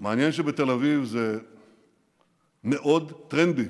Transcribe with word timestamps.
מעניין 0.00 0.32
שבתל 0.32 0.70
אביב 0.70 1.04
זה 1.04 1.38
מאוד 2.64 3.12
טרנדי 3.28 3.68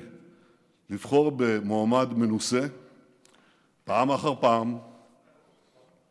לבחור 0.89 1.31
במועמד 1.35 2.13
מנוסה 2.13 2.67
פעם 3.83 4.11
אחר 4.11 4.35
פעם, 4.35 4.77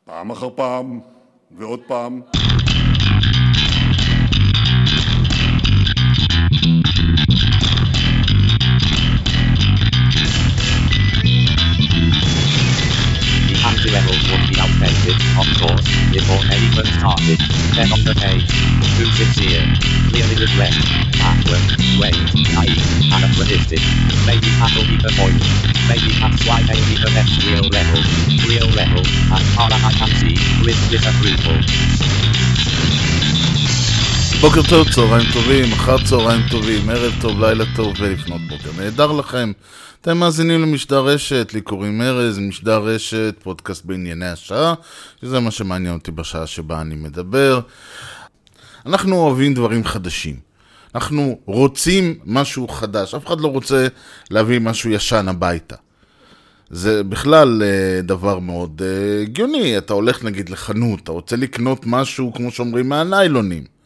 פעם 0.04 0.30
אחר 0.30 0.50
פעם 0.56 1.00
ועוד 1.50 1.80
פעם. 1.86 2.20
Be 14.80 15.12
of 15.36 15.48
course, 15.60 15.84
before 16.08 16.40
even 16.56 16.86
started. 16.96 17.38
Then 17.76 17.92
on 17.92 18.00
the 18.04 18.16
page, 18.16 18.48
too 18.96 19.08
sincere, 19.12 19.64
clearly 20.08 20.36
regret, 20.40 20.72
backward, 21.20 21.60
wait, 22.00 22.16
naive, 22.56 22.80
anachronistic. 23.12 23.80
Maybe 24.24 24.48
that'll 24.56 24.88
be 24.88 24.96
the 24.96 25.12
point. 25.20 25.44
Maybe 25.84 26.16
that's 26.16 26.40
why 26.48 26.64
they 26.64 26.80
need 26.88 27.00
the 27.04 27.12
next 27.12 27.44
real 27.44 27.68
level. 27.68 28.00
Real 28.48 28.68
level, 28.72 29.04
as 29.36 29.44
far 29.52 29.68
as 29.68 29.82
I 29.84 29.92
can 29.92 30.10
see, 30.16 30.36
with 30.64 30.78
disapproval. 30.88 32.39
בוקר 34.40 34.60
טוב, 34.68 34.92
צהריים 34.94 35.26
טובים, 35.32 35.72
אחר 35.72 35.96
צהריים 36.04 36.40
טובים, 36.50 36.90
ערב 36.90 37.12
טוב, 37.20 37.44
לילה 37.44 37.64
טוב 37.76 37.94
ולפנות 38.00 38.40
בוקר. 38.48 38.70
נהדר 38.78 39.12
לכם. 39.12 39.52
אתם 40.00 40.18
מאזינים 40.18 40.62
למשדר 40.62 41.00
רשת, 41.04 41.50
לי 41.54 41.60
קוראים 41.60 42.02
ארז, 42.02 42.38
משדר 42.38 42.78
רשת, 42.78 43.34
פודקאסט 43.42 43.84
בענייני 43.84 44.26
השעה, 44.26 44.74
שזה 45.20 45.40
מה 45.40 45.50
שמעניין 45.50 45.94
אותי 45.94 46.10
בשעה 46.10 46.46
שבה 46.46 46.80
אני 46.80 46.94
מדבר. 46.94 47.60
אנחנו 48.86 49.16
אוהבים 49.16 49.54
דברים 49.54 49.84
חדשים. 49.84 50.36
אנחנו 50.94 51.38
רוצים 51.44 52.18
משהו 52.24 52.68
חדש, 52.68 53.14
אף 53.14 53.26
אחד 53.26 53.40
לא 53.40 53.48
רוצה 53.48 53.86
להביא 54.30 54.58
משהו 54.58 54.90
ישן 54.90 55.28
הביתה. 55.28 55.76
זה 56.70 57.02
בכלל 57.04 57.62
uh, 57.62 58.02
דבר 58.02 58.38
מאוד 58.38 58.82
uh, 58.82 59.22
הגיוני, 59.22 59.78
אתה 59.78 59.92
הולך 59.92 60.24
נגיד 60.24 60.48
לחנות, 60.48 61.00
אתה 61.02 61.12
רוצה 61.12 61.36
לקנות 61.36 61.82
משהו, 61.86 62.32
כמו 62.34 62.50
שאומרים, 62.50 62.88
מהניילונים. 62.88 63.79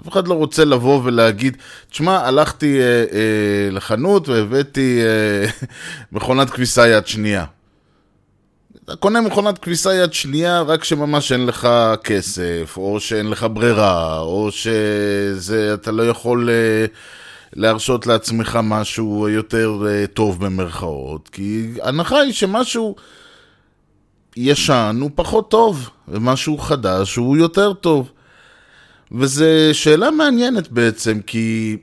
אף 0.00 0.08
אחד 0.08 0.28
לא 0.28 0.34
רוצה 0.34 0.64
לבוא 0.64 1.00
ולהגיד, 1.04 1.56
תשמע, 1.90 2.18
הלכתי 2.18 2.80
אה, 2.80 2.84
אה, 2.84 3.70
לחנות 3.70 4.28
והבאתי 4.28 5.00
אה, 5.00 5.66
מכונת 6.12 6.50
כביסה 6.50 6.88
יד 6.88 7.06
שנייה. 7.06 7.44
אתה 8.86 8.96
קונה 8.96 9.20
מכונת 9.20 9.58
כביסה 9.58 9.94
יד 9.94 10.12
שנייה 10.12 10.60
רק 10.60 10.84
שממש 10.84 11.32
אין 11.32 11.46
לך 11.46 11.68
כסף, 12.04 12.74
או 12.76 13.00
שאין 13.00 13.30
לך 13.30 13.46
ברירה, 13.52 14.20
או 14.20 14.48
שאתה 14.52 15.92
לא 15.92 16.08
יכול 16.08 16.50
אה, 16.50 16.86
להרשות 17.52 18.06
לעצמך 18.06 18.58
משהו 18.62 19.28
יותר 19.28 19.82
אה, 19.88 20.06
טוב 20.06 20.44
במרכאות, 20.44 21.28
כי 21.28 21.68
ההנחה 21.82 22.18
היא 22.18 22.32
שמשהו 22.32 22.96
ישן 24.36 24.98
הוא 25.00 25.10
פחות 25.14 25.50
טוב, 25.50 25.90
ומשהו 26.08 26.58
חדש 26.58 27.16
הוא 27.16 27.36
יותר 27.36 27.72
טוב. 27.72 28.10
וזו 29.12 29.44
שאלה 29.72 30.10
מעניינת 30.10 30.68
בעצם, 30.70 31.20
כי 31.26 31.76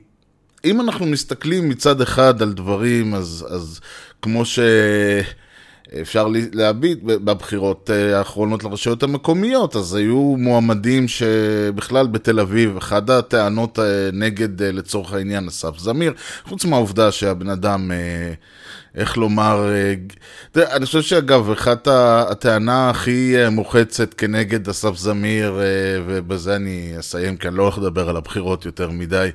אם 0.64 0.80
אנחנו 0.80 1.06
מסתכלים 1.06 1.68
מצד 1.68 2.00
אחד 2.00 2.42
על 2.42 2.52
דברים, 2.52 3.14
אז, 3.14 3.46
אז 3.50 3.80
כמו 4.22 4.42
שאפשר 5.92 6.28
להביט 6.52 6.98
בבחירות 7.02 7.90
אה, 7.90 8.18
האחרונות 8.18 8.64
לרשויות 8.64 9.02
המקומיות, 9.02 9.76
אז 9.76 9.94
היו 9.94 10.34
מועמדים 10.38 11.08
שבכלל 11.08 12.06
בתל 12.06 12.40
אביב, 12.40 12.76
אחת 12.76 13.10
הטענות 13.10 13.78
אה, 13.78 14.10
נגד, 14.12 14.62
אה, 14.62 14.72
לצורך 14.72 15.12
העניין, 15.12 15.48
אסף 15.48 15.78
זמיר, 15.78 16.12
חוץ 16.44 16.64
מהעובדה 16.64 17.12
שהבן 17.12 17.48
אדם... 17.48 17.90
איך 18.94 19.16
לומר, 19.16 19.68
אה, 20.56 20.76
אני 20.76 20.86
חושב 20.86 21.02
שאגב, 21.02 21.50
אחת 21.50 21.88
הטענה 22.30 22.90
הכי 22.90 23.34
אה, 23.36 23.50
מוחצת 23.50 24.14
כנגד 24.14 24.68
אסף 24.68 24.96
זמיר, 24.96 25.60
אה, 25.60 25.64
ובזה 26.06 26.56
אני 26.56 26.94
אסיים, 27.00 27.36
כי 27.36 27.48
אני 27.48 27.56
לא 27.56 27.62
הולך 27.62 27.78
לדבר 27.78 28.08
על 28.08 28.16
הבחירות 28.16 28.66
יותר 28.66 28.90
מדי, 28.90 29.30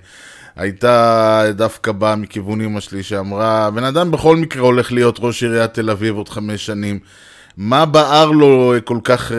הייתה 0.55 1.43
דווקא 1.55 1.91
באה 1.91 2.15
מכיוון 2.15 2.61
אמא 2.61 2.79
שלי 2.79 3.03
שאמרה, 3.03 3.71
בן 3.71 3.83
אדם 3.83 4.11
בכל 4.11 4.37
מקרה 4.37 4.61
הולך 4.61 4.91
להיות 4.91 5.17
ראש 5.19 5.43
עיריית 5.43 5.73
תל 5.73 5.89
אביב 5.89 6.15
עוד 6.15 6.29
חמש 6.29 6.65
שנים. 6.65 6.99
מה 7.57 7.85
בער 7.85 8.31
לו 8.31 8.73
כל 8.83 8.97
כך 9.03 9.31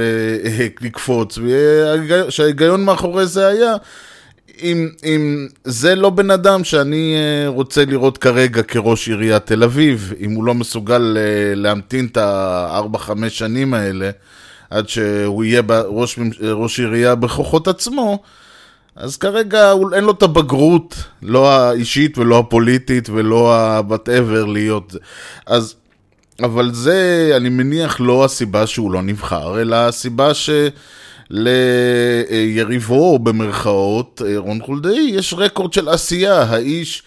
לקפוץ? 0.80 1.38
שההיגיון 2.28 2.84
מאחורי 2.84 3.26
זה 3.26 3.47
היה 3.47 3.75
אם, 4.62 4.88
אם 5.04 5.47
זה 5.65 5.94
לא 5.94 6.10
בן 6.10 6.31
אדם 6.31 6.65
שאני 6.65 7.15
אה, 7.16 7.48
רוצה 7.48 7.84
לראות 7.84 8.19
כרגע 8.19 8.62
כראש 8.62 9.09
עיריית 9.09 9.47
תל 9.47 9.62
אביב, 9.62 10.12
אם 10.21 10.31
הוא 10.31 10.44
לא 10.44 10.54
מסוגל 10.54 11.16
אה, 11.16 11.54
להמתין 11.54 12.06
את 12.06 12.16
הארבע-חמש 12.16 13.38
שנים 13.38 13.75
האלה, 13.75 14.10
עד 14.71 14.88
שהוא 14.88 15.44
יהיה 15.44 15.62
ראש, 15.88 16.19
ראש 16.43 16.81
עירייה 16.81 17.15
בכוחות 17.15 17.69
עצמו, 17.69 18.22
אז 18.97 19.16
כרגע 19.16 19.72
אין 19.94 20.04
לו 20.04 20.12
את 20.12 20.22
הבגרות, 20.22 20.94
לא 21.22 21.50
האישית 21.53 22.19
ולא 22.19 22.38
הפוליטית 22.38 23.09
ולא 23.09 23.54
ה-whatever 23.54 24.47
להיות. 24.47 24.94
אז, 25.47 25.75
אבל 26.42 26.75
זה, 26.75 27.32
אני 27.37 27.48
מניח, 27.48 28.00
לא 28.00 28.25
הסיבה 28.25 28.66
שהוא 28.66 28.92
לא 28.92 29.03
נבחר, 29.03 29.60
אלא 29.60 29.77
הסיבה 29.77 30.34
ש... 30.34 30.50
ליריבו 31.30 33.18
במרכאות, 33.18 34.22
רון 34.36 34.62
חולדאי, 34.62 35.10
יש 35.14 35.34
רקורד 35.34 35.72
של 35.72 35.88
עשייה. 35.88 36.42
האיש 36.42 37.02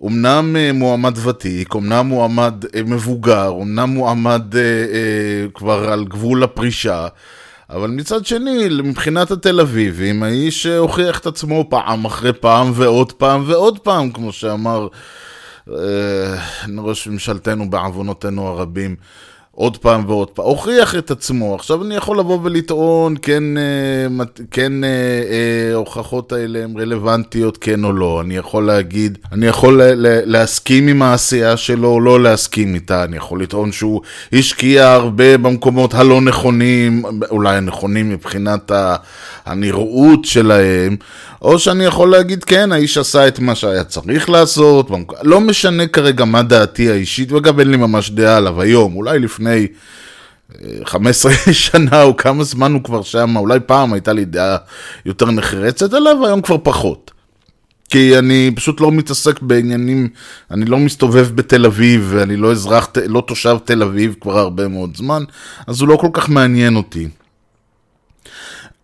אומנם 0.00 0.56
אה, 0.56 0.72
מועמד 0.72 1.18
ותיק, 1.18 1.74
אומנם 1.74 2.06
מועמד 2.06 2.64
אה, 2.74 2.82
מבוגר, 2.82 3.48
אומנם 3.48 3.90
מועמד 3.90 4.56
אה, 4.56 5.46
כבר 5.54 5.92
על 5.92 6.04
גבול 6.04 6.42
הפרישה, 6.42 7.06
אבל 7.70 7.90
מצד 7.90 8.26
שני, 8.26 8.68
מבחינת 8.82 9.30
התל 9.30 9.60
אביבים, 9.60 10.22
האיש 10.22 10.66
הוכיח 10.66 11.18
את 11.18 11.26
עצמו 11.26 11.66
פעם 11.70 12.04
אחרי 12.04 12.32
פעם 12.32 12.70
ועוד 12.74 13.12
פעם 13.12 13.44
ועוד 13.46 13.78
פעם, 13.78 14.10
כמו 14.10 14.32
שאמר 14.32 14.88
ראש 16.78 17.08
ממשלתנו 17.08 17.70
בעוונותינו 17.70 18.48
הרבים. 18.48 18.96
עוד 19.58 19.76
פעם 19.76 20.04
ועוד 20.06 20.30
פעם, 20.30 20.44
הוכיח 20.44 20.94
את 20.94 21.10
עצמו. 21.10 21.54
עכשיו 21.54 21.84
אני 21.84 21.94
יכול 21.94 22.18
לבוא 22.18 22.38
ולטעון, 22.42 23.14
כן, 23.22 23.42
אה, 23.58 24.24
כן 24.50 24.84
אה, 24.84 24.88
אה, 24.88 25.72
ההוכחות 25.72 26.32
האלה 26.32 26.64
הן 26.64 26.76
רלוונטיות, 26.78 27.58
כן 27.58 27.84
או 27.84 27.92
לא. 27.92 28.20
אני 28.20 28.36
יכול 28.36 28.66
להגיד, 28.66 29.18
אני 29.32 29.46
יכול 29.46 29.80
להסכים 30.02 30.88
עם 30.88 31.02
העשייה 31.02 31.56
שלו 31.56 31.88
או 31.88 32.00
לא 32.00 32.22
להסכים 32.22 32.74
איתה. 32.74 33.04
אני 33.04 33.16
יכול 33.16 33.42
לטעון 33.42 33.72
שהוא 33.72 34.00
השקיע 34.32 34.92
הרבה 34.92 35.38
במקומות 35.38 35.94
הלא 35.94 36.20
נכונים, 36.20 37.02
אולי 37.30 37.56
הנכונים 37.56 38.10
מבחינת 38.10 38.72
הנראות 39.46 40.24
שלהם, 40.24 40.96
או 41.46 41.58
שאני 41.58 41.84
יכול 41.84 42.10
להגיד, 42.10 42.44
כן, 42.44 42.72
האיש 42.72 42.98
עשה 42.98 43.28
את 43.28 43.38
מה 43.38 43.54
שהיה 43.54 43.84
צריך 43.84 44.30
לעשות, 44.30 44.90
לא 45.22 45.40
משנה 45.40 45.86
כרגע 45.86 46.24
מה 46.24 46.42
דעתי 46.42 46.90
האישית, 46.90 47.32
ואגב 47.32 47.58
אין 47.58 47.70
לי 47.70 47.76
ממש 47.76 48.10
דעה 48.10 48.36
עליו 48.36 48.60
היום, 48.60 48.96
אולי 48.96 49.18
לפני 49.18 49.66
15 50.84 51.32
אה, 51.32 51.52
שנה 51.52 52.02
או 52.02 52.16
כמה 52.16 52.44
זמן 52.44 52.72
הוא 52.72 52.82
כבר 52.84 53.02
שם, 53.02 53.36
אולי 53.36 53.58
פעם 53.66 53.92
הייתה 53.92 54.12
לי 54.12 54.24
דעה 54.24 54.56
יותר 55.04 55.30
נחרצת 55.30 55.94
עליו, 55.94 56.26
היום 56.26 56.42
כבר 56.42 56.56
פחות. 56.62 57.10
כי 57.88 58.18
אני 58.18 58.50
פשוט 58.56 58.80
לא 58.80 58.92
מתעסק 58.92 59.42
בעניינים, 59.42 60.08
אני 60.50 60.64
לא 60.64 60.78
מסתובב 60.78 61.28
בתל 61.34 61.66
אביב, 61.66 62.06
ואני 62.14 62.36
לא 62.36 62.52
אזרח, 62.52 62.88
לא 63.06 63.22
תושב 63.26 63.56
תל 63.64 63.82
אביב 63.82 64.14
כבר 64.20 64.38
הרבה 64.38 64.68
מאוד 64.68 64.96
זמן, 64.96 65.22
אז 65.66 65.80
הוא 65.80 65.88
לא 65.88 65.96
כל 65.96 66.10
כך 66.12 66.28
מעניין 66.28 66.76
אותי. 66.76 67.08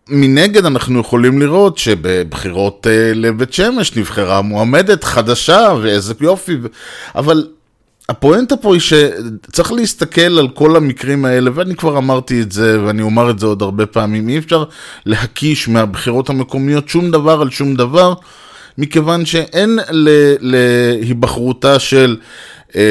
מנגד 0.08 0.66
אנחנו 0.66 1.00
יכולים 1.00 1.40
לראות 1.40 1.78
שבבחירות 1.78 2.86
uh, 2.86 3.14
לבית 3.14 3.52
שמש 3.52 3.96
נבחרה 3.96 4.42
מועמדת 4.42 5.04
חדשה 5.04 5.72
ואיזה 5.82 6.14
יופי, 6.20 6.56
אבל 7.14 7.46
הפואנטה 8.08 8.56
פה 8.56 8.74
היא 8.74 8.80
שצריך 8.80 9.72
להסתכל 9.72 10.38
על 10.38 10.48
כל 10.48 10.76
המקרים 10.76 11.24
האלה, 11.24 11.50
ואני 11.54 11.74
כבר 11.76 11.98
אמרתי 11.98 12.42
את 12.42 12.52
זה, 12.52 12.84
ואני 12.84 13.02
אומר 13.02 13.30
את 13.30 13.38
זה 13.38 13.46
עוד 13.46 13.62
הרבה 13.62 13.86
פעמים, 13.86 14.28
אי 14.28 14.38
אפשר 14.38 14.64
להקיש 15.06 15.68
מהבחירות 15.68 16.30
המקומיות 16.30 16.88
שום 16.88 17.10
דבר 17.10 17.40
על 17.40 17.50
שום 17.50 17.74
דבר, 17.74 18.14
מכיוון 18.78 19.26
שאין 19.26 19.78
להיבחרותה 20.40 21.78
של... 21.78 22.16
אה, 22.76 22.82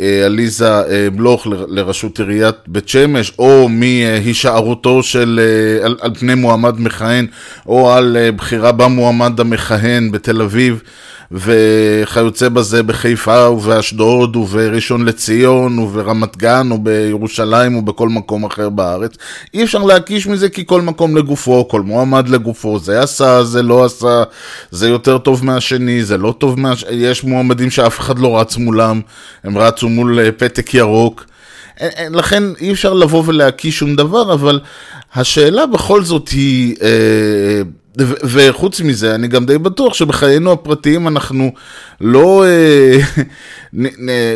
אה, 0.00 0.26
עליזה 0.26 0.68
אה, 0.68 1.08
בלוך 1.14 1.46
לראשות 1.68 2.18
עיריית 2.18 2.54
בית 2.66 2.88
שמש, 2.88 3.32
או 3.38 3.68
מהישארותו 3.68 5.02
של, 5.02 5.40
על, 5.82 5.96
על 6.00 6.14
פני 6.14 6.34
מועמד 6.34 6.80
מכהן, 6.80 7.26
או 7.66 7.92
על 7.92 8.16
בחירה 8.36 8.72
במועמד 8.72 9.40
המכהן 9.40 10.10
בתל 10.10 10.42
אביב. 10.42 10.82
וכיוצא 11.30 12.48
בזה 12.48 12.82
בחיפה 12.82 13.48
ובאשדוד 13.48 14.36
ובראשון 14.36 15.04
לציון 15.04 15.78
וברמת 15.78 16.36
גן 16.36 16.68
או 16.70 16.78
בירושלים 16.78 17.76
או 17.76 17.82
בכל 17.82 18.08
מקום 18.08 18.44
אחר 18.44 18.68
בארץ. 18.68 19.14
אי 19.54 19.64
אפשר 19.64 19.82
להקיש 19.82 20.26
מזה 20.26 20.48
כי 20.48 20.66
כל 20.66 20.82
מקום 20.82 21.16
לגופו, 21.16 21.68
כל 21.68 21.82
מועמד 21.82 22.28
לגופו, 22.28 22.78
זה 22.78 23.00
עשה, 23.00 23.44
זה 23.44 23.62
לא 23.62 23.84
עשה, 23.84 24.22
זה 24.70 24.88
יותר 24.88 25.18
טוב 25.18 25.44
מהשני, 25.44 26.04
זה 26.04 26.18
לא 26.18 26.34
טוב 26.38 26.60
מהשני, 26.60 26.94
יש 26.94 27.24
מועמדים 27.24 27.70
שאף 27.70 28.00
אחד 28.00 28.18
לא 28.18 28.40
רץ 28.40 28.56
מולם, 28.56 29.00
הם 29.44 29.58
רצו 29.58 29.88
מול 29.88 30.20
אה, 30.20 30.32
פתק 30.32 30.74
ירוק. 30.74 31.24
לכן 32.10 32.42
אי 32.60 32.72
אפשר 32.72 32.94
לבוא 32.94 33.22
ולהקיש 33.26 33.78
שום 33.78 33.96
דבר, 33.96 34.32
אבל 34.32 34.60
השאלה 35.14 35.66
בכל 35.66 36.04
זאת 36.04 36.28
היא... 36.28 36.76
אה, 36.82 37.62
וחוץ 38.24 38.80
מזה, 38.80 39.14
אני 39.14 39.28
גם 39.28 39.46
די 39.46 39.58
בטוח 39.58 39.94
שבחיינו 39.94 40.52
הפרטיים 40.52 41.08
אנחנו 41.08 41.52
לא... 42.00 42.44
אה, 42.46 42.98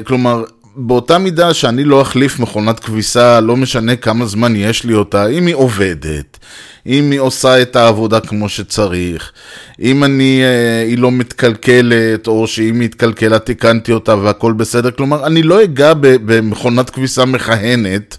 כלומר, 0.07 0.45
באותה 0.81 1.19
מידה 1.19 1.55
שאני 1.55 1.85
לא 1.85 2.03
אחליף 2.03 2.39
מכונת 2.39 2.81
כביסה, 2.81 3.41
לא 3.41 3.57
משנה 3.57 3.97
כמה 3.97 4.27
זמן 4.27 4.57
יש 4.57 4.85
לי 4.85 4.95
אותה, 4.95 5.27
אם 5.27 5.47
היא 5.47 5.55
עובדת, 5.55 6.39
אם 6.87 7.11
היא 7.11 7.21
עושה 7.21 7.63
את 7.63 7.77
העבודה 7.77 8.21
כמו 8.21 8.49
שצריך, 8.49 9.33
אם 9.81 10.05
אני, 10.05 10.41
אה, 10.43 10.83
היא 10.83 10.99
לא 10.99 11.11
מתקלקלת, 11.11 12.27
או 12.27 12.47
שאם 12.47 12.81
היא 12.81 12.89
התקלקלה 12.89 13.39
תיקנתי 13.39 13.93
אותה 13.93 14.17
והכל 14.17 14.53
בסדר, 14.53 14.91
כלומר, 14.91 15.27
אני 15.27 15.43
לא 15.43 15.65
אגע 15.65 15.93
במכונת 16.01 16.91
כביסה 16.91 17.25
מכהנת, 17.25 18.17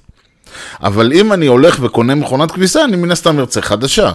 אבל 0.84 1.14
אם 1.14 1.34
אני 1.34 1.48
הולך 1.48 1.78
וקונה 1.82 2.16
מכונת 2.16 2.52
כביסה, 2.52 2.84
אני 2.84 2.96
מן 2.98 3.12
הסתם 3.12 3.40
ארצה 3.40 3.62
חדשה. 3.62 4.12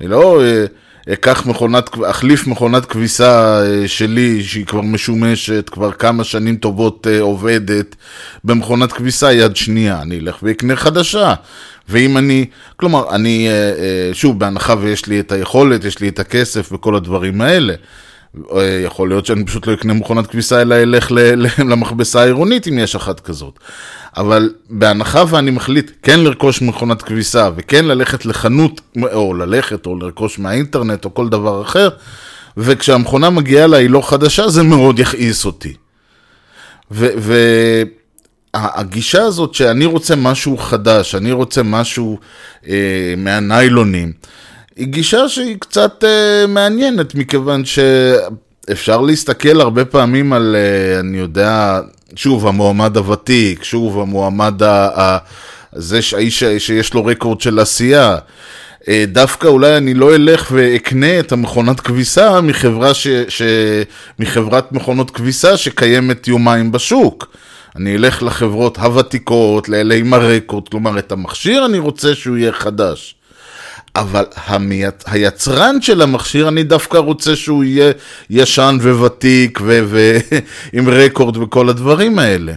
אני 0.00 0.08
לא 0.08 0.42
אה, 0.42 0.64
אקח 1.12 1.46
מכונת, 1.46 1.90
אחליף 2.10 2.46
מכונת 2.46 2.84
כביסה 2.86 3.62
אה, 3.66 3.88
שלי, 3.88 4.44
שהיא 4.44 4.66
כבר 4.66 4.80
משומשת, 4.80 5.70
כבר 5.70 5.92
כמה 5.92 6.24
שנים 6.24 6.56
טובות 6.56 7.06
אה, 7.10 7.20
עובדת, 7.20 7.96
במכונת 8.44 8.92
כביסה 8.92 9.32
יד 9.32 9.56
שנייה. 9.56 10.02
אני 10.02 10.18
אלך 10.18 10.38
ואקנה 10.42 10.76
חדשה. 10.76 11.34
ואם 11.88 12.18
אני, 12.18 12.46
כלומר, 12.76 13.14
אני, 13.14 13.48
שוב, 14.12 14.38
בהנחה 14.38 14.74
ויש 14.80 15.06
לי 15.06 15.20
את 15.20 15.32
היכולת, 15.32 15.84
יש 15.84 16.00
לי 16.00 16.08
את 16.08 16.18
הכסף 16.18 16.72
וכל 16.72 16.96
הדברים 16.96 17.40
האלה. 17.40 17.74
יכול 18.84 19.08
להיות 19.08 19.26
שאני 19.26 19.44
פשוט 19.44 19.66
לא 19.66 19.74
אקנה 19.74 19.94
מכונת 19.94 20.26
כביסה, 20.26 20.62
אלא 20.62 20.74
אלך 20.74 21.12
למכבסה 21.70 22.20
העירונית 22.20 22.68
אם 22.68 22.78
יש 22.78 22.96
אחת 22.96 23.20
כזאת. 23.20 23.58
אבל 24.16 24.52
בהנחה 24.70 25.24
ואני 25.28 25.50
מחליט 25.50 25.90
כן 26.02 26.20
לרכוש 26.20 26.62
מכונת 26.62 27.02
כביסה 27.02 27.50
וכן 27.56 27.84
ללכת 27.84 28.26
לחנות, 28.26 28.80
או 29.12 29.34
ללכת 29.34 29.86
או 29.86 29.96
לרכוש 29.98 30.38
מהאינטרנט 30.38 31.04
או 31.04 31.14
כל 31.14 31.28
דבר 31.28 31.62
אחר, 31.62 31.88
וכשהמכונה 32.56 33.30
מגיעה 33.30 33.66
לה 33.66 33.76
היא 33.76 33.90
לא 33.90 34.08
חדשה, 34.10 34.48
זה 34.48 34.62
מאוד 34.62 34.98
יכעיס 34.98 35.44
אותי. 35.44 35.74
והגישה 38.54 39.22
הזאת 39.22 39.54
שאני 39.54 39.84
רוצה 39.84 40.16
משהו 40.16 40.56
חדש, 40.56 41.14
אני 41.14 41.32
רוצה 41.32 41.62
משהו 41.62 42.18
אה, 42.68 43.14
מהניילונים, 43.16 44.12
היא 44.76 44.86
גישה 44.86 45.28
שהיא 45.28 45.56
קצת 45.58 46.04
uh, 46.04 46.46
מעניינת, 46.46 47.14
מכיוון 47.14 47.62
שאפשר 47.64 49.00
להסתכל 49.00 49.60
הרבה 49.60 49.84
פעמים 49.84 50.32
על, 50.32 50.56
uh, 50.56 51.00
אני 51.00 51.18
יודע, 51.18 51.80
שוב, 52.16 52.46
המועמד 52.46 52.96
הוותיק, 52.96 53.64
שוב, 53.64 54.00
המועמד 54.00 54.62
ה... 54.62 55.00
ה 55.00 55.18
זה 55.72 56.00
האיש 56.12 56.44
שיש 56.58 56.94
לו 56.94 57.04
רקורד 57.04 57.40
של 57.40 57.58
עשייה. 57.58 58.16
Uh, 58.82 58.86
דווקא 59.06 59.48
אולי 59.48 59.76
אני 59.76 59.94
לא 59.94 60.14
אלך 60.14 60.50
ואקנה 60.54 61.20
את 61.20 61.32
המכונת 61.32 61.80
כביסה 61.80 62.40
מחברה 62.40 62.94
ש, 62.94 63.08
ש, 63.28 63.42
מחברת 64.18 64.72
מכונות 64.72 65.10
כביסה 65.10 65.56
שקיימת 65.56 66.28
יומיים 66.28 66.72
בשוק. 66.72 67.36
אני 67.76 67.96
אלך 67.96 68.22
לחברות 68.22 68.78
הוותיקות, 68.78 69.68
לאלה 69.68 69.94
עם 69.94 70.14
הרקורד, 70.14 70.68
כלומר 70.68 70.98
את 70.98 71.12
המכשיר 71.12 71.66
אני 71.66 71.78
רוצה 71.78 72.14
שהוא 72.14 72.36
יהיה 72.36 72.52
חדש. 72.52 73.14
אבל 73.96 74.24
המייצ... 74.46 75.02
היצרן 75.06 75.82
של 75.82 76.02
המכשיר, 76.02 76.48
אני 76.48 76.62
דווקא 76.62 76.96
רוצה 76.96 77.36
שהוא 77.36 77.64
יהיה 77.64 77.92
ישן 78.30 78.78
וותיק 78.82 79.60
ועם 79.62 80.88
רקורד 80.98 81.36
וכל 81.36 81.68
הדברים 81.68 82.18
האלה. 82.18 82.52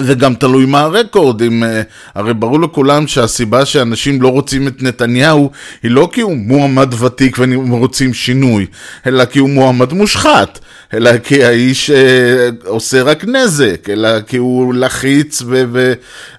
זה 0.00 0.14
גם 0.14 0.34
תלוי 0.34 0.66
מה 0.66 0.80
הרקורד, 0.80 1.42
אם, 1.42 1.64
אה, 1.64 1.82
הרי 2.14 2.34
ברור 2.34 2.60
לכולם 2.60 3.06
שהסיבה 3.06 3.64
שאנשים 3.64 4.22
לא 4.22 4.28
רוצים 4.28 4.68
את 4.68 4.82
נתניהו 4.82 5.50
היא 5.82 5.90
לא 5.90 6.08
כי 6.12 6.20
הוא 6.20 6.36
מועמד 6.36 6.94
ותיק 7.02 7.38
והם 7.38 7.70
רוצים 7.70 8.14
שינוי, 8.14 8.66
אלא 9.06 9.24
כי 9.24 9.38
הוא 9.38 9.50
מועמד 9.50 9.92
מושחת. 9.92 10.58
אלא 10.94 11.18
כי 11.18 11.44
האיש 11.44 11.90
אה, 11.90 12.48
עושה 12.64 13.02
רק 13.02 13.24
נזק, 13.24 13.88
אלא 13.90 14.20
כי 14.20 14.36
הוא 14.36 14.74
לחיץ 14.74 15.42
ו- 15.46 15.62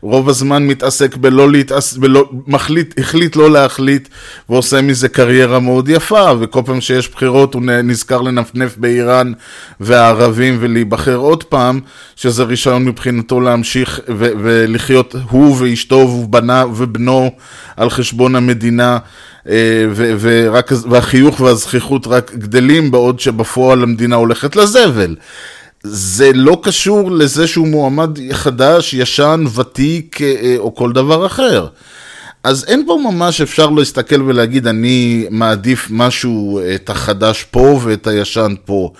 ורוב 0.04 0.30
הזמן 0.30 0.68
מתעסק 0.68 1.16
בלא 1.16 1.52
להתעסק, 1.52 1.98
מחליט, 2.48 3.00
החליט 3.00 3.36
לא 3.36 3.52
להחליט 3.52 4.08
ועושה 4.50 4.82
מזה 4.82 5.10
קריירה 5.10 5.60
מאוד 5.60 5.90
יפה, 5.90 6.32
וכל 6.40 6.62
פעם 6.66 6.82
שיש 6.82 7.10
בחירות 7.10 7.54
הוא 7.54 7.62
נזכר 7.62 8.22
לנפנף 8.22 8.78
באיראן 8.78 9.32
והערבים 9.80 10.58
ולהיבחר 10.60 11.16
עוד 11.16 11.44
פעם, 11.44 11.80
שזה 12.16 12.44
רישיון 12.44 12.86
מבחינתו 12.86 13.40
להמשיך 13.46 14.00
ו- 14.08 14.32
ולחיות 14.44 15.16
הוא 15.30 15.56
ואשתו 15.60 15.96
ובנה, 15.96 16.66
ובנו 16.76 17.32
על 17.78 17.90
חשבון 17.90 18.36
המדינה. 18.36 18.98
אה, 19.50 19.86
ורק, 20.20 20.72
והחיוך 20.90 21.40
והזכיחות 21.40 22.08
רק 22.08 22.32
גדלים 22.36 22.92
בעוד 22.92 23.20
שבפועל 23.20 23.84
המדינה 23.84 24.16
הולכת 24.16 24.56
לזבל. 24.56 25.16
זה 25.84 26.32
לא 26.34 26.60
קשור 26.64 27.12
לזה 27.12 27.48
שהוא 27.48 27.68
מועמד 27.68 28.20
חדש, 28.32 28.94
ישן, 28.94 29.44
ותיק 29.56 30.22
אה, 30.22 30.56
או 30.58 30.76
כל 30.76 30.92
דבר 30.92 31.26
אחר. 31.26 31.68
אז 32.46 32.66
אין 32.68 32.84
פה 32.88 33.00
ממש 33.04 33.42
אפשר 33.42 33.70
להסתכל 33.70 34.22
ולהגיד 34.22 34.68
אני 34.68 35.28
מעדיף 35.30 35.88
משהו, 35.90 36.60
את 36.76 36.90
החדש 36.90 37.44
פה 37.44 37.80
ואת 37.84 38.08
הישן 38.08 38.56
פה. 38.66 38.92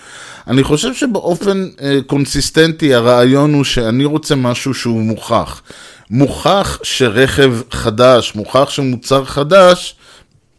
אני 0.48 0.64
חושב 0.64 0.94
שבאופן 0.94 1.68
אה, 1.82 2.00
קונסיסטנטי 2.08 2.94
הרעיון 2.94 3.54
הוא 3.54 3.64
שאני 3.64 4.06
רוצה 4.06 4.36
משהו 4.36 4.74
שהוא 4.74 5.02
מוכח. 5.02 5.62
מוכח 6.10 6.80
שרכב 6.84 7.54
חדש, 7.72 8.36
מוכח 8.36 8.70
שמוצר 8.70 9.26
חדש, 9.26 9.96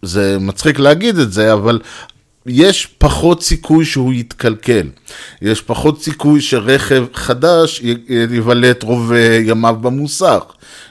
זה 0.02 0.36
מצחיק 0.40 0.78
להגיד 0.78 1.18
את 1.18 1.32
זה, 1.32 1.52
אבל 1.52 1.80
יש 2.48 2.86
פחות 2.98 3.42
סיכוי 3.42 3.84
שהוא 3.84 4.12
יתקלקל. 4.12 4.88
יש 5.42 5.60
פחות 5.60 6.02
סיכוי 6.02 6.40
שרכב 6.40 7.04
חדש 7.14 7.82
יבלה 8.30 8.70
את 8.70 8.82
רוב 8.82 9.12
אה, 9.12 9.40
ימיו 9.42 9.76
במוסך. 9.80 10.42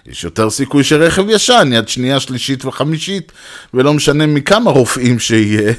יש 0.07 0.23
יותר 0.23 0.49
סיכוי 0.49 0.83
שרכב 0.83 1.29
ישן, 1.29 1.69
יד 1.73 1.87
שנייה, 1.87 2.19
שלישית 2.19 2.65
וחמישית, 2.65 3.31
ולא 3.73 3.93
משנה 3.93 4.25
מכמה 4.25 4.71
רופאים 4.71 5.19
שיהיה. 5.19 5.73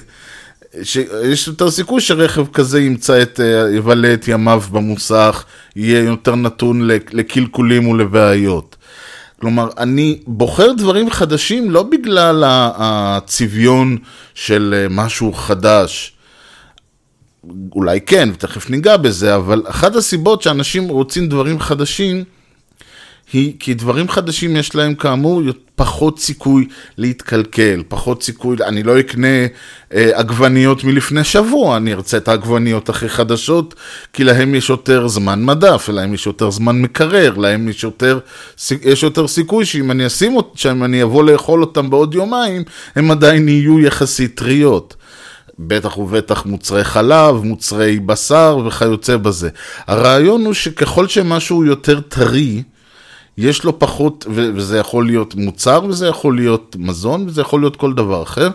יש 1.24 1.46
יותר 1.46 1.70
סיכוי 1.70 2.00
שרכב 2.00 2.46
כזה 2.52 2.80
ימצא 2.80 3.22
את, 3.22 3.40
אה, 3.40 3.76
יבלה 3.76 4.14
את 4.14 4.28
ימיו 4.28 4.62
במוסך, 4.72 5.44
יהיה 5.76 6.04
יותר 6.04 6.34
נתון 6.34 6.88
לקלקולים 7.12 7.88
ולבעיות. 7.88 8.75
כלומר, 9.40 9.68
אני 9.78 10.18
בוחר 10.26 10.72
דברים 10.72 11.10
חדשים 11.10 11.70
לא 11.70 11.82
בגלל 11.82 12.44
הצביון 12.46 13.98
של 14.34 14.74
אה, 14.76 14.86
משהו 14.90 15.32
חדש. 15.32 16.12
אולי 17.72 18.00
כן, 18.00 18.28
ותכף 18.32 18.70
ניגע 18.70 18.96
בזה, 18.96 19.34
אבל 19.36 19.62
אחת 19.66 19.96
הסיבות 19.96 20.42
שאנשים 20.42 20.88
רוצים 20.88 21.28
דברים 21.28 21.60
חדשים 21.60 22.24
היא 23.32 23.52
כי 23.58 23.74
דברים 23.74 24.08
חדשים 24.08 24.56
יש 24.56 24.74
להם 24.74 24.94
כאמור 24.94 25.42
פחות 25.76 26.18
סיכוי 26.18 26.68
להתקלקל, 26.98 27.82
פחות 27.88 28.22
סיכוי, 28.22 28.56
אני 28.64 28.82
לא 28.82 29.00
אקנה 29.00 29.46
אה, 29.94 30.10
עגבניות 30.14 30.84
מלפני 30.84 31.24
שבוע, 31.24 31.76
אני 31.76 31.92
ארצה 31.92 32.16
את 32.16 32.28
העגבניות 32.28 32.88
הכי 32.88 33.08
חדשות, 33.08 33.74
כי 34.12 34.24
להם 34.24 34.54
יש 34.54 34.70
יותר 34.70 35.08
זמן 35.08 35.44
מדף, 35.44 35.88
להם 35.88 36.14
יש 36.14 36.26
יותר 36.26 36.50
זמן 36.50 36.82
מקרר, 36.82 37.36
להם 37.36 37.68
יש 37.68 37.84
יותר, 37.84 38.18
יש 38.82 39.02
יותר 39.02 39.28
סיכוי 39.28 39.64
שאם 39.64 39.90
אני 39.90 40.06
אשים, 40.06 40.36
שאם 40.54 40.84
אני 40.84 41.02
אבוא 41.02 41.24
לאכול 41.24 41.60
אותם 41.60 41.90
בעוד 41.90 42.14
יומיים, 42.14 42.62
הם 42.96 43.10
עדיין 43.10 43.48
יהיו 43.48 43.80
יחסית 43.80 44.34
טריות. 44.34 44.96
בטח 45.58 45.98
ובטח 45.98 46.46
מוצרי 46.46 46.84
חלב, 46.84 47.34
מוצרי 47.44 47.98
בשר 47.98 48.58
וכיוצא 48.66 49.16
בזה. 49.16 49.48
הרעיון 49.86 50.44
הוא 50.44 50.54
שככל 50.54 51.08
שמשהו 51.08 51.64
יותר 51.64 52.00
טרי, 52.00 52.62
יש 53.38 53.64
לו 53.64 53.78
פחות, 53.78 54.26
וזה 54.28 54.78
יכול 54.78 55.06
להיות 55.06 55.34
מוצר, 55.34 55.84
וזה 55.88 56.06
יכול 56.06 56.36
להיות 56.36 56.76
מזון, 56.78 57.24
וזה 57.28 57.40
יכול 57.40 57.60
להיות 57.60 57.76
כל 57.76 57.92
דבר 57.92 58.22
אחר, 58.22 58.48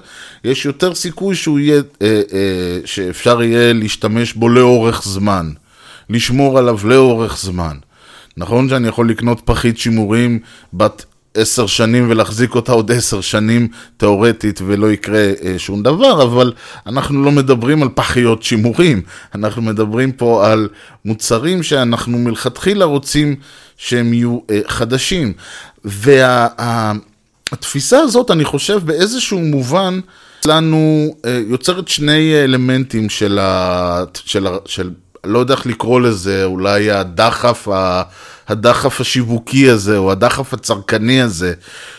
יש 0.44 0.66
יותר 0.66 0.96
סיכוי 0.96 1.36
שהוא 1.36 1.60
יהיה, 1.60 1.82
אה, 2.02 2.22
אה, 2.34 2.80
שאפשר 2.86 3.44
יהיה 3.44 3.74
להשתמש 3.74 4.34
בו 4.34 4.50
לאורך 4.50 5.04
זמן, 5.04 5.50
לשמור 6.10 6.60
עליו 6.60 6.80
לאורך 6.84 7.38
זמן. 7.38 7.78
נכון 8.38 8.70
שאני 8.70 8.88
יכול 8.88 9.10
לקנות 9.10 9.42
פחית 9.46 9.78
שימורים 9.78 10.40
בת 10.74 11.06
עשר 11.36 11.68
שנים 11.68 12.10
ולהחזיק 12.10 12.56
אותה 12.56 12.72
עוד 12.72 12.92
עשר 12.92 13.22
שנים 13.22 13.68
תאורטית 13.98 14.62
ולא 14.66 14.92
יקרה 14.92 15.32
אה, 15.44 15.54
שום 15.58 15.84
דבר, 15.84 16.24
אבל 16.24 16.54
אנחנו 16.88 17.24
לא 17.24 17.32
מדברים 17.32 17.84
על 17.84 17.90
פחיות 17.96 18.44
שימורים, 18.44 19.02
אנחנו 19.36 19.62
מדברים 19.62 20.12
פה 20.12 20.52
על 20.52 20.70
מוצרים 21.06 21.64
שאנחנו 21.64 22.18
מלכתחילה 22.18 22.86
רוצים 22.86 23.36
שהם 23.82 24.14
יהיו 24.14 24.40
אה, 24.50 24.60
חדשים. 24.68 25.34
והתפיסה 25.86 26.66
וה, 27.96 28.02
הזאת, 28.02 28.32
אני 28.32 28.46
חושב, 28.46 28.80
באיזשהו 28.86 29.40
מובן, 29.40 30.00
לנו 30.46 31.16
אה, 31.26 31.42
יוצרת 31.48 31.88
שני 31.88 32.34
אלמנטים 32.44 33.10
של, 33.10 33.40
ה, 33.40 34.04
של, 34.26 34.48
ה, 34.48 34.58
של 34.66 34.90
לא 35.24 35.40
יודע 35.40 35.54
איך 35.54 35.66
לקרוא 35.66 36.02
לזה, 36.02 36.44
אולי 36.44 36.92
הדחף, 36.92 37.68
הדחף 38.48 39.02
השיווקי 39.02 39.70
הזה, 39.70 39.98
או 39.98 40.12
הדחף 40.12 40.54
הצרכני 40.54 41.22
הזה 41.22 41.54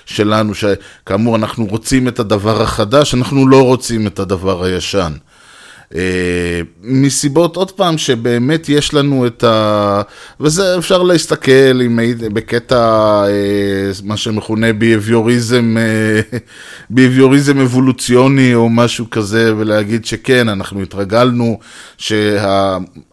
שלנו, 0.07 0.53
שכאמור 0.55 1.37
אנחנו 1.37 1.67
רוצים 1.67 2.09
את 2.09 2.19
הדבר 2.19 2.63
החדש, 2.63 3.15
אנחנו 3.15 3.49
לא 3.49 3.63
רוצים 3.63 4.07
את 4.07 4.19
הדבר 4.19 4.65
הישן. 4.65 5.13
אה, 5.95 6.61
מסיבות, 6.83 7.57
עוד 7.57 7.71
פעם, 7.71 7.99
שבאמת 7.99 8.69
יש 8.69 8.95
לנו 8.95 9.27
את 9.27 9.45
ה... 9.45 10.03
וזה 10.41 10.79
אפשר 10.79 11.03
להסתכל 11.03 11.81
עם... 11.85 11.99
בקטע 12.33 12.77
אה, 13.27 13.91
מה 14.05 14.17
שמכונה 14.17 14.73
ביביוריזם, 14.73 15.77
ביביוריזם 16.91 17.59
אה, 17.59 17.63
אבולוציוני 17.63 18.55
או 18.55 18.69
משהו 18.69 19.11
כזה, 19.11 19.53
ולהגיד 19.57 20.05
שכן, 20.05 20.49
אנחנו 20.49 20.83
התרגלנו 20.83 21.59
שהפרי 21.99 23.09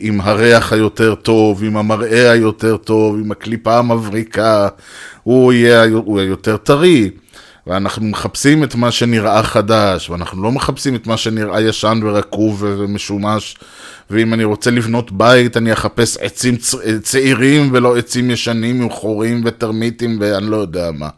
עם 0.00 0.20
הריח 0.20 0.72
היותר 0.72 1.14
טוב, 1.14 1.64
עם 1.64 1.76
המראה 1.76 2.30
היותר 2.30 2.76
טוב, 2.76 3.16
עם 3.16 3.32
הקליפה 3.32 3.78
המבריקה, 3.78 4.68
הוא 5.22 5.52
יהיה 5.52 5.84
הוא 5.84 6.20
יותר 6.20 6.56
טרי. 6.56 7.10
ואנחנו 7.66 8.06
מחפשים 8.06 8.64
את 8.64 8.74
מה 8.74 8.90
שנראה 8.90 9.42
חדש, 9.42 10.10
ואנחנו 10.10 10.42
לא 10.42 10.52
מחפשים 10.52 10.94
את 10.94 11.06
מה 11.06 11.16
שנראה 11.16 11.60
ישן 11.60 12.00
ורקוב 12.02 12.62
ומשומש, 12.66 13.56
ואם 14.10 14.34
אני 14.34 14.44
רוצה 14.44 14.70
לבנות 14.70 15.12
בית, 15.12 15.56
אני 15.56 15.72
אחפש 15.72 16.16
עצים 16.16 16.56
צעירים 17.02 17.70
ולא 17.72 17.96
עצים 17.96 18.30
ישנים 18.30 18.82
עם 18.82 18.90
חורים 18.90 19.42
וטרמיטים 19.44 20.18
ואני 20.20 20.46
לא 20.46 20.56
יודע 20.56 20.90
מה, 20.90 21.08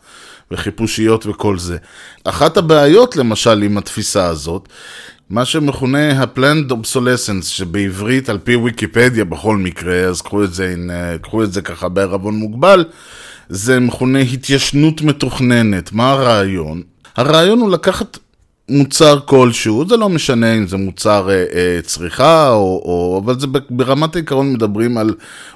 וחיפושיות 0.50 1.26
וכל 1.26 1.58
זה. 1.58 1.76
אחת 2.24 2.56
הבעיות, 2.56 3.16
למשל, 3.16 3.62
עם 3.62 3.78
התפיסה 3.78 4.26
הזאת, 4.26 4.68
מה 5.30 5.44
שמכונה 5.44 6.22
ה-planned 6.22 6.70
obsolescence, 6.70 7.44
שבעברית, 7.44 8.28
על 8.28 8.38
פי 8.38 8.56
ויקיפדיה 8.56 9.24
בכל 9.24 9.56
מקרה, 9.56 9.96
אז 9.96 10.22
קחו 10.22 10.44
את 10.44 10.54
זה, 10.54 10.74
קחו 11.22 11.42
את 11.42 11.52
זה 11.52 11.62
ככה 11.62 11.88
בערבון 11.88 12.34
מוגבל, 12.34 12.84
זה 13.48 13.80
מכונה 13.80 14.18
התיישנות 14.18 15.02
מתוכננת. 15.02 15.92
מה 15.92 16.10
הרעיון? 16.10 16.82
הרעיון 17.16 17.60
הוא 17.60 17.70
לקחת 17.70 18.18
מוצר 18.68 19.20
כלשהו, 19.24 19.88
זה 19.88 19.96
לא 19.96 20.08
משנה 20.08 20.54
אם 20.54 20.66
זה 20.66 20.76
מוצר 20.76 21.30
אה, 21.30 21.44
אה, 21.54 21.78
צריכה, 21.82 22.50
או, 22.50 22.82
או, 22.84 23.20
אבל 23.24 23.40
זה 23.40 23.46
ברמת 23.70 24.16
העיקרון 24.16 24.52
מדברים 24.52 24.98
על 24.98 25.14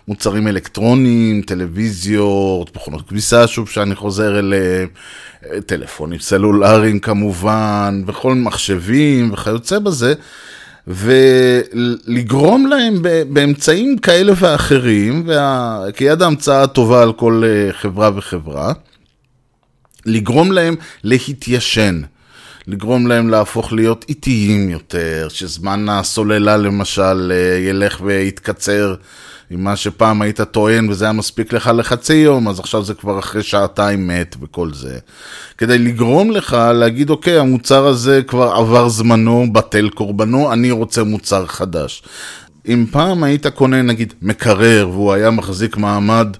מוצרים 0.08 0.48
אלקטרוניים, 0.48 1.42
טלוויזיות, 1.42 2.76
מכונות 2.76 3.08
כביסה, 3.08 3.46
שוב 3.46 3.68
שאני 3.68 3.94
חוזר 3.94 4.38
אליהם, 4.38 4.88
אה, 5.44 5.60
טלפונים 5.60 6.18
סלולריים 6.18 6.98
כמובן, 6.98 8.02
וכל 8.06 8.34
מחשבים 8.34 9.32
וכיוצא 9.32 9.78
בזה. 9.78 10.14
ולגרום 10.88 12.66
להם 12.66 13.02
באמצעים 13.28 13.98
כאלה 13.98 14.32
ואחרים, 14.36 15.22
וה... 15.26 15.80
כיד 15.96 16.22
ההמצאה 16.22 16.62
הטובה 16.62 17.02
על 17.02 17.12
כל 17.12 17.42
אה, 17.46 17.72
חברה 17.72 18.10
וחברה, 18.14 18.72
לגרום 20.06 20.52
להם 20.52 20.76
להתיישן. 21.04 22.00
לגרום 22.68 23.06
להם 23.06 23.28
להפוך 23.28 23.72
להיות 23.72 24.04
איטיים 24.08 24.70
יותר, 24.70 25.26
שזמן 25.30 25.88
הסוללה 25.88 26.56
למשל 26.56 27.32
אה, 27.34 27.58
ילך 27.58 28.00
ויתקצר 28.04 28.94
עם 29.50 29.64
מה 29.64 29.76
שפעם 29.76 30.22
היית 30.22 30.40
טוען 30.40 30.90
וזה 30.90 31.04
היה 31.04 31.12
מספיק 31.12 31.52
לך 31.52 31.70
לחצי 31.74 32.14
יום, 32.14 32.48
אז 32.48 32.60
עכשיו 32.60 32.84
זה 32.84 32.94
כבר 32.94 33.18
אחרי 33.18 33.42
שעתיים 33.42 34.08
מת 34.08 34.36
וכל 34.40 34.74
זה. 34.74 34.98
כדי 35.58 35.78
לגרום 35.78 36.30
לך 36.30 36.56
להגיד, 36.74 37.10
אוקיי, 37.10 37.38
המוצר 37.38 37.86
הזה 37.86 38.22
כבר 38.26 38.52
עבר 38.52 38.88
זמנו, 38.88 39.46
בטל 39.52 39.88
קורבנו, 39.88 40.52
אני 40.52 40.70
רוצה 40.70 41.02
מוצר 41.02 41.46
חדש. 41.46 42.02
אם 42.68 42.86
פעם 42.90 43.24
היית 43.24 43.46
קונה 43.46 43.82
נגיד 43.82 44.14
מקרר 44.22 44.88
והוא 44.92 45.12
היה 45.12 45.30
מחזיק 45.30 45.76
מעמד 45.76 46.36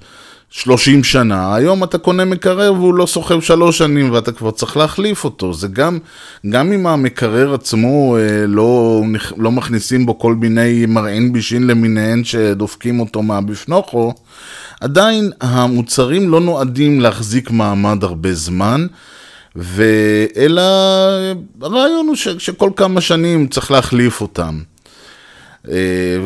30 0.51 1.05
שנה, 1.05 1.55
היום 1.55 1.85
אתה 1.85 1.99
קונה 1.99 2.25
מקרר 2.25 2.73
והוא 2.73 2.95
לא 2.95 3.07
סוחב 3.07 3.41
שלוש 3.41 3.79
שנים 3.79 4.11
ואתה 4.11 4.33
כבר 4.33 4.51
צריך 4.51 4.77
להחליף 4.77 5.25
אותו. 5.25 5.55
זה 5.55 5.69
גם, 5.69 5.99
גם 6.51 6.73
אם 6.73 6.87
המקרר 6.87 7.55
עצמו 7.55 8.17
אה, 8.17 8.47
לא, 8.47 9.03
לא 9.37 9.53
מכניסים 9.53 10.07
בו 10.07 10.19
כל 10.19 10.35
מיני 10.35 10.87
מרעין 10.87 11.33
בישין 11.33 11.67
למיניהן 11.67 12.25
שדופקים 12.25 13.01
אותו 13.01 13.23
מהבפנוכו, 13.23 14.15
עדיין 14.81 15.31
המוצרים 15.41 16.29
לא 16.29 16.41
נועדים 16.41 17.01
להחזיק 17.01 17.51
מעמד 17.51 18.05
הרבה 18.05 18.35
זמן. 18.35 18.87
ואלא 19.57 20.63
הרעיון 21.63 22.07
הוא 22.07 22.17
ש, 22.17 22.29
שכל 22.29 22.71
כמה 22.77 23.01
שנים 23.01 23.47
צריך 23.47 23.71
להחליף 23.71 24.21
אותם. 24.21 24.59
אה, 25.67 25.73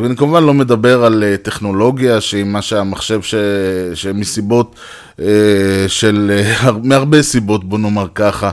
ואני 0.00 0.16
כמובן 0.16 0.42
לא 0.44 0.54
מדבר 0.54 1.04
על 1.04 1.24
אה, 1.24 1.36
טכנולוגיה 1.36 2.20
שהיא 2.20 2.44
מה 2.44 2.62
שהמחשב 2.62 3.22
ש... 3.22 3.34
שמסיבות 3.94 4.76
אה, 5.20 5.26
של, 5.88 6.40
מהרבה 6.82 7.22
סיבות 7.22 7.64
בוא 7.64 7.78
נאמר 7.78 8.06
ככה, 8.14 8.50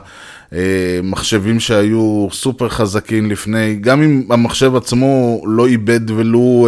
מחשבים 1.03 1.59
שהיו 1.59 2.27
סופר 2.31 2.69
חזקים 2.69 3.31
לפני, 3.31 3.75
גם 3.75 4.01
אם 4.01 4.23
המחשב 4.29 4.75
עצמו 4.75 5.41
לא 5.45 5.67
איבד 5.67 6.11
ולו, 6.11 6.67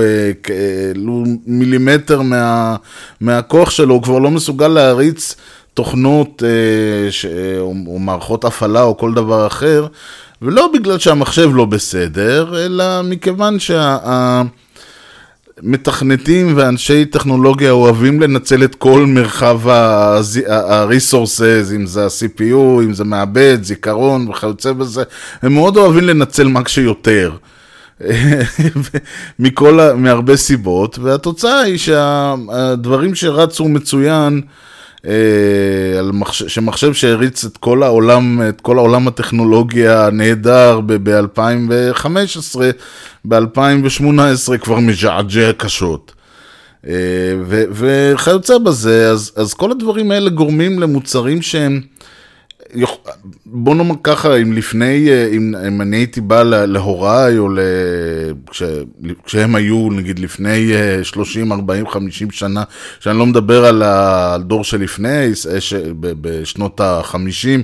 מילימטר 1.45 2.21
מה, 2.21 2.75
מהכוח 3.21 3.69
שלו, 3.69 3.93
הוא 3.93 4.03
כבר 4.03 4.19
לא 4.19 4.31
מסוגל 4.31 4.67
להריץ 4.67 5.35
תוכנות 5.73 6.43
או 7.59 7.99
מערכות 7.99 8.45
הפעלה 8.45 8.81
או 8.81 8.97
כל 8.97 9.13
דבר 9.13 9.47
אחר. 9.47 9.87
ולא 10.41 10.69
בגלל 10.73 10.99
שהמחשב 10.99 11.49
לא 11.53 11.65
בסדר, 11.65 12.65
אלא 12.65 13.01
מכיוון 13.03 13.57
שהמתכנתים 15.59 16.53
ואנשי 16.57 17.05
טכנולוגיה 17.05 17.71
אוהבים 17.71 18.21
לנצל 18.21 18.63
את 18.63 18.75
כל 18.75 19.05
מרחב 19.07 19.69
ה-resources, 19.69 21.75
אם 21.75 21.85
זה 21.85 22.05
ה-CPU, 22.05 22.83
אם 22.83 22.93
זה 22.93 23.03
מעבד, 23.03 23.57
זיכרון 23.61 24.27
וכיוצא 24.27 24.73
בזה, 24.73 25.03
הם 25.41 25.53
מאוד 25.53 25.77
אוהבים 25.77 26.03
לנצל 26.03 26.47
מה 26.47 26.61
שיותר. 26.67 27.31
מכל, 29.39 29.79
מהרבה 29.95 30.37
סיבות, 30.37 30.99
והתוצאה 30.99 31.59
היא 31.59 31.77
שהדברים 31.77 33.15
שרצו 33.15 33.69
מצוין, 33.69 34.41
על 35.99 36.11
מחשב, 36.13 36.47
שמחשב 36.47 36.93
שהריץ 36.93 37.45
את 37.45 37.57
כל 37.57 37.83
העולם, 37.83 38.41
את 38.49 38.61
כל 38.61 38.77
העולם 38.77 39.07
הטכנולוגיה 39.07 40.07
הנהדר 40.07 40.79
ב-2015, 40.85 42.59
ב-2018 43.25 44.57
כבר 44.57 44.79
מז'עג'ע 44.79 45.53
קשות. 45.53 46.11
אה, 46.87 46.93
וכיוצא 47.71 48.57
בזה, 48.57 49.11
אז, 49.11 49.31
אז 49.35 49.53
כל 49.53 49.71
הדברים 49.71 50.11
האלה 50.11 50.29
גורמים 50.29 50.79
למוצרים 50.79 51.41
שהם 51.41 51.81
בוא 53.45 53.75
נאמר 53.75 53.95
ככה, 54.03 54.35
אם 54.35 54.53
לפני, 54.53 55.09
אה, 55.09 55.27
אם, 55.27 55.55
אם 55.67 55.81
אני 55.81 55.97
הייתי 55.97 56.21
בא 56.21 56.43
להוריי, 56.43 57.37
או. 57.37 57.49
כש, 58.51 58.63
כשהם 59.25 59.55
היו, 59.55 59.89
נגיד, 59.91 60.19
לפני 60.19 60.71
30, 61.03 61.51
40, 61.51 61.87
50 61.87 62.31
שנה, 62.31 62.63
שאני 62.99 63.17
לא 63.17 63.25
מדבר 63.25 63.65
על 63.65 63.83
הדור 63.85 64.63
שלפני, 64.63 65.09
אה, 65.09 65.57
בשנות 66.01 66.79
ה-50, 66.79 67.61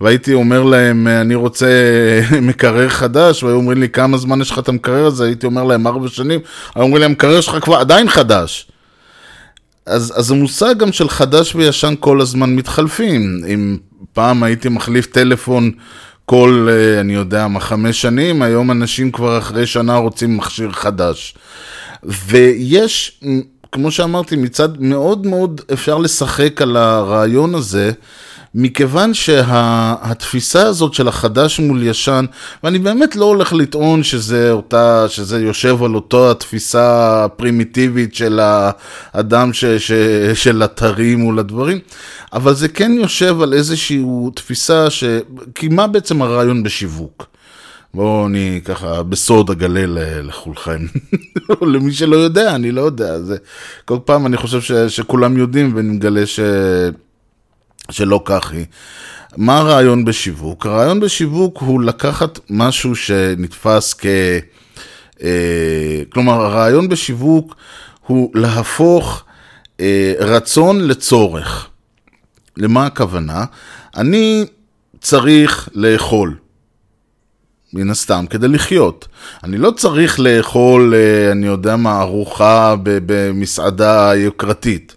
והייתי 0.00 0.34
אומר 0.34 0.62
להם, 0.62 1.08
אה, 1.08 1.20
אני 1.20 1.34
רוצה 1.34 1.66
מקרר 2.42 2.88
חדש, 2.88 3.42
והיו 3.42 3.56
אומרים 3.56 3.80
לי, 3.80 3.88
כמה 3.88 4.16
זמן 4.16 4.40
יש 4.40 4.50
לך 4.50 4.58
את 4.58 4.68
המקרר 4.68 5.06
הזה? 5.06 5.24
הייתי 5.24 5.46
אומר 5.46 5.64
להם, 5.64 5.86
ארבע 5.86 6.08
שנים, 6.08 6.40
היו 6.74 6.82
אומרים 6.82 7.00
לי, 7.00 7.04
המקרר 7.04 7.40
שלך 7.40 7.56
כבר 7.64 7.76
עדיין 7.76 8.08
חדש. 8.08 8.66
אז, 9.86 10.12
אז 10.16 10.30
המושג 10.30 10.78
גם 10.78 10.92
של 10.92 11.08
חדש 11.08 11.54
וישן 11.54 11.94
כל 12.00 12.20
הזמן 12.20 12.56
מתחלפים. 12.56 13.40
אם 13.48 13.76
פעם 14.12 14.42
הייתי 14.42 14.68
מחליף 14.68 15.06
טלפון 15.06 15.70
כל, 16.26 16.68
אה, 16.70 17.00
אני 17.00 17.14
יודע 17.14 17.48
מה, 17.48 17.60
חמש 17.60 18.02
שנים, 18.02 18.42
היום 18.42 18.70
אנשים 18.70 19.10
כבר 19.10 19.38
אחרי 19.38 19.66
שנה 19.66 19.96
רוצים 19.96 20.36
מכשיר 20.36 20.72
חדש. 20.72 21.34
ויש, 22.02 23.20
כמו 23.72 23.90
שאמרתי, 23.90 24.36
מצד 24.36 24.80
מאוד 24.80 25.26
מאוד 25.26 25.60
אפשר 25.72 25.98
לשחק 25.98 26.62
על 26.62 26.76
הרעיון 26.76 27.54
הזה, 27.54 27.92
מכיוון 28.54 29.14
שהתפיסה 29.14 30.60
שה, 30.60 30.66
הזאת 30.66 30.94
של 30.94 31.08
החדש 31.08 31.60
מול 31.60 31.82
ישן, 31.82 32.24
ואני 32.64 32.78
באמת 32.78 33.16
לא 33.16 33.24
הולך 33.24 33.52
לטעון 33.52 34.02
שזה, 34.02 34.50
אותה, 34.50 35.08
שזה 35.08 35.40
יושב 35.40 35.82
על 35.82 35.94
אותו 35.94 36.30
התפיסה 36.30 37.24
הפרימיטיבית 37.24 38.14
של 38.14 38.40
האדם 38.42 39.52
ש, 39.52 39.64
ש, 39.64 39.92
של 40.34 40.62
אתרים 40.64 41.20
מול 41.20 41.38
הדברים, 41.38 41.78
אבל 42.32 42.54
זה 42.54 42.68
כן 42.68 42.92
יושב 42.92 43.40
על 43.40 43.52
איזושהי 43.52 44.04
תפיסה 44.34 44.90
ש... 44.90 45.04
כי 45.54 45.68
מה 45.68 45.86
בעצם 45.86 46.22
הרעיון 46.22 46.62
בשיווק? 46.62 47.26
בואו 47.94 48.26
אני 48.26 48.60
ככה 48.64 49.02
בסוד 49.02 49.50
אגלה 49.50 49.86
לכולכם. 50.22 50.86
למי 51.72 51.92
שלא 51.92 52.16
יודע, 52.16 52.54
אני 52.54 52.72
לא 52.72 52.80
יודע. 52.80 53.20
זה, 53.20 53.36
כל 53.84 53.98
פעם 54.04 54.26
אני 54.26 54.36
חושב 54.36 54.60
ש, 54.60 54.72
שכולם 54.72 55.36
יודעים 55.36 55.72
ואני 55.76 55.88
מגלה 55.88 56.26
ש, 56.26 56.40
שלא 57.90 58.22
כך 58.24 58.52
היא. 58.52 58.64
מה 59.36 59.58
הרעיון 59.58 60.04
בשיווק? 60.04 60.66
הרעיון 60.66 61.00
בשיווק 61.00 61.58
הוא 61.58 61.82
לקחת 61.82 62.38
משהו 62.50 62.96
שנתפס 62.96 63.94
כ... 63.98 64.06
אה, 65.22 66.02
כלומר, 66.12 66.32
הרעיון 66.32 66.88
בשיווק 66.88 67.56
הוא 68.06 68.30
להפוך 68.34 69.24
אה, 69.80 70.12
רצון 70.18 70.80
לצורך. 70.80 71.68
למה 72.56 72.86
הכוונה? 72.86 73.44
אני 73.96 74.44
צריך 75.00 75.68
לאכול. 75.74 76.36
מן 77.72 77.90
הסתם, 77.90 78.24
כדי 78.30 78.48
לחיות. 78.48 79.08
אני 79.44 79.58
לא 79.58 79.70
צריך 79.70 80.20
לאכול, 80.20 80.94
אה, 80.94 81.32
אני 81.32 81.46
יודע 81.46 81.76
מה, 81.76 82.00
ארוחה 82.00 82.74
במסעדה 82.84 84.12
יוקרתית. 84.16 84.96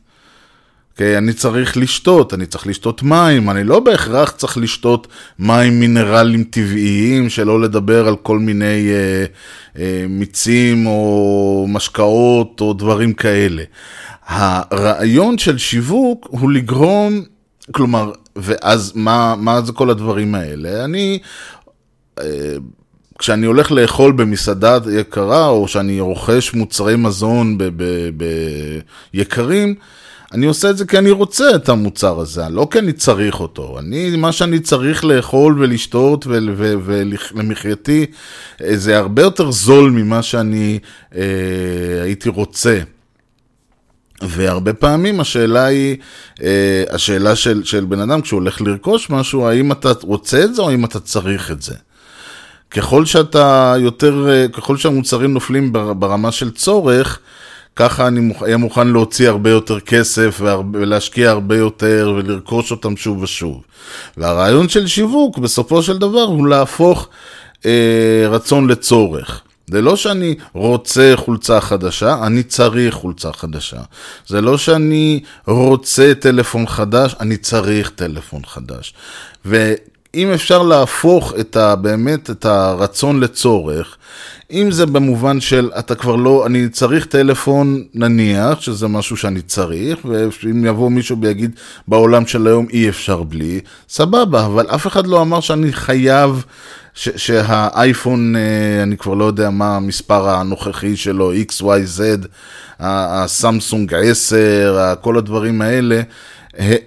אוקיי? 0.98 1.18
אני 1.18 1.34
צריך 1.34 1.78
לשתות, 1.78 2.34
אני 2.34 2.46
צריך 2.46 2.68
לשתות 2.68 3.04
מים, 3.04 3.50
אני 3.50 3.64
לא 3.64 3.80
בהכרח 3.80 4.32
צריך 4.32 4.58
לשתות 4.58 5.08
מים 5.40 5.80
מינרלים 5.80 6.44
טבעיים, 6.44 7.30
שלא 7.30 7.62
לדבר 7.62 8.08
על 8.08 8.16
כל 8.16 8.40
מיני 8.40 8.90
uh, 8.90 9.76
uh, 9.76 9.80
מיצים 10.10 10.88
או 10.88 11.66
משקאות 11.70 12.62
או 12.62 12.74
דברים 12.74 13.14
כאלה. 13.14 13.64
הרעיון 14.28 15.38
של 15.38 15.58
שיווק 15.58 16.28
הוא 16.30 16.52
לגרום, 16.52 17.22
כלומר, 17.72 18.12
ואז 18.36 18.92
מה, 18.96 19.36
מה 19.38 19.62
זה 19.62 19.74
כל 19.74 19.90
הדברים 19.90 20.36
האלה? 20.36 20.86
אני 20.86 21.20
כשאני 23.20 23.46
הולך 23.46 23.72
לאכול 23.72 24.12
במסעדה 24.12 24.78
יקרה, 25.00 25.48
או 25.48 25.68
שאני 25.68 26.00
רוכש 26.00 26.54
מוצרי 26.54 26.96
מזון 26.96 27.58
ביקרים, 29.14 29.76
אני 30.34 30.46
עושה 30.46 30.70
את 30.70 30.78
זה 30.78 30.86
כי 30.86 30.98
אני 30.98 31.12
רוצה 31.12 31.56
את 31.56 31.70
המוצר 31.70 32.20
הזה, 32.20 32.50
לא 32.50 32.68
כי 32.72 32.80
אני 32.80 32.94
צריך 32.94 33.40
אותו. 33.40 33.80
אני, 33.80 34.16
מה 34.16 34.32
שאני 34.32 34.60
צריך 34.60 35.06
לאכול 35.06 35.56
ולשתות 35.60 36.28
ולמחייתי, 36.28 38.06
אה, 38.64 38.78
זה 38.78 38.98
הרבה 38.98 39.22
יותר 39.22 39.52
זול 39.52 39.92
ממה 39.92 40.22
שאני 40.22 40.80
אה, 41.16 41.22
הייתי 42.04 42.30
רוצה. 42.30 42.80
והרבה 44.22 44.74
פעמים 44.74 45.20
השאלה 45.20 45.66
היא, 45.66 45.98
אה, 46.44 46.84
השאלה 46.90 47.36
של, 47.36 47.64
של 47.64 47.86
בן 47.86 48.00
אדם 48.00 48.22
כשהוא 48.22 48.40
הולך 48.40 48.62
לרכוש 48.62 49.10
משהו, 49.10 49.48
האם 49.48 49.72
אתה 49.72 49.92
רוצה 50.02 50.44
את 50.44 50.56
זה 50.56 50.62
או 50.62 50.70
האם 50.70 50.86
אתה 50.86 51.00
צריך 51.00 51.52
את 51.52 51.62
זה. 51.62 51.76
ככל 52.72 53.06
שאתה 53.06 53.76
יותר, 53.80 54.30
אה, 54.30 54.48
ככל 54.48 54.78
שהמוצרים 54.78 55.34
נופלים 55.34 55.74
ברמה 55.74 56.32
של 56.32 56.52
צורך, 56.52 57.20
ככה 57.78 58.08
אני 58.08 58.34
אהיה 58.42 58.58
מוכן 58.58 58.88
להוציא 58.88 59.30
הרבה 59.30 59.50
יותר 59.50 59.80
כסף 59.80 60.42
ולהשקיע 60.74 61.30
הרבה 61.30 61.58
יותר 61.58 62.14
ולרכוש 62.18 62.72
אותם 62.72 62.98
שוב 62.98 63.24
ושוב. 63.24 63.62
והרעיון 64.18 64.70
של 64.70 64.88
שיווק 64.88 65.38
בסופו 65.38 65.84
של 65.84 65.98
דבר 65.98 66.22
הוא 66.22 66.48
להפוך 66.48 67.10
אה, 67.66 68.26
רצון 68.30 68.68
לצורך. 68.68 69.42
זה 69.68 69.82
לא 69.82 69.96
שאני 69.96 70.36
רוצה 70.54 71.14
חולצה 71.16 71.62
חדשה, 71.62 72.18
אני 72.24 72.44
צריך 72.44 72.94
חולצה 72.94 73.34
חדשה. 73.34 73.80
זה 74.28 74.42
לא 74.42 74.58
שאני 74.58 75.20
רוצה 75.48 76.14
טלפון 76.20 76.68
חדש, 76.68 77.16
אני 77.20 77.38
צריך 77.38 77.90
טלפון 77.90 78.42
חדש. 78.46 78.94
ו... 79.46 79.74
אם 80.16 80.32
אפשר 80.34 80.64
להפוך 80.64 81.34
את 81.40 81.56
ה, 81.56 81.76
באמת 81.76 82.30
את 82.30 82.46
הרצון 82.46 83.20
לצורך, 83.20 83.98
אם 84.52 84.72
זה 84.72 84.86
במובן 84.86 85.40
של 85.40 85.70
אתה 85.80 85.96
כבר 85.96 86.16
לא, 86.16 86.46
אני 86.46 86.70
צריך 86.70 87.06
טלפון 87.06 87.84
נניח, 87.94 88.62
שזה 88.62 88.88
משהו 88.88 89.18
שאני 89.18 89.42
צריך, 89.42 90.00
ואם 90.06 90.66
יבוא 90.66 90.90
מישהו 90.92 91.18
ויגיד 91.22 91.52
בעולם 91.88 92.28
של 92.28 92.48
היום 92.48 92.68
אי 92.74 92.90
אפשר 92.90 93.24
בלי, 93.24 93.60
סבבה, 93.90 94.46
אבל 94.46 94.66
אף 94.68 94.88
אחד 94.88 95.08
לא 95.08 95.22
אמר 95.22 95.40
שאני 95.40 95.74
חייב 95.74 96.46
ש- 96.94 97.10
שהאייפון, 97.16 98.36
אה, 98.36 98.84
אני 98.84 98.98
כבר 98.98 99.14
לא 99.14 99.26
יודע 99.26 99.50
מה 99.50 99.76
המספר 99.76 100.30
הנוכחי 100.30 100.96
שלו, 100.96 101.32
XYZ, 101.34 102.28
הסמסונג 102.80 103.94
10, 103.94 104.94
כל 105.02 105.18
הדברים 105.18 105.62
האלה. 105.62 106.02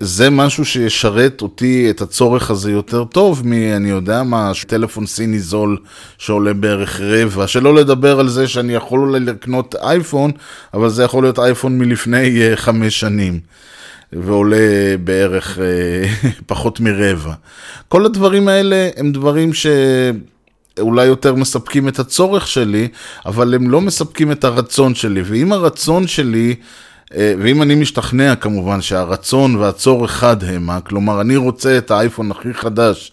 זה 0.01 0.31
משהו 0.31 0.65
שישרת 0.65 1.43
אותי, 1.43 1.91
את 1.91 2.01
הצורך 2.01 2.51
הזה 2.51 2.71
יותר 2.71 3.05
טוב 3.05 3.43
מ... 3.45 3.53
אני 3.53 3.91
יודע 3.91 4.23
מה, 4.23 4.53
טלפון 4.67 5.07
סיני 5.07 5.39
זול 5.39 5.77
שעולה 6.19 6.53
בערך 6.53 7.01
רבע, 7.01 7.47
שלא 7.47 7.75
לדבר 7.75 8.21
על 8.21 8.29
זה 8.29 8.49
שאני 8.49 8.75
יכול 8.75 9.01
אולי 9.01 9.21
לקנות 9.21 9.75
אייפון, 9.75 10.31
אבל 10.75 10.89
זה 10.89 11.03
יכול 11.03 11.25
להיות 11.25 11.39
אייפון 11.39 11.79
מלפני 11.79 12.53
uh, 12.53 12.57
חמש 12.57 13.01
שנים. 13.01 13.41
ועולה 14.13 14.97
בערך 15.05 15.59
uh, 15.59 16.27
פחות 16.47 16.81
מרבע. 16.81 17.33
כל 17.89 18.07
הדברים 18.07 18.49
האלה 18.49 18.89
הם 18.97 19.13
דברים 19.13 19.51
שאולי 19.53 21.07
יותר 21.07 21.35
מספקים 21.35 21.89
את 21.89 21.99
הצורך 21.99 22.49
שלי, 22.49 22.89
אבל 23.27 23.55
הם 23.55 23.71
לא 23.71 23.81
מספקים 23.81 24.33
את 24.33 24.45
הרצון 24.45 24.95
שלי. 24.95 25.23
ואם 25.25 25.53
הרצון 25.53 26.07
שלי 26.07 26.55
אה, 26.55 26.55
ואם 27.15 27.63
אני 27.63 27.75
משתכנע 27.75 28.37
כמובן 28.37 28.81
שהרצון 28.81 29.57
והצורך 29.57 30.11
חד 30.11 30.45
המה, 30.45 30.81
כלומר 30.81 31.21
אני 31.21 31.37
רוצה 31.37 31.79
את 31.79 31.91
האייפון 31.91 32.31
הכי 32.31 32.55
חדש, 32.55 33.13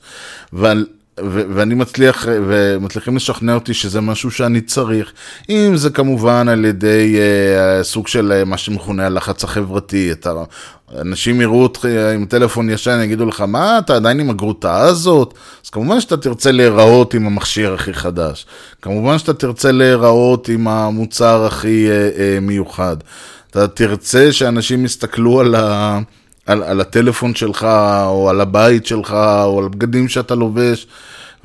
ועל, 0.53 0.85
ו- 1.19 1.43
ואני 1.53 1.75
מצליח, 1.75 2.25
ומצליחים 2.47 3.15
לשכנע 3.15 3.53
אותי 3.53 3.73
שזה 3.73 4.01
משהו 4.01 4.31
שאני 4.31 4.61
צריך, 4.61 5.11
אם 5.49 5.71
זה 5.75 5.89
כמובן 5.89 6.47
על 6.47 6.65
ידי 6.65 7.15
uh, 7.17 7.83
סוג 7.83 8.07
של 8.07 8.41
uh, 8.41 8.45
מה 8.49 8.57
שמכונה 8.57 9.05
הלחץ 9.05 9.43
החברתי, 9.43 10.11
את 10.11 10.27
ה... 10.27 10.33
אנשים 10.95 11.41
יראו 11.41 11.63
אותך 11.63 11.85
עם 12.15 12.25
טלפון 12.25 12.69
ישן, 12.69 12.99
יגידו 13.03 13.25
לך, 13.25 13.41
מה, 13.41 13.77
אתה 13.77 13.95
עדיין 13.95 14.19
עם 14.19 14.29
הגרוטה 14.29 14.77
הזאת? 14.77 15.33
אז 15.65 15.69
כמובן 15.69 16.01
שאתה 16.01 16.17
תרצה 16.17 16.51
להיראות 16.51 17.13
עם 17.13 17.27
המכשיר 17.27 17.73
הכי 17.73 17.93
חדש. 17.93 18.45
כמובן 18.81 19.17
שאתה 19.17 19.33
תרצה 19.33 19.71
להיראות 19.71 20.49
עם 20.49 20.67
המוצר 20.67 21.45
הכי 21.45 21.87
uh, 21.87 22.17
uh, 22.17 22.41
מיוחד. 22.41 22.97
אתה 23.57 23.67
תרצה 23.67 24.31
שאנשים 24.31 24.85
יסתכלו 24.85 25.39
על, 25.39 25.55
ה, 25.55 25.99
על, 26.45 26.63
על 26.63 26.81
הטלפון 26.81 27.35
שלך, 27.35 27.67
או 28.05 28.29
על 28.29 28.41
הבית 28.41 28.85
שלך, 28.85 29.11
או 29.43 29.59
על 29.59 29.65
הבגדים 29.65 30.07
שאתה 30.07 30.35
לובש, 30.35 30.87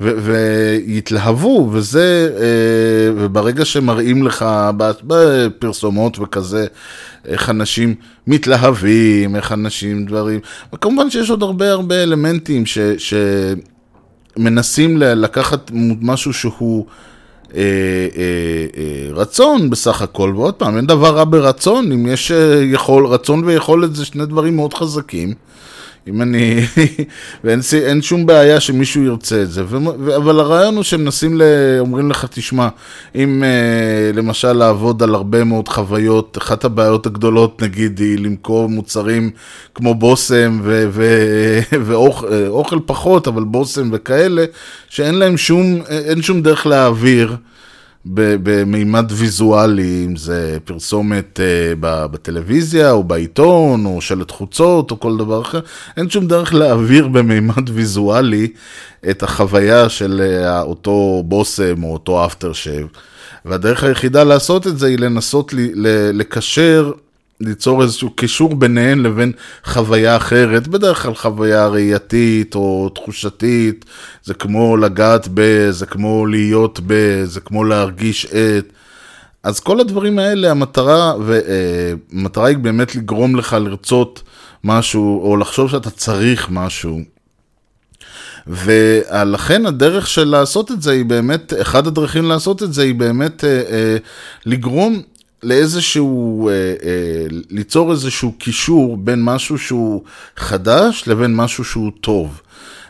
ו, 0.01 0.11
ויתלהבו, 0.23 1.69
וזה, 1.73 2.29
אה, 2.37 3.13
וברגע 3.15 3.65
שמראים 3.65 4.23
לך 4.23 4.45
בפרסומות 5.03 6.19
וכזה, 6.19 6.67
איך 7.25 7.49
אנשים 7.49 7.95
מתלהבים, 8.27 9.35
איך 9.35 9.51
אנשים 9.51 10.05
דברים, 10.05 10.39
וכמובן 10.73 11.09
שיש 11.09 11.29
עוד 11.29 11.43
הרבה 11.43 11.71
הרבה 11.71 12.03
אלמנטים 12.03 12.65
ש, 12.65 12.77
שמנסים 14.37 14.97
לקחת 14.97 15.71
משהו 16.01 16.33
שהוא... 16.33 16.85
אה, 17.55 17.61
אה, 17.61 18.65
אה, 18.77 19.13
רצון 19.13 19.69
בסך 19.69 20.01
הכל, 20.01 20.33
ועוד 20.35 20.53
פעם, 20.53 20.77
אין 20.77 20.85
דבר 20.85 21.15
רע 21.15 21.23
ברצון, 21.23 21.91
אם 21.91 22.07
יש 22.07 22.31
יכול, 22.73 23.07
רצון 23.07 23.43
ויכולת 23.43 23.95
זה 23.95 24.05
שני 24.05 24.25
דברים 24.25 24.55
מאוד 24.55 24.73
חזקים. 24.73 25.33
אם 26.07 26.21
אני... 26.21 26.59
ואין 27.43 28.01
שום 28.01 28.25
בעיה 28.25 28.59
שמישהו 28.59 29.03
ירצה 29.03 29.41
את 29.41 29.51
זה. 29.51 29.63
ו... 29.67 29.77
אבל 30.15 30.39
הרעיון 30.39 30.75
הוא 30.75 30.83
שמנסים, 30.83 31.37
ל... 31.37 31.41
אומרים 31.79 32.09
לך, 32.09 32.25
תשמע, 32.31 32.67
אם 33.15 33.43
uh, 33.43 34.17
למשל 34.17 34.53
לעבוד 34.53 35.03
על 35.03 35.15
הרבה 35.15 35.43
מאוד 35.43 35.67
חוויות, 35.67 36.37
אחת 36.37 36.65
הבעיות 36.65 37.05
הגדולות, 37.05 37.61
נגיד, 37.61 37.99
היא 37.99 38.19
למכור 38.19 38.69
מוצרים 38.69 39.31
כמו 39.75 39.95
בושם 39.95 40.59
ו... 40.63 40.87
ו... 40.91 41.03
ואוכל 41.85 42.79
פחות, 42.85 43.27
אבל 43.27 43.43
בושם 43.43 43.89
וכאלה, 43.93 44.45
שאין 44.89 45.15
להם 45.15 45.37
שום, 45.37 45.81
אין 45.89 46.21
שום 46.21 46.41
דרך 46.41 46.67
להעביר. 46.67 47.35
במימד 48.05 49.11
ויזואלי, 49.11 50.05
אם 50.05 50.15
זה 50.15 50.57
פרסומת 50.65 51.39
uh, 51.39 51.77
בטלוויזיה 51.81 52.91
או 52.91 53.03
בעיתון 53.03 53.85
או 53.85 54.01
שלט 54.01 54.31
חוצות 54.31 54.91
או 54.91 54.99
כל 54.99 55.17
דבר 55.17 55.41
אחר, 55.41 55.59
אין 55.97 56.09
שום 56.09 56.27
דרך 56.27 56.53
להעביר 56.53 57.07
במימד 57.07 57.69
ויזואלי 57.69 58.47
את 59.09 59.23
החוויה 59.23 59.89
של 59.89 60.21
uh, 60.43 60.61
אותו 60.61 61.23
בושם 61.25 61.83
או 61.83 61.93
אותו 61.93 62.25
אפטר 62.25 62.53
שב. 62.53 62.85
והדרך 63.45 63.83
היחידה 63.83 64.23
לעשות 64.23 64.67
את 64.67 64.79
זה 64.79 64.87
היא 64.87 64.99
לנסות 64.99 65.53
לקשר 66.13 66.91
ליצור 67.45 67.83
איזשהו 67.83 68.09
קישור 68.09 68.55
ביניהן 68.55 68.99
לבין 68.99 69.31
חוויה 69.65 70.17
אחרת, 70.17 70.67
בדרך 70.67 71.03
כלל 71.03 71.15
חוויה 71.15 71.67
ראייתית 71.67 72.55
או 72.55 72.89
תחושתית, 72.89 73.85
זה 74.23 74.33
כמו 74.33 74.77
לגעת 74.77 75.27
ב, 75.33 75.67
זה 75.71 75.85
כמו 75.85 76.25
להיות 76.25 76.79
ב, 76.87 77.21
זה 77.25 77.39
כמו 77.39 77.63
להרגיש 77.63 78.25
את. 78.25 78.73
אז 79.43 79.59
כל 79.59 79.79
הדברים 79.79 80.19
האלה, 80.19 80.51
המטרה, 80.51 81.13
והמטרה 81.25 82.47
היא 82.47 82.57
באמת 82.57 82.95
לגרום 82.95 83.35
לך 83.35 83.53
לרצות 83.53 84.23
משהו, 84.63 85.21
או 85.23 85.37
לחשוב 85.37 85.69
שאתה 85.69 85.89
צריך 85.89 86.47
משהו. 86.51 86.99
ולכן 88.47 89.65
הדרך 89.65 90.07
של 90.07 90.23
לעשות 90.23 90.71
את 90.71 90.81
זה 90.81 90.91
היא 90.91 91.05
באמת, 91.05 91.53
אחד 91.61 91.87
הדרכים 91.87 92.25
לעשות 92.25 92.63
את 92.63 92.73
זה 92.73 92.83
היא 92.83 92.95
באמת 92.95 93.43
אה, 93.43 93.49
אה, 93.49 93.97
לגרום 94.45 95.01
לאיזשהו, 95.43 96.49
אה, 96.49 96.53
אה, 96.53 97.25
ליצור 97.49 97.91
איזשהו 97.91 98.31
קישור 98.37 98.97
בין 98.97 99.23
משהו 99.23 99.57
שהוא 99.57 100.03
חדש 100.37 101.03
לבין 101.07 101.35
משהו 101.35 101.63
שהוא 101.63 101.91
טוב. 102.01 102.41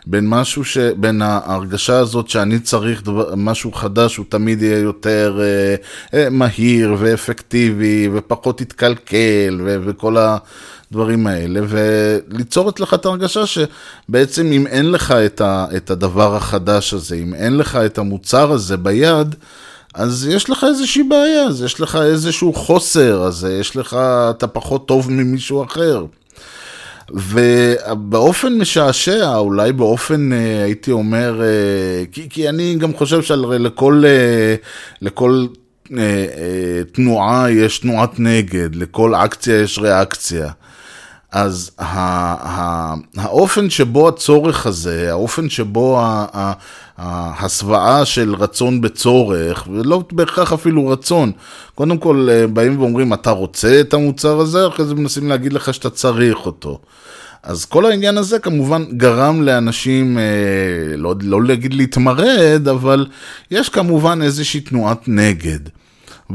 בין 0.08 0.30
משהו 0.30 0.66
ש... 0.66 0.78
בין 0.78 1.22
ההרגשה 1.22 2.00
הזאת 2.00 2.30
שאני 2.30 2.60
צריך 2.60 3.04
דבר, 3.04 3.34
משהו 3.38 3.72
חדש, 3.72 4.16
הוא 4.16 4.26
תמיד 4.30 4.62
יהיה 4.62 4.80
יותר 4.80 5.40
אה, 5.42 5.76
אה, 6.20 6.30
מהיר 6.30 6.96
ואפקטיבי 7.00 8.10
ופחות 8.14 8.62
יתקלקל 8.62 9.62
ו... 9.64 9.78
וכל 9.86 10.18
הדברים 10.18 11.28
האלה, 11.28 11.60
וליצור 11.68 12.70
אצלך 12.70 12.94
את 12.94 13.06
ההרגשה 13.06 13.42
שבעצם 13.46 14.52
אם 14.52 14.68
אין 14.68 14.92
לך 14.92 15.12
את, 15.12 15.42
ה... 15.42 15.66
את 15.78 15.92
הדבר 15.92 16.36
החדש 16.36 16.94
הזה, 16.94 17.16
אם 17.16 17.34
אין 17.34 17.58
לך 17.58 17.76
את 17.76 17.98
המוצר 17.98 18.52
הזה 18.52 18.78
ביד, 18.78 19.36
אז 19.94 20.28
יש 20.32 20.50
לך 20.50 20.66
איזושהי 20.70 21.04
בעיה, 21.04 21.44
אז 21.44 21.64
יש 21.64 21.82
לך 21.82 21.96
איזשהו 21.96 22.54
חוסר, 22.54 23.24
אז 23.24 23.48
יש 23.60 23.76
לך, 23.76 23.98
אתה 24.30 24.48
פחות 24.48 24.88
טוב 24.88 25.12
ממישהו 25.12 25.64
אחר. 25.64 26.06
ובאופן 27.10 28.54
משעשע, 28.54 29.36
אולי 29.36 29.74
באופן, 29.74 30.34
אה, 30.34 30.64
הייתי 30.64 30.92
אומר, 30.92 31.42
אה, 31.42 32.06
כי, 32.12 32.30
כי 32.30 32.50
אני 32.50 32.76
גם 32.76 32.94
חושב 32.94 33.22
שלכל 33.22 34.04
אה, 34.06 34.56
לכל 35.02 35.46
תנועה 36.92 37.52
יש 37.52 37.80
תנועת 37.80 38.20
נגד, 38.20 38.76
לכל 38.76 39.16
אקציה 39.16 39.62
יש 39.62 39.80
ריאקציה. 39.80 40.50
אז 41.34 41.72
האופן 43.18 43.70
שבו 43.70 44.08
הצורך 44.08 44.66
הזה, 44.66 45.12
האופן 45.12 45.50
שבו 45.50 46.02
ההסוואה 46.98 48.06
של 48.06 48.36
רצון 48.36 48.82
בצורך, 48.82 49.68
ולא 49.72 50.04
בהכרח 50.12 50.54
אפילו 50.54 50.88
רצון, 50.88 51.32
קודם 51.76 51.98
כל 51.98 52.28
באים 52.54 52.80
ואומרים, 52.80 53.14
אתה 53.14 53.32
רוצה 53.32 53.80
את 53.82 53.94
המוצר 53.94 54.40
הזה, 54.40 54.68
אחרי 54.68 54.86
זה 54.86 54.96
מנסים 54.96 55.30
להגיד 55.30 55.54
לך 55.54 55.74
שאתה 55.74 55.90
צריך 55.90 56.38
אותו. 56.46 56.80
אז 57.44 57.66
כל 57.66 57.86
העניין 57.86 58.18
הזה 58.18 58.40
כמובן 58.40 58.84
גרם 58.92 59.42
לאנשים, 59.42 60.18
אה, 60.18 60.98
לא, 60.98 61.16
לא 61.22 61.44
להגיד 61.44 61.74
להתמרד, 61.74 62.68
אבל 62.68 63.06
יש 63.52 63.70
כמובן 63.70 64.22
איזושהי 64.22 64.60
תנועת 64.60 65.08
נגד. 65.08 65.60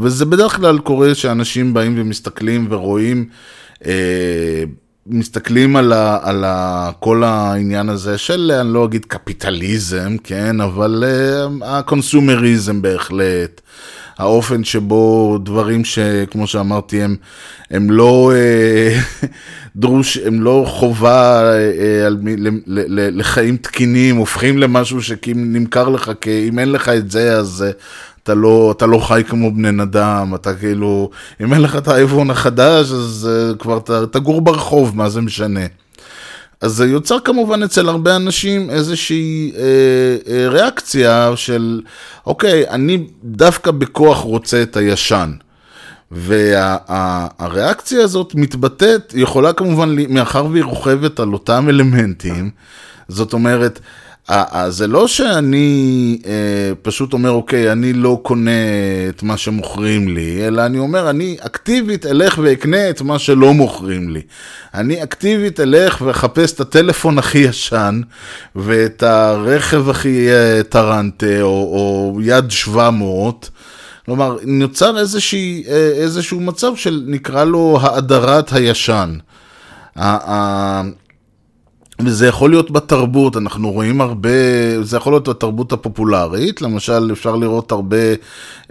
וזה 0.00 0.24
בדרך 0.24 0.56
כלל 0.56 0.78
קורה 0.78 1.14
שאנשים 1.14 1.74
באים 1.74 1.94
ומסתכלים 1.98 2.66
ורואים, 2.70 3.28
אה, 3.86 4.64
מסתכלים 5.08 5.76
על, 5.76 5.92
ה, 5.92 6.18
על 6.22 6.44
ה, 6.44 6.90
כל 7.00 7.24
העניין 7.24 7.88
הזה 7.88 8.18
של, 8.18 8.52
אני 8.60 8.72
לא 8.72 8.84
אגיד 8.84 9.04
קפיטליזם, 9.04 10.16
כן, 10.24 10.60
אבל 10.60 11.04
אה, 11.06 11.78
הקונסומריזם 11.78 12.82
בהחלט. 12.82 13.60
האופן 14.18 14.64
שבו 14.64 15.38
דברים 15.44 15.84
שכמו 15.84 16.46
שאמרתי 16.46 17.02
הם, 17.02 17.16
הם 17.70 17.90
לא 17.90 18.32
אה, 18.34 19.00
דרוש, 19.76 20.16
הם 20.16 20.42
לא 20.42 20.64
חובה 20.68 21.42
אה, 21.52 22.06
על, 22.06 22.18
ל, 22.24 22.48
ל, 22.48 22.60
ל, 22.66 23.20
לחיים 23.20 23.56
תקינים, 23.56 24.16
הופכים 24.16 24.58
למשהו 24.58 25.02
שנמכר 25.02 25.88
לך, 25.88 26.10
כי 26.20 26.48
אם 26.48 26.58
אין 26.58 26.72
לך 26.72 26.88
את 26.88 27.10
זה 27.10 27.36
אז 27.36 27.64
אה, 27.66 27.70
אתה 28.28 28.34
לא, 28.34 28.74
אתה 28.76 28.86
לא 28.86 28.98
חי 28.98 29.22
כמו 29.28 29.50
בני 29.54 29.82
אדם, 29.82 30.34
אתה 30.34 30.54
כאילו, 30.54 31.10
אם 31.40 31.54
אין 31.54 31.62
לך 31.62 31.76
את 31.76 31.88
האייפון 31.88 32.30
החדש 32.30 32.92
אז 32.92 33.30
כבר 33.58 33.78
תגור 34.10 34.40
ברחוב, 34.40 34.96
מה 34.96 35.08
זה 35.08 35.20
משנה. 35.20 35.60
אז 36.60 36.72
זה 36.72 36.86
יוצר 36.86 37.20
כמובן 37.20 37.62
אצל 37.62 37.88
הרבה 37.88 38.16
אנשים 38.16 38.70
איזושהי 38.70 39.52
אה, 39.56 39.62
אה, 40.32 40.48
ריאקציה 40.48 41.32
של, 41.34 41.80
אוקיי, 42.26 42.68
אני 42.68 43.06
דווקא 43.24 43.70
בכוח 43.70 44.18
רוצה 44.18 44.62
את 44.62 44.76
הישן. 44.76 45.32
והריאקציה 46.10 47.98
וה, 47.98 48.04
הזאת 48.04 48.34
מתבטאת, 48.34 49.14
יכולה 49.16 49.52
כמובן, 49.52 49.96
מאחר 50.08 50.46
והיא 50.46 50.64
רוכבת 50.64 51.20
על 51.20 51.32
אותם 51.32 51.66
אלמנטים, 51.68 52.50
זאת 53.08 53.32
אומרת, 53.32 53.80
זה 54.68 54.86
לא 54.86 55.08
שאני 55.08 56.18
אה, 56.26 56.72
פשוט 56.82 57.12
אומר, 57.12 57.30
אוקיי, 57.30 57.72
אני 57.72 57.92
לא 57.92 58.20
קונה 58.22 58.50
את 59.08 59.22
מה 59.22 59.36
שמוכרים 59.36 60.08
לי, 60.08 60.46
אלא 60.46 60.66
אני 60.66 60.78
אומר, 60.78 61.10
אני 61.10 61.36
אקטיבית 61.40 62.06
אלך 62.06 62.38
ואקנה 62.42 62.90
את 62.90 63.02
מה 63.02 63.18
שלא 63.18 63.54
מוכרים 63.54 64.10
לי. 64.10 64.20
אני 64.74 65.02
אקטיבית 65.02 65.60
אלך 65.60 66.02
ואחפש 66.06 66.52
את 66.52 66.60
הטלפון 66.60 67.18
הכי 67.18 67.38
ישן, 67.38 68.00
ואת 68.56 69.02
הרכב 69.02 69.88
הכי 69.88 70.28
אה, 70.30 70.62
טרנטה, 70.62 71.40
או, 71.42 71.48
או 71.48 72.18
יד 72.22 72.50
700. 72.50 73.50
כלומר, 74.06 74.36
נוצר 74.44 74.98
איזושהי, 74.98 75.64
אה, 75.68 75.90
איזשהו 75.94 76.40
מצב 76.40 76.76
של, 76.76 77.02
נקרא 77.06 77.44
לו, 77.44 77.78
האדרת 77.82 78.52
הישן. 78.52 79.18
וזה 82.02 82.26
יכול 82.26 82.50
להיות 82.50 82.70
בתרבות, 82.70 83.36
אנחנו 83.36 83.72
רואים 83.72 84.00
הרבה, 84.00 84.28
זה 84.82 84.96
יכול 84.96 85.12
להיות 85.12 85.28
בתרבות 85.28 85.72
הפופולרית, 85.72 86.62
למשל 86.62 87.08
אפשר 87.12 87.36
לראות 87.36 87.72
הרבה, 87.72 87.96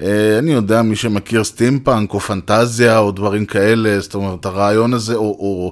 אה, 0.01 0.37
אני 0.39 0.51
יודע, 0.51 0.81
מי 0.81 0.95
שמכיר 0.95 1.43
סטימפאנק 1.43 2.13
או 2.13 2.19
פנטזיה 2.19 2.99
או 2.99 3.11
דברים 3.11 3.45
כאלה, 3.45 3.99
זאת 3.99 4.15
אומרת 4.15 4.45
הרעיון 4.45 4.93
הזה, 4.93 5.15
או, 5.15 5.21
או 5.21 5.71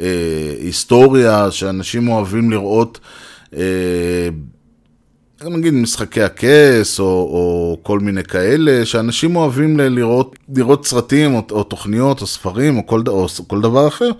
אה, 0.00 0.54
היסטוריה 0.60 1.50
שאנשים 1.50 2.08
אוהבים 2.08 2.50
לראות, 2.50 3.00
אה, 3.56 4.28
נגיד 5.44 5.74
משחקי 5.74 6.22
הכס 6.22 7.00
או, 7.00 7.04
או 7.04 7.78
כל 7.82 8.00
מיני 8.00 8.24
כאלה, 8.24 8.86
שאנשים 8.86 9.36
אוהבים 9.36 9.80
לראות, 9.80 10.36
לראות 10.54 10.86
סרטים 10.86 11.34
או, 11.34 11.42
או 11.50 11.62
תוכניות 11.62 12.20
או 12.20 12.26
ספרים 12.26 12.78
או 12.78 12.86
כל, 12.86 13.02
או 13.08 13.26
כל 13.46 13.60
דבר 13.60 13.88
אחר. 13.88 14.10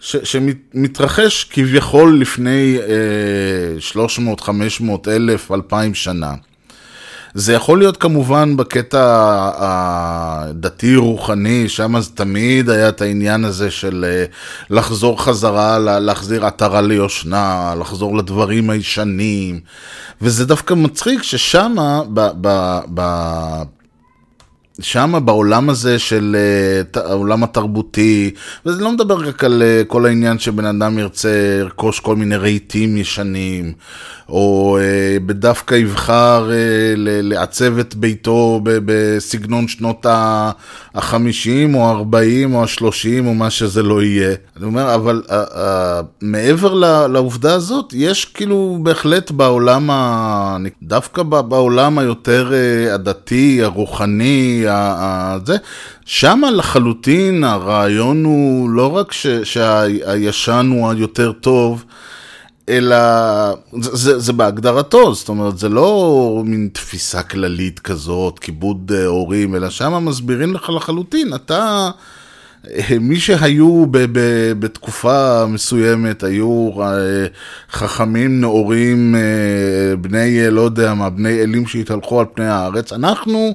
ש, 0.00 0.16
שמתרחש 0.16 1.44
כביכול 1.44 2.20
לפני 2.20 2.78
אה, 2.78 3.80
300, 3.80 4.40
500, 4.40 5.08
אלף, 5.08 5.52
2,000 5.52 5.94
שנה. 5.94 6.34
זה 7.34 7.52
יכול 7.52 7.78
להיות 7.78 7.96
כמובן 7.96 8.56
בקטע 8.56 9.00
הדתי-רוחני, 9.56 11.68
שם 11.68 12.00
זה 12.00 12.10
תמיד 12.14 12.70
היה 12.70 12.88
את 12.88 13.02
העניין 13.02 13.44
הזה 13.44 13.70
של 13.70 14.04
אה, 14.08 14.24
לחזור 14.70 15.22
חזרה, 15.22 15.78
להחזיר 15.78 16.46
עטרה 16.46 16.80
ליושנה, 16.80 17.74
לחזור 17.80 18.16
לדברים 18.16 18.70
הישנים, 18.70 19.60
וזה 20.22 20.46
דווקא 20.46 20.74
מצחיק 20.74 21.22
ששם, 21.22 21.74
שם 24.80 25.20
בעולם 25.24 25.70
הזה 25.70 25.98
של 25.98 26.36
uh, 26.94 27.00
העולם 27.00 27.42
התרבותי, 27.42 28.30
וזה 28.66 28.82
לא 28.82 28.92
מדבר 28.92 29.28
רק 29.28 29.44
על 29.44 29.62
uh, 29.62 29.86
כל 29.86 30.06
העניין 30.06 30.38
שבן 30.38 30.64
אדם 30.64 30.98
ירצה 30.98 31.58
לרכוש 31.60 32.00
כל 32.00 32.16
מיני 32.16 32.36
רהיטים 32.36 32.96
ישנים, 32.96 33.72
או 34.28 34.78
uh, 34.78 35.22
בדווקא 35.26 35.74
יבחר 35.74 36.50
לעצב 36.96 37.78
את 37.78 37.94
ביתו 37.94 38.60
בסגנון 38.64 39.68
שנות 39.68 40.06
ה-50 40.94 41.74
או 41.74 41.90
ה-40 41.90 42.54
או 42.54 42.62
ה-30 42.62 43.26
או 43.26 43.34
מה 43.34 43.50
שזה 43.50 43.82
לא 43.82 44.02
יהיה. 44.02 44.34
אני 44.56 44.64
אומר, 44.64 44.94
אבל 44.94 45.22
uh, 45.26 45.30
uh, 45.30 45.56
מעבר 46.20 46.74
לעובדה 47.06 47.54
הזאת, 47.54 47.92
יש 47.96 48.24
כאילו 48.24 48.78
בהחלט 48.82 49.30
בעולם, 49.30 49.90
ה... 49.90 50.56
דווקא 50.82 51.22
בעולם 51.22 51.98
היותר 51.98 52.50
uh, 52.50 52.94
הדתי, 52.94 53.62
הרוחני, 53.62 54.64
זה, 55.46 55.56
שם 56.04 56.42
לחלוטין 56.52 57.44
הרעיון 57.44 58.24
הוא 58.24 58.70
לא 58.70 58.96
רק 58.96 59.12
ש, 59.12 59.26
שהישן 59.26 60.70
הוא 60.72 60.90
היותר 60.90 61.32
טוב, 61.32 61.84
אלא 62.70 62.96
זה, 63.80 63.96
זה, 63.96 64.18
זה 64.18 64.32
בהגדרתו, 64.32 65.14
זאת 65.14 65.28
אומרת, 65.28 65.58
זה 65.58 65.68
לא 65.68 66.42
מין 66.46 66.68
תפיסה 66.72 67.22
כללית 67.22 67.80
כזאת, 67.80 68.38
כיבוד 68.38 68.92
אה, 68.94 69.06
הורים, 69.06 69.54
אלא 69.54 69.70
שם 69.70 70.04
מסבירים 70.04 70.54
לך 70.54 70.70
לחלוטין, 70.70 71.34
אתה... 71.34 71.90
אה, 72.70 72.98
מי 73.00 73.20
שהיו 73.20 73.86
ב- 73.90 74.06
ב- 74.12 74.52
בתקופה 74.58 75.46
מסוימת, 75.46 76.22
היו 76.22 76.70
אה, 76.82 77.26
חכמים 77.72 78.40
נאורים, 78.40 79.14
בני, 80.00 80.50
לא 80.50 80.60
יודע 80.60 80.94
מה, 80.94 81.10
בני 81.10 81.42
אלים 81.42 81.66
שהתהלכו 81.66 82.20
על 82.20 82.26
פני 82.34 82.46
הארץ, 82.46 82.92
אנחנו 82.92 83.54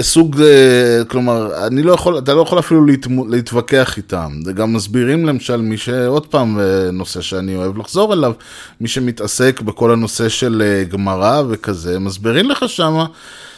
סוג, 0.00 0.40
אה, 0.40 1.04
כלומר, 1.08 1.66
אני 1.66 1.82
לא 1.82 1.92
יכול, 1.92 2.18
אתה 2.18 2.34
לא 2.34 2.40
יכול 2.40 2.58
אפילו 2.58 2.86
להתווכח 3.28 3.96
איתם. 3.96 4.32
זה 4.44 4.52
גם 4.52 4.72
מסבירים 4.72 5.26
למשל 5.26 5.56
מי 5.56 5.76
שעוד 5.76 6.26
פעם, 6.26 6.60
אה, 6.60 6.90
נושא 6.90 7.20
שאני 7.20 7.56
אוהב 7.56 7.78
לחזור 7.78 8.12
אליו, 8.12 8.32
מי 8.80 8.88
שמתעסק 8.88 9.60
בכל 9.60 9.92
הנושא 9.92 10.28
של 10.28 10.62
אה, 10.66 10.84
גמרא 10.84 11.42
וכזה, 11.48 11.98
מסבירים 11.98 12.50
לך 12.50 12.68
שמה. 12.68 13.06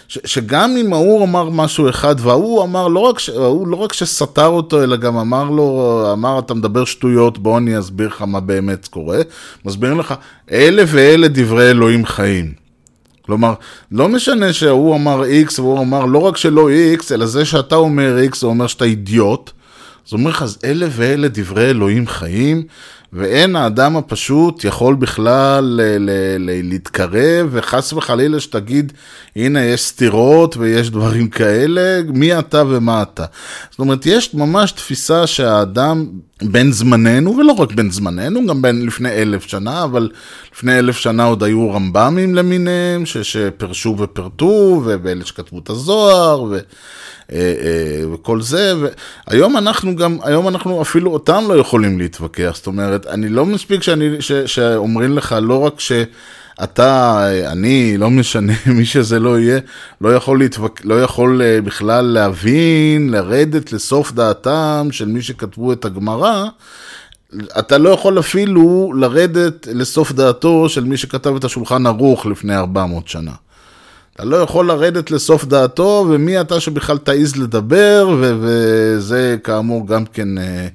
ש, 0.08 0.18
שגם 0.24 0.76
אם 0.76 0.92
ההוא 0.92 1.24
אמר 1.24 1.48
משהו 1.48 1.88
אחד, 1.88 2.14
וההוא 2.18 2.62
אמר, 2.62 2.88
לא 2.88 3.00
רק, 3.00 3.18
ש, 3.18 3.30
לא 3.66 3.76
רק 3.76 3.92
שסתר 3.92 4.46
אותו, 4.46 4.82
אלא 4.82 4.96
גם 4.96 5.16
אמר 5.16 5.44
לו, 5.44 6.08
אמר, 6.12 6.38
אתה 6.38 6.54
מדבר 6.54 6.84
שטויות, 6.84 7.38
בוא 7.38 7.58
אני 7.58 7.78
אסביר 7.78 8.08
לך 8.08 8.22
מה 8.22 8.40
באמת 8.40 8.88
קורה, 8.88 9.18
מסבירים 9.64 9.98
לך, 9.98 10.14
אלה 10.52 10.82
ואלה 10.86 11.28
דברי 11.28 11.70
אלוהים 11.70 12.06
חיים. 12.06 12.67
כלומר, 13.28 13.54
לא 13.92 14.08
משנה 14.08 14.52
שהוא 14.52 14.94
אמר 14.96 15.22
X 15.46 15.60
והוא 15.60 15.80
אמר 15.80 16.04
לא 16.04 16.18
רק 16.18 16.36
שלא 16.36 16.68
X, 16.98 17.04
אלא 17.14 17.26
זה 17.26 17.44
שאתה 17.44 17.74
אומר 17.74 18.16
X, 18.30 18.38
זה 18.38 18.46
אומר 18.46 18.66
שאתה 18.66 18.84
אידיוט. 18.84 19.50
אז 20.08 20.12
אומר 20.12 20.30
לך, 20.30 20.42
אז 20.42 20.58
אלה 20.64 20.86
ואלה 20.90 21.28
דברי 21.28 21.70
אלוהים 21.70 22.06
חיים, 22.06 22.62
ואין 23.12 23.56
האדם 23.56 23.96
הפשוט 23.96 24.64
יכול 24.64 24.94
בכלל 24.94 25.64
ל- 25.64 25.80
ל- 25.98 26.36
ל- 26.38 26.68
להתקרב, 26.68 27.48
וחס 27.50 27.92
וחלילה 27.92 28.40
שתגיד, 28.40 28.92
הנה 29.36 29.64
יש 29.64 29.84
סתירות 29.84 30.56
ויש 30.56 30.90
דברים 30.90 31.28
כאלה, 31.28 32.00
מי 32.08 32.38
אתה 32.38 32.62
ומה 32.68 33.02
אתה. 33.02 33.24
זאת 33.70 33.78
אומרת, 33.78 34.06
יש 34.06 34.34
ממש 34.34 34.72
תפיסה 34.72 35.26
שהאדם 35.26 36.06
בן 36.42 36.72
זמננו, 36.72 37.36
ולא 37.36 37.52
רק 37.52 37.72
בן 37.72 37.90
זמננו, 37.90 38.46
גם 38.46 38.62
בין 38.62 38.86
לפני 38.86 39.10
אלף 39.10 39.46
שנה, 39.46 39.84
אבל 39.84 40.10
לפני 40.52 40.78
אלף 40.78 40.96
שנה 40.96 41.24
עוד 41.24 41.42
היו 41.42 41.70
רמב"מים 41.70 42.34
למיניהם, 42.34 43.06
ש- 43.06 43.16
שפרשו 43.16 43.96
ופרטו, 43.98 44.82
ואלה 44.84 45.24
שכתבו 45.24 45.58
את 45.58 45.70
הזוהר, 45.70 46.42
ו... 46.42 46.58
אה, 47.32 47.38
אה, 47.38 48.12
וכל 48.12 48.40
זה, 48.40 48.72
והיום 49.26 49.56
אנחנו 49.56 49.96
גם, 49.96 50.18
היום 50.22 50.48
אנחנו 50.48 50.82
אפילו 50.82 51.10
אותם 51.12 51.44
לא 51.48 51.54
יכולים 51.54 51.98
להתווכח, 51.98 52.52
זאת 52.54 52.66
אומרת, 52.66 53.06
אני 53.06 53.28
לא 53.28 53.46
מספיק 53.46 53.82
שאני, 53.82 54.16
ש, 54.20 54.32
שאומרים 54.32 55.16
לך 55.16 55.36
לא 55.42 55.58
רק 55.58 55.80
שאתה, 56.60 57.28
אני, 57.52 57.96
לא 57.98 58.10
משנה, 58.10 58.52
מי 58.76 58.84
שזה 58.84 59.18
לא 59.18 59.38
יהיה, 59.38 59.58
לא 60.00 60.14
יכול, 60.14 60.38
להתווכ... 60.38 60.72
לא 60.84 61.02
יכול 61.02 61.42
אה, 61.42 61.60
בכלל 61.60 62.04
להבין, 62.04 63.10
לרדת 63.10 63.72
לסוף 63.72 64.12
דעתם 64.12 64.88
של 64.90 65.06
מי 65.08 65.22
שכתבו 65.22 65.72
את 65.72 65.84
הגמרא, 65.84 66.44
אתה 67.58 67.78
לא 67.78 67.88
יכול 67.88 68.18
אפילו 68.18 68.92
לרדת 68.96 69.66
לסוף 69.66 70.12
דעתו 70.12 70.68
של 70.68 70.84
מי 70.84 70.96
שכתב 70.96 71.36
את 71.36 71.44
השולחן 71.44 71.86
ערוך 71.86 72.26
לפני 72.26 72.56
400 72.56 73.08
שנה. 73.08 73.32
אתה 74.14 74.24
לא 74.24 74.36
יכול 74.36 74.66
לרדת 74.66 75.10
לסוף 75.10 75.44
דעתו, 75.44 76.06
ומי 76.10 76.40
אתה 76.40 76.60
שבכלל 76.60 76.98
תעז 76.98 77.36
לדבר, 77.36 78.08
ו- 78.20 78.34
וזה 78.40 79.36
כאמור 79.44 79.86
גם 79.86 80.04
כן 80.06 80.38
אה, 80.38 80.44
אה, 80.44 80.68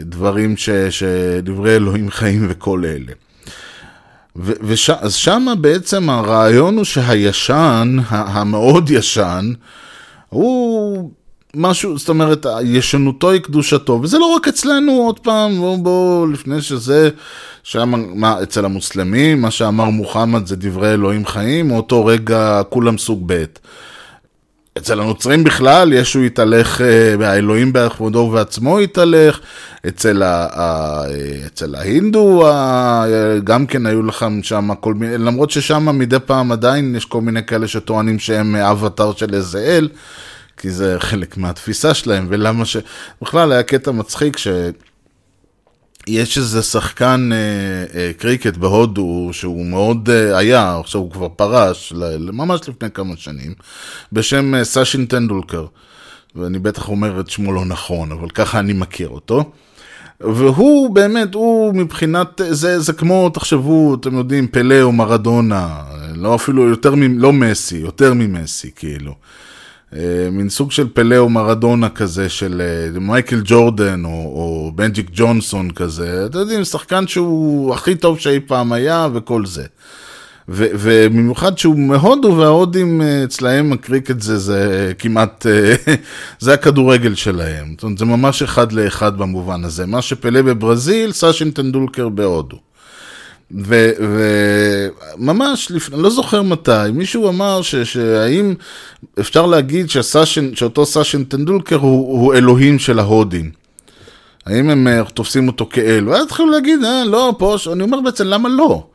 דברים 0.00 0.56
ש- 0.56 0.70
שדברי 0.70 1.76
אלוהים 1.76 2.10
חיים 2.10 2.46
וכל 2.50 2.84
אלה. 2.84 3.12
ו- 4.38 4.52
וש- 4.62 4.90
בעצם 5.60 6.10
הרעיון 6.10 6.76
הוא 6.76 6.84
שהישן, 6.84 7.96
המאוד 8.08 8.90
ישן, 8.90 9.52
הוא 10.28 11.10
משהו, 11.54 11.98
זאת 11.98 12.08
אומרת, 12.08 12.46
ישנותו 12.62 13.30
היא 13.30 13.40
קדושתו, 13.40 14.00
וזה 14.02 14.18
לא 14.18 14.34
רק 14.36 14.48
אצלנו, 14.48 14.92
עוד 14.92 15.18
פעם, 15.18 15.56
בואו, 15.56 15.78
בוא, 15.78 16.28
לפני 16.28 16.62
שזה, 16.62 17.10
שם, 17.62 18.04
מה, 18.14 18.42
אצל 18.42 18.64
המוסלמים, 18.64 19.42
מה 19.42 19.50
שאמר 19.50 19.84
מוחמד 19.84 20.46
זה 20.46 20.56
דברי 20.56 20.92
אלוהים 20.92 21.26
חיים, 21.26 21.68
מאותו 21.68 22.06
רגע 22.06 22.62
כולם 22.68 22.98
סוג 22.98 23.22
ב'. 23.26 23.44
אצל 24.78 25.00
הנוצרים 25.00 25.44
בכלל, 25.44 25.92
ישו 25.92 26.20
התהלך, 26.20 26.80
אה, 26.80 27.28
האלוהים 27.28 27.72
בכבודו 27.72 28.18
ובעצמו 28.18 28.78
התהלך, 28.78 29.40
אצל, 29.88 30.22
ה, 30.22 30.46
ה, 30.52 31.02
אצל 31.46 31.74
ההינדו 31.74 32.48
ה, 32.48 33.04
גם 33.44 33.66
כן 33.66 33.86
היו 33.86 34.02
לכם 34.02 34.42
שם 34.42 34.68
כל 34.80 34.94
מיני, 34.94 35.18
למרות 35.18 35.50
ששם 35.50 35.98
מדי 35.98 36.18
פעם 36.26 36.52
עדיין 36.52 36.96
יש 36.96 37.04
כל 37.04 37.20
מיני 37.20 37.44
כאלה 37.44 37.68
שטוענים 37.68 38.18
שהם 38.18 38.56
אבטר 38.56 39.12
של 39.16 39.34
איזה 39.34 39.58
אל. 39.58 39.88
כי 40.60 40.70
זה 40.70 40.96
חלק 40.98 41.36
מהתפיסה 41.36 41.94
שלהם, 41.94 42.26
ולמה 42.28 42.64
ש... 42.64 42.76
בכלל 43.22 43.52
היה 43.52 43.62
קטע 43.62 43.90
מצחיק 43.90 44.36
שיש 46.08 46.38
איזה 46.38 46.62
שחקן 46.62 47.30
אה, 47.32 48.00
אה, 48.00 48.12
קריקט 48.12 48.56
בהודו 48.56 49.28
שהוא 49.32 49.66
מאוד 49.66 50.10
אה, 50.10 50.38
היה, 50.38 50.78
עכשיו 50.78 51.00
הוא 51.00 51.10
כבר 51.10 51.28
פרש, 51.28 51.92
ממש 52.32 52.60
לפני 52.68 52.90
כמה 52.90 53.16
שנים, 53.16 53.54
בשם 54.12 54.54
אה, 54.54 54.64
סאשין 54.64 55.06
טנדולקר. 55.06 55.66
ואני 56.36 56.58
בטח 56.58 56.88
אומר 56.88 57.20
את 57.20 57.30
שמו 57.30 57.52
לא 57.52 57.64
נכון, 57.64 58.12
אבל 58.12 58.28
ככה 58.30 58.58
אני 58.58 58.72
מכיר 58.72 59.08
אותו. 59.08 59.50
והוא 60.20 60.94
באמת, 60.94 61.34
הוא 61.34 61.74
מבחינת, 61.74 62.40
זה, 62.50 62.80
זה 62.80 62.92
כמו, 62.92 63.30
תחשבו, 63.30 63.94
אתם 63.94 64.16
יודעים, 64.16 64.46
פלא 64.46 64.82
או 64.82 64.92
מרדונה, 64.92 65.82
לא 66.14 66.34
אפילו 66.34 66.68
יותר, 66.68 66.94
מ... 66.94 67.18
לא 67.18 67.32
מסי, 67.32 67.76
יותר 67.76 68.14
ממסי, 68.14 68.70
כאילו. 68.76 69.14
אה, 69.96 70.28
מין 70.32 70.48
סוג 70.48 70.72
של 70.72 70.88
פלא 70.88 71.16
או 71.16 71.28
מרדונה 71.28 71.88
כזה, 71.88 72.28
של 72.28 72.62
אה, 72.94 73.00
מייקל 73.00 73.40
ג'ורדן 73.44 74.04
או, 74.04 74.10
או 74.10 74.72
מג'יק 74.74 75.10
ג'ונסון 75.12 75.70
כזה, 75.70 76.26
אתם 76.26 76.38
יודעים, 76.38 76.64
שחקן 76.64 77.06
שהוא 77.06 77.74
הכי 77.74 77.94
טוב 77.94 78.18
שאי 78.18 78.40
פעם 78.40 78.72
היה 78.72 79.08
וכל 79.12 79.46
זה. 79.46 79.64
ו- 80.50 80.66
ובמיוחד 80.74 81.58
שהוא 81.58 81.78
מהודו 81.78 82.36
וההודים 82.38 83.02
אה, 83.02 83.24
אצלהם 83.24 83.72
הקריקט 83.72 84.20
זה, 84.20 84.38
זה 84.38 84.92
כמעט, 84.98 85.46
זה 86.40 86.54
הכדורגל 86.54 87.14
שלהם. 87.14 87.70
זאת 87.70 87.82
אומרת, 87.82 87.98
זה 87.98 88.04
ממש 88.04 88.42
אחד 88.42 88.72
לאחד 88.72 89.18
במובן 89.18 89.64
הזה. 89.64 89.86
מה 89.86 90.02
שפלא 90.02 90.42
בברזיל, 90.42 91.12
סאשין 91.12 91.50
טנדולקר 91.50 92.08
בהודו. 92.08 92.67
וממש, 95.18 95.70
לפ... 95.70 95.88
לא 95.92 96.10
זוכר 96.10 96.42
מתי, 96.42 96.90
מישהו 96.92 97.28
אמר 97.28 97.62
ש... 97.62 97.74
שהאם 97.74 98.54
אפשר 99.20 99.46
להגיד 99.46 99.90
שהסשן, 99.90 100.54
שאותו 100.54 100.86
סאשן 100.86 101.24
טנדולקר 101.24 101.76
הוא, 101.76 102.20
הוא 102.22 102.34
אלוהים 102.34 102.78
של 102.78 102.98
ההודים. 102.98 103.50
האם 104.46 104.70
הם 104.70 104.88
אה, 104.88 105.04
תופסים 105.14 105.48
אותו 105.48 105.68
כאל? 105.70 106.08
ואז 106.08 106.24
התחילו 106.24 106.50
להגיד, 106.50 106.84
אה, 106.84 107.04
לא, 107.04 107.34
פה. 107.38 107.56
אני 107.72 107.82
אומר 107.82 108.00
בעצם, 108.00 108.24
למה 108.24 108.48
לא? 108.48 108.86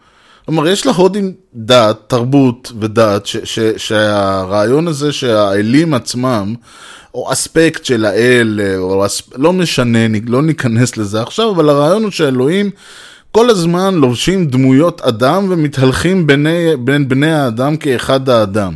כלומר, 0.45 0.67
יש 0.67 0.85
להודים 0.85 1.33
דת, 1.55 1.97
תרבות 2.07 2.71
ודת, 2.79 3.25
ש... 3.25 3.37
ש... 3.43 3.59
שהרעיון 3.77 4.87
הזה 4.87 5.11
שהאלים 5.11 5.93
עצמם, 5.93 6.55
או 7.13 7.31
אספקט 7.33 7.85
של 7.85 8.05
האל, 8.05 8.59
אה, 8.63 8.77
או 8.77 9.05
אס... 9.05 9.21
לא 9.35 9.53
משנה, 9.53 9.99
לא 10.27 10.41
ניכנס 10.41 10.97
לזה 10.97 11.21
עכשיו, 11.21 11.51
אבל 11.51 11.69
הרעיון 11.69 12.03
הוא 12.03 12.11
שהאלוהים... 12.11 12.69
כל 13.35 13.49
הזמן 13.49 13.95
לובשים 13.95 14.45
דמויות 14.45 15.01
אדם 15.01 15.45
ומתהלכים 15.49 16.27
ביני, 16.27 16.67
בין 16.79 17.07
בני 17.07 17.31
האדם 17.31 17.77
כאחד 17.77 18.29
האדם. 18.29 18.73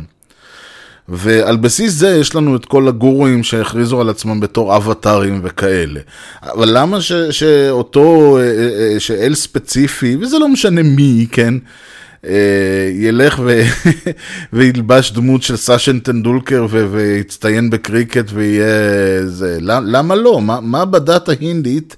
ועל 1.08 1.56
בסיס 1.56 1.92
זה 1.92 2.08
יש 2.08 2.34
לנו 2.34 2.56
את 2.56 2.64
כל 2.64 2.88
הגורואים 2.88 3.42
שהכריזו 3.42 4.00
על 4.00 4.08
עצמם 4.08 4.40
בתור 4.40 4.76
אבטארים 4.76 5.40
וכאלה. 5.42 6.00
אבל 6.42 6.68
למה 6.72 7.00
ש, 7.00 7.12
שאותו, 7.12 8.38
אה, 8.38 8.42
אה, 8.42 8.92
אה, 8.94 9.00
שאל 9.00 9.34
ספציפי, 9.34 10.16
וזה 10.20 10.38
לא 10.38 10.48
משנה 10.48 10.82
מי, 10.82 11.26
כן, 11.32 11.54
ילך 12.94 13.40
ו... 13.44 13.62
וילבש 14.52 15.12
דמות 15.12 15.42
של 15.42 15.56
סאשן 15.56 15.98
טנדולקר 15.98 16.66
ו... 16.70 16.86
ויצטיין 16.90 17.70
בקריקט 17.70 18.24
ויהיה 18.34 19.26
זה, 19.26 19.58
למה 19.60 20.14
לא? 20.14 20.40
מה, 20.40 20.60
מה 20.60 20.84
בדת 20.84 21.28
ההינדית 21.28 21.96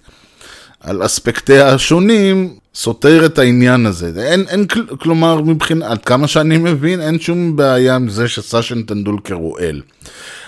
על 0.80 1.06
אספקטיה 1.06 1.68
השונים, 1.68 2.54
סותר 2.74 3.26
את 3.26 3.38
העניין 3.38 3.86
הזה. 3.86 4.12
אין, 4.16 4.44
אין, 4.48 4.66
כלומר, 5.00 5.40
מבחינת, 5.42 5.82
עד 5.82 6.04
כמה 6.04 6.28
שאני 6.28 6.58
מבין, 6.58 7.00
אין 7.00 7.20
שום 7.20 7.56
בעיה 7.56 7.96
עם 7.96 8.08
זה 8.08 8.28
שסאשן 8.28 8.82
טנדולקר 8.82 9.34
הוא 9.34 9.58
אל. 9.58 9.80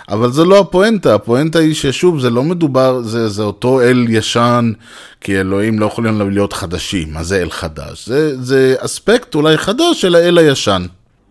אבל 0.09 0.33
זה 0.33 0.45
לא 0.45 0.61
הפואנטה, 0.61 1.15
הפואנטה 1.15 1.59
היא 1.59 1.75
ששוב, 1.75 2.21
זה 2.21 2.31
לא 2.31 2.43
מדובר, 2.43 3.03
זה, 3.03 3.29
זה 3.29 3.43
אותו 3.43 3.81
אל 3.81 4.07
ישן, 4.09 4.73
כי 5.21 5.41
אלוהים 5.41 5.79
לא 5.79 5.87
יכולים 5.87 6.31
להיות 6.31 6.53
חדשים, 6.53 7.13
מה 7.13 7.23
זה 7.23 7.43
אל 7.43 7.51
חדש? 7.51 8.07
זה, 8.09 8.43
זה 8.43 8.75
אספקט 8.79 9.35
אולי 9.35 9.59
חדש 9.59 10.01
של 10.01 10.15
האל 10.15 10.39
הישן. 10.39 10.87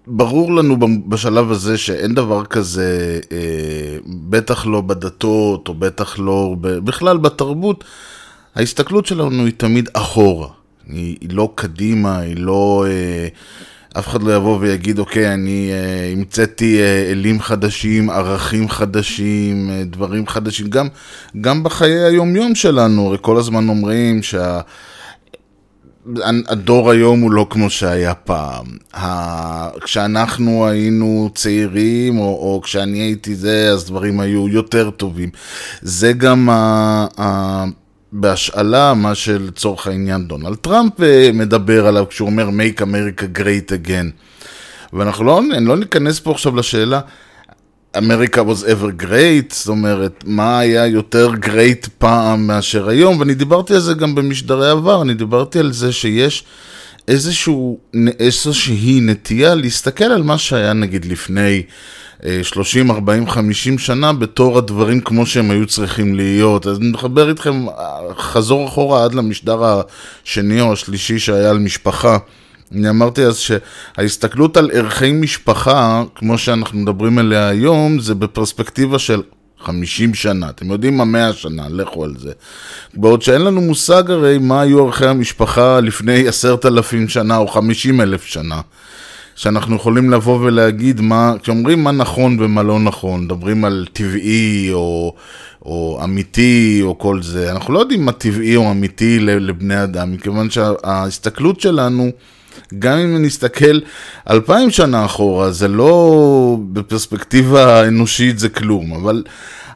ברור 0.08 0.56
לנו 0.56 0.78
בשלב 1.08 1.52
הזה 1.52 1.78
שאין 1.78 2.16
דבר 2.16 2.46
כזה, 2.46 3.20
אה, 3.32 3.38
בטח 4.08 4.66
לא 4.66 4.82
בדתות, 4.82 5.68
או 5.68 5.74
בטח 5.74 6.20
לא, 6.20 6.56
בכלל 6.60 7.18
בתרבות. 7.18 7.84
ההסתכלות 8.56 9.06
שלנו 9.06 9.46
היא 9.46 9.54
תמיד 9.58 9.90
אחורה, 9.94 10.48
היא, 10.88 11.18
היא 11.22 11.30
לא 11.32 11.52
קדימה, 11.56 12.20
היא 12.20 12.38
לא... 12.38 12.86
אה, 12.88 13.28
אף 14.00 14.08
אחד 14.08 14.24
לא 14.24 14.36
יבוא 14.36 14.58
ויגיד, 14.62 15.00
אוקיי, 15.00 15.34
אני 15.34 15.70
אה, 15.72 16.12
המצאתי 16.12 16.82
אה, 16.82 17.12
אלים 17.12 17.42
חדשים, 17.42 18.10
ערכים 18.10 18.70
חדשים, 18.70 19.70
אה, 19.70 19.84
דברים 19.84 20.28
חדשים, 20.28 20.70
גם, 20.70 20.88
גם 21.42 21.64
בחיי 21.64 22.04
היומיום 22.04 22.56
שלנו, 22.56 23.08
הרי 23.08 23.18
כל 23.22 23.38
הזמן 23.38 23.70
אומרים 23.70 24.24
שה... 24.24 24.60
הדור 26.48 26.92
היום 26.92 27.22
הוא 27.22 27.32
לא 27.32 27.48
כמו 27.50 27.70
שהיה 27.70 28.14
פעם. 28.14 28.66
ה... 28.94 29.70
כשאנחנו 29.84 30.68
היינו 30.68 31.30
צעירים, 31.36 32.20
או, 32.20 32.24
או 32.24 32.62
כשאני 32.64 32.98
הייתי 32.98 33.36
זה, 33.36 33.70
אז 33.72 33.86
דברים 33.86 34.20
היו 34.20 34.48
יותר 34.48 34.90
טובים. 34.90 35.30
זה 35.82 36.14
גם 36.14 36.50
ה... 36.50 37.08
ה... 37.20 37.66
בהשאלה 38.12 38.94
מה 38.94 39.16
שלצורך 39.16 39.88
העניין 39.88 40.28
דונלד 40.28 40.56
טראמפ 40.56 41.02
אה, 41.02 41.30
מדבר 41.34 41.88
עליו 41.88 42.06
כשהוא 42.10 42.26
אומר 42.30 42.50
make 42.50 42.82
America 42.82 43.40
great 43.40 43.72
again. 43.72 44.12
ואנחנו 44.94 45.24
לא, 45.26 45.42
לא 45.62 45.78
ניכנס 45.78 46.20
פה 46.20 46.32
עכשיו 46.32 46.56
לשאלה 46.56 47.02
אמריקה 47.98 48.42
was 48.42 48.64
ever 48.64 49.04
great, 49.04 49.54
זאת 49.54 49.68
אומרת, 49.68 50.24
מה 50.28 50.60
היה 50.60 50.88
יותר 50.88 51.32
great 51.42 51.90
פעם 51.98 52.48
מאשר 52.48 52.90
היום, 52.90 53.20
ואני 53.20 53.34
דיברתי 53.34 53.74
על 53.74 53.80
זה 53.80 53.94
גם 53.94 54.16
במשדרי 54.16 54.70
עבר, 54.70 55.02
אני 55.02 55.14
דיברתי 55.14 55.60
על 55.60 55.74
זה 55.74 55.92
שיש 55.92 56.44
איזשהו, 57.08 57.80
איזושהי 58.20 59.00
נטייה 59.02 59.56
להסתכל 59.56 60.04
על 60.04 60.24
מה 60.24 60.38
שהיה 60.38 60.74
נגיד 60.74 61.06
לפני 61.06 61.64
30, 62.44 62.92
40, 62.92 63.28
50 63.28 63.78
שנה 63.78 64.14
בתור 64.14 64.58
הדברים 64.58 65.02
כמו 65.02 65.26
שהם 65.26 65.52
היו 65.52 65.68
צריכים 65.68 66.16
להיות. 66.16 66.68
אז 66.68 66.78
אני 66.78 66.88
מדבר 66.88 67.30
איתכם, 67.30 67.66
חזור 68.18 68.68
אחורה 68.68 69.04
עד 69.04 69.14
למשדר 69.14 69.84
השני 70.24 70.62
או 70.62 70.74
השלישי 70.74 71.20
שהיה 71.20 71.50
על 71.50 71.60
משפחה. 71.60 72.18
אני 72.76 72.90
אמרתי 72.90 73.26
אז 73.26 73.38
שההסתכלות 73.38 74.58
על 74.58 74.72
ערכי 74.74 75.12
משפחה, 75.12 76.04
כמו 76.16 76.38
שאנחנו 76.38 76.80
מדברים 76.80 77.18
עליה 77.18 77.48
היום, 77.48 78.00
זה 78.00 78.16
בפרספקטיבה 78.16 79.00
של 79.00 79.22
50 79.60 80.14
שנה. 80.14 80.50
אתם 80.50 80.72
יודעים 80.72 80.98
מה 80.98 81.06
100 81.06 81.34
שנה, 81.34 81.64
לכו 81.70 82.04
על 82.04 82.14
זה. 82.18 82.32
בעוד 82.94 83.22
שאין 83.22 83.42
לנו 83.42 83.62
מושג 83.62 84.12
הרי 84.12 84.38
מה 84.38 84.62
היו 84.62 84.86
ערכי 84.86 85.06
המשפחה 85.06 85.80
לפני 85.80 86.28
10,000 86.28 87.10
שנה 87.10 87.38
או 87.38 87.48
50 87.48 88.02
אלף 88.02 88.26
שנה. 88.26 88.62
שאנחנו 89.42 89.76
יכולים 89.76 90.10
לבוא 90.10 90.40
ולהגיד 90.42 91.02
מה, 91.02 91.34
כשאומרים 91.42 91.84
מה 91.84 91.92
נכון 91.92 92.38
ומה 92.40 92.64
לא 92.64 92.80
נכון, 92.80 93.24
מדברים 93.24 93.66
על 93.66 93.88
טבעי 93.94 94.70
או, 94.74 95.14
או 95.66 96.00
אמיתי 96.04 96.80
או 96.84 96.98
כל 96.98 97.22
זה, 97.22 97.52
אנחנו 97.52 97.74
לא 97.74 97.80
יודעים 97.80 98.06
מה 98.06 98.12
טבעי 98.12 98.56
או 98.56 98.72
אמיתי 98.72 99.20
לבני 99.20 99.84
אדם, 99.84 100.12
מכיוון 100.12 100.50
שההסתכלות 100.50 101.62
שלנו 101.62 102.12
גם 102.80 102.98
אם 102.98 103.26
נסתכל 103.26 103.80
אלפיים 104.30 104.70
שנה 104.70 105.06
אחורה, 105.06 105.52
זה 105.52 105.68
לא 105.68 106.58
בפרספקטיבה 106.74 107.88
אנושית 107.88 108.40
זה 108.40 108.50
כלום, 108.50 108.94
אבל 108.94 109.24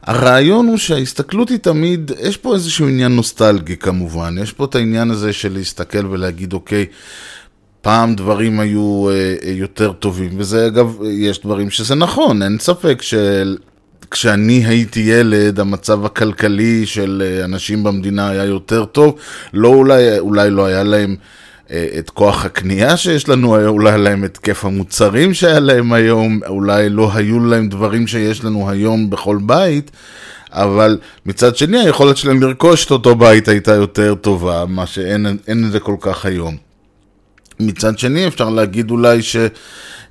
הרעיון 0.04 0.68
הוא 0.68 0.78
שההסתכלות 0.78 1.50
היא 1.50 1.58
תמיד, 1.58 2.12
יש 2.22 2.38
פה 2.38 2.54
איזשהו 2.54 2.88
עניין 2.88 3.16
נוסטלגי 3.16 3.78
כמובן, 3.78 4.36
יש 4.42 4.52
פה 4.52 4.66
את 4.66 4.76
העניין 4.76 5.12
הזה 5.12 5.34
של 5.34 5.54
להסתכל 5.54 6.06
ולהגיד 6.06 6.54
אוקיי, 6.54 6.86
פעם 7.86 8.16
דברים 8.16 8.60
היו 8.60 9.10
אה, 9.10 9.52
יותר 9.52 9.92
טובים, 9.92 10.32
וזה 10.38 10.68
אגב, 10.68 10.98
יש 11.12 11.40
דברים 11.40 11.70
שזה 11.70 11.96
נכון, 11.96 12.44
אין 12.44 12.58
ספק 12.60 13.02
של... 13.02 13.58
כשאני 14.12 14.66
הייתי 14.66 15.00
ילד, 15.00 15.60
המצב 15.60 16.06
הכלכלי 16.06 16.86
של 16.86 17.24
אה, 17.26 17.46
אנשים 17.46 17.84
במדינה 17.84 18.30
היה 18.30 18.44
יותר 18.44 18.86
טוב. 18.86 19.16
לא 19.54 19.68
אולי, 19.68 20.20
אולי 20.20 20.50
לא 20.50 20.66
היה 20.66 20.84
להם 20.84 21.16
אה, 21.72 21.88
את 22.00 22.10
כוח 22.10 22.46
הקנייה 22.46 22.98
שיש 22.98 23.30
לנו, 23.30 23.68
אולי 23.68 23.90
היה 23.90 23.98
להם 23.98 24.26
את 24.26 24.38
כיף 24.38 24.66
המוצרים 24.66 25.34
שהיה 25.34 25.60
להם 25.60 25.94
היום, 25.94 26.40
אולי 26.48 26.90
לא 26.90 27.10
היו 27.14 27.46
להם 27.46 27.70
דברים 27.70 28.08
שיש 28.08 28.44
לנו 28.44 28.70
היום 28.70 29.10
בכל 29.10 29.38
בית, 29.42 29.92
אבל 30.52 30.98
מצד 31.26 31.56
שני 31.56 31.80
היכולת 31.80 32.18
שלהם 32.18 32.42
לרכוש 32.42 32.86
את 32.86 32.92
אותו 32.92 33.16
בית 33.16 33.48
הייתה 33.48 33.74
יותר 33.74 34.16
טובה, 34.16 34.66
מה 34.68 34.86
שאין 34.86 35.66
את 35.66 35.72
זה 35.72 35.80
כל 35.80 35.96
כך 36.00 36.26
היום. 36.26 36.65
מצד 37.60 38.00
שני 38.00 38.28
אפשר 38.28 38.50
להגיד 38.50 38.92
אולי 38.92 39.22
ש... 39.22 39.36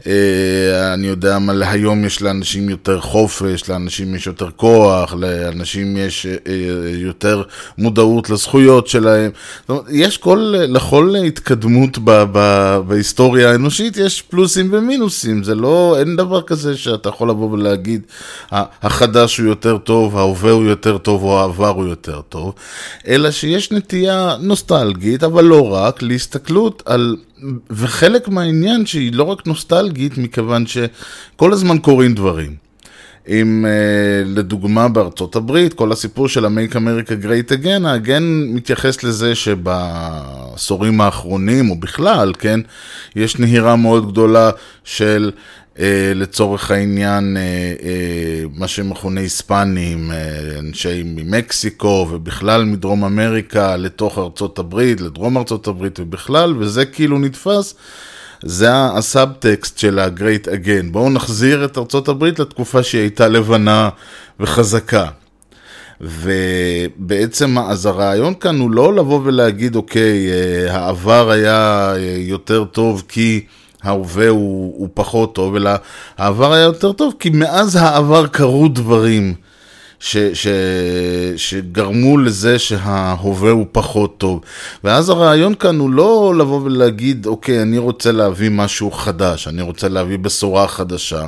אה, 0.07 0.95
אני 0.95 1.07
יודע 1.07 1.39
מה, 1.39 1.53
להיום 1.53 2.05
יש 2.05 2.23
לאנשים 2.23 2.69
יותר 2.69 3.01
חופש, 3.01 3.69
לאנשים 3.69 4.15
יש 4.15 4.27
יותר 4.27 4.51
כוח, 4.57 5.15
לאנשים 5.15 5.97
יש 5.97 6.27
אה, 6.27 6.53
יותר 6.95 7.43
מודעות 7.79 8.31
לזכויות 8.31 8.87
שלהם. 8.87 9.31
זאת 9.61 9.71
אומרת, 9.71 9.85
יש 9.91 10.19
כל, 10.19 10.55
לכל 10.57 11.15
התקדמות 11.27 11.99
ב, 11.99 12.25
ב, 12.33 12.79
בהיסטוריה 12.87 13.51
האנושית 13.51 13.97
יש 13.97 14.23
פלוסים 14.23 14.69
ומינוסים, 14.73 15.45
זה 15.45 15.55
לא, 15.55 15.97
אין 15.99 16.17
דבר 16.17 16.43
כזה 16.43 16.77
שאתה 16.77 17.09
יכול 17.09 17.31
לבוא 17.31 17.51
ולהגיד, 17.51 18.03
החדש 18.53 19.39
הוא 19.39 19.47
יותר 19.47 19.79
טוב, 19.79 20.19
ההווה 20.19 20.51
הוא 20.51 20.65
יותר 20.65 20.99
טוב 20.99 21.23
או 21.23 21.41
העבר 21.41 21.69
הוא 21.69 21.87
יותר 21.87 22.21
טוב, 22.29 22.55
אלא 23.09 23.31
שיש 23.31 23.73
נטייה 23.73 24.37
נוסטלגית, 24.41 25.25
אבל 25.25 25.45
לא 25.45 25.73
רק, 25.73 26.03
להסתכלות 26.03 26.83
על... 26.87 27.17
וחלק 27.71 28.29
מהעניין 28.29 28.87
שהיא 28.87 29.13
לא 29.13 29.23
רק 29.23 29.47
נוסטלגית, 29.47 30.19
מכיוון 30.19 30.65
שכל 30.67 31.53
הזמן 31.53 31.79
קורים 31.79 32.15
דברים. 32.15 32.65
אם 33.29 33.65
uh, 33.65 34.29
לדוגמה 34.29 34.89
בארצות 34.89 35.37
הברית, 35.37 35.75
כל 35.75 35.93
הסיפור 35.93 36.29
של 36.29 36.45
ה-Make 36.45 36.73
America 36.73 37.25
Great 37.25 37.53
Again, 37.53 37.87
ה-Again 37.87 38.23
מתייחס 38.55 39.05
לזה 39.05 39.35
שבעשורים 39.35 41.01
האחרונים, 41.01 41.71
או 41.71 41.77
בכלל, 41.77 42.33
כן, 42.39 42.61
יש 43.17 43.39
נהירה 43.39 43.77
מאוד 43.77 44.13
גדולה 44.13 44.51
של 44.85 45.31
אה, 45.31 45.41
לצורך 46.15 46.71
העניין, 46.71 47.37
אה, 47.37 47.43
אה, 47.83 48.45
מה 48.55 48.69
שמכונה 48.69 49.21
היספנים, 49.21 50.11
אנשי 50.59 51.03
ממקסיקו 51.05 52.09
ובכלל 52.11 52.65
מדרום 52.65 53.05
אמריקה 53.05 53.77
לתוך 53.77 54.19
ארצות 54.19 54.59
הברית, 54.59 55.01
לדרום 55.01 55.39
ארצות 55.39 55.67
הברית 55.67 56.01
ובכלל, 56.01 56.55
וזה 56.59 56.85
כאילו 56.85 57.19
נתפס. 57.19 57.75
זה 58.43 58.69
הסאבטקסט 58.73 59.79
של 59.79 59.99
ה-Great 59.99 60.47
Again. 60.47 60.91
בואו 60.91 61.11
נחזיר 61.11 61.65
את 61.65 61.79
ארצות 61.79 62.09
הברית 62.09 62.39
לתקופה 62.39 62.83
שהיא 62.83 63.01
הייתה 63.01 63.29
לבנה 63.29 63.89
וחזקה. 64.41 65.07
ובעצם, 66.01 67.59
אז 67.59 67.87
הרעיון 67.87 68.35
כאן 68.35 68.59
הוא 68.59 68.71
לא 68.71 68.95
לבוא 68.95 69.21
ולהגיד, 69.25 69.77
אוקיי, 69.77 70.29
העבר 70.69 71.31
היה 71.31 71.93
יותר 72.19 72.65
טוב 72.65 73.03
כי... 73.09 73.45
ההווה 73.85 74.29
הוא, 74.29 74.75
הוא 74.79 74.88
פחות 74.94 75.35
טוב, 75.35 75.57
אלא 75.57 75.70
העבר 76.18 76.53
היה 76.53 76.62
יותר 76.62 76.92
טוב, 76.92 77.14
כי 77.18 77.31
מאז 77.31 77.77
העבר 77.77 78.27
קרו 78.27 78.68
דברים 78.68 79.35
ש, 80.01 80.16
ש, 80.16 80.47
שגרמו 81.37 82.18
לזה 82.18 82.59
שההווה 82.59 83.51
הוא 83.51 83.66
פחות 83.73 84.18
טוב. 84.18 84.40
ואז 84.85 85.09
הרעיון 85.09 85.55
כאן 85.55 85.79
הוא 85.79 85.90
לא 85.90 86.35
לבוא 86.38 86.61
ולהגיד, 86.64 87.27
אוקיי, 87.27 87.62
אני 87.62 87.79
רוצה 87.79 88.12
להביא 88.12 88.51
משהו 88.51 88.90
חדש, 88.90 89.49
אני 89.49 89.62
רוצה 89.62 89.88
להביא 89.88 90.18
בשורה 90.18 90.68
חדשה. 90.68 91.27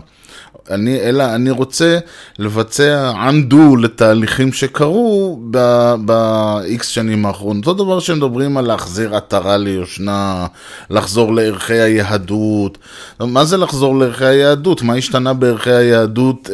אני, 0.71 1.01
אלא 1.01 1.35
אני 1.35 1.51
רוצה 1.51 1.99
לבצע 2.39 3.13
undo 3.13 3.81
לתהליכים 3.83 4.53
שקרו 4.53 5.41
ב-X 5.51 6.83
שנים 6.83 7.27
האחרונות. 7.27 7.67
אותו 7.67 7.85
דבר 7.85 8.01
שמדברים 8.01 8.57
על 8.57 8.67
להחזיר 8.67 9.17
עטרה 9.17 9.57
ליושנה, 9.57 10.47
לחזור 10.91 11.35
לערכי 11.35 11.81
היהדות. 11.81 12.79
מה 13.21 13.45
זה 13.45 13.57
לחזור 13.57 13.99
לערכי 13.99 14.25
היהדות? 14.25 14.83
מה 14.83 14.95
השתנה 14.95 15.35
בערכי 15.35 15.71
היהדות 15.71 16.51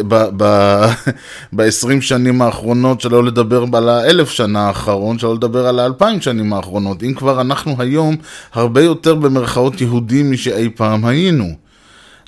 ב-20 1.53 2.01
שנים 2.01 2.43
האחרונות, 2.43 3.01
שלא 3.01 3.25
לדבר 3.25 3.65
על 3.73 3.89
האלף 3.89 4.31
שנה 4.31 4.67
האחרון, 4.67 5.19
שלא 5.19 5.35
לדבר 5.35 5.67
על 5.67 5.79
האלפיים 5.79 6.21
שנים 6.21 6.53
האחרונות. 6.53 7.03
אם 7.03 7.15
כבר 7.15 7.41
אנחנו 7.41 7.77
היום 7.79 8.17
הרבה 8.53 8.83
יותר 8.83 9.15
במרכאות 9.15 9.81
יהודים 9.81 10.33
משאי 10.33 10.69
פעם 10.77 11.05
היינו. 11.05 11.63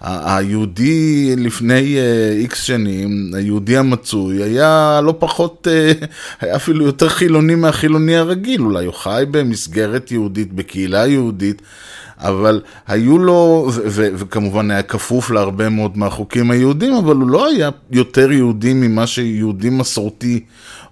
היהודי 0.04 1.36
לפני 1.36 1.96
איקס 2.38 2.60
uh, 2.62 2.64
שנים, 2.64 3.30
היהודי 3.34 3.76
המצוי, 3.76 4.42
היה 4.42 5.00
לא 5.04 5.14
פחות, 5.18 5.66
uh, 5.66 6.06
היה 6.40 6.56
אפילו 6.56 6.86
יותר 6.86 7.08
חילוני 7.08 7.54
מהחילוני 7.54 8.16
הרגיל, 8.16 8.60
אולי 8.60 8.86
הוא 8.86 8.94
חי 8.94 9.24
במסגרת 9.30 10.12
יהודית, 10.12 10.52
בקהילה 10.52 11.06
יהודית, 11.06 11.62
אבל 12.18 12.60
היו 12.86 13.18
לו, 13.18 13.70
וכמובן 13.92 14.70
היה 14.70 14.82
כפוף 14.82 15.30
להרבה 15.30 15.68
מאוד 15.68 15.98
מהחוקים 15.98 16.50
היהודים, 16.50 16.94
אבל 16.94 17.16
הוא 17.16 17.28
לא 17.28 17.46
היה 17.46 17.70
יותר 17.90 18.32
יהודי 18.32 18.74
ממה 18.74 19.06
שיהודי 19.06 19.70
מסורתי, 19.70 20.40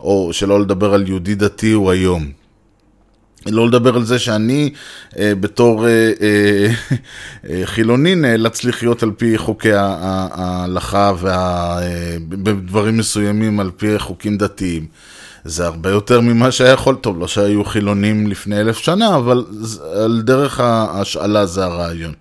או 0.01 0.33
שלא 0.33 0.61
לדבר 0.61 0.95
על 0.95 1.09
יהודי 1.09 1.35
דתי 1.35 1.73
הוא 1.73 1.91
היום. 1.91 2.42
לא 3.47 3.67
לדבר 3.67 3.97
על 3.97 4.05
זה 4.05 4.19
שאני 4.19 4.73
אה, 5.19 5.33
בתור 5.41 5.87
אה, 5.87 6.13
אה, 6.21 6.67
אה, 7.51 7.63
חילוני 7.65 8.15
נאלץ 8.15 8.65
לחיות 8.65 9.03
על 9.03 9.11
פי 9.17 9.39
חוקי 9.39 9.73
ההלכה 9.73 11.13
ובדברים 11.21 12.95
אה, 12.95 12.99
מסוימים 12.99 13.61
על 13.61 13.71
פי 13.77 13.99
חוקים 13.99 14.39
דתיים. 14.39 14.87
זה 15.45 15.67
הרבה 15.67 15.91
יותר 15.91 16.21
ממה 16.21 16.51
שהיה 16.51 16.73
יכול, 16.73 16.95
טוב, 16.95 17.21
לא 17.21 17.29
שהיו 17.29 17.65
חילונים 17.65 18.27
לפני 18.27 18.61
אלף 18.61 18.79
שנה, 18.79 19.17
אבל 19.17 19.45
על 19.95 20.23
דרך 20.25 20.61
ההשאלה 20.61 21.47
זה 21.47 21.65
הרעיון. 21.65 22.13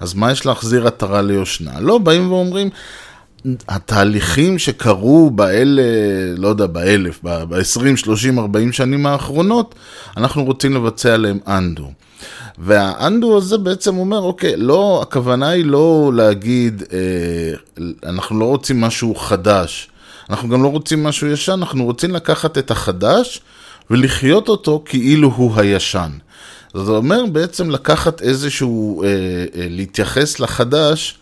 אז 0.00 0.14
מה 0.14 0.32
יש 0.32 0.46
להחזיר 0.46 0.86
עטרה 0.86 1.22
ליושנה? 1.22 1.80
לא, 1.80 1.98
באים 1.98 2.32
ואומרים, 2.32 2.70
התהליכים 3.68 4.58
שקרו 4.58 5.30
באלה, 5.30 5.82
לא 6.36 6.48
יודע, 6.48 6.66
באלף, 6.66 7.20
ב-20, 7.22 7.96
30, 7.96 8.38
40 8.38 8.72
שנים 8.72 9.06
האחרונות, 9.06 9.74
אנחנו 10.16 10.44
רוצים 10.44 10.74
לבצע 10.74 11.14
עליהם 11.14 11.38
אנדו. 11.46 11.90
והאנדו 12.58 13.36
הזה 13.36 13.58
בעצם 13.58 13.96
אומר, 13.96 14.18
אוקיי, 14.18 14.56
לא, 14.56 15.00
הכוונה 15.02 15.48
היא 15.48 15.64
לא 15.64 16.12
להגיד, 16.14 16.82
אה, 16.92 17.82
אנחנו 18.04 18.38
לא 18.38 18.44
רוצים 18.44 18.80
משהו 18.80 19.14
חדש, 19.14 19.88
אנחנו 20.30 20.48
גם 20.48 20.62
לא 20.62 20.68
רוצים 20.68 21.04
משהו 21.04 21.26
ישן, 21.26 21.52
אנחנו 21.52 21.84
רוצים 21.84 22.14
לקחת 22.14 22.58
את 22.58 22.70
החדש 22.70 23.40
ולחיות 23.90 24.48
אותו 24.48 24.82
כאילו 24.84 25.32
הוא 25.36 25.52
הישן. 25.56 26.10
זה 26.74 26.90
אומר 26.90 27.26
בעצם 27.32 27.70
לקחת 27.70 28.22
איזשהו, 28.22 29.02
אה, 29.02 29.08
אה, 29.08 29.66
להתייחס 29.70 30.40
לחדש 30.40 31.17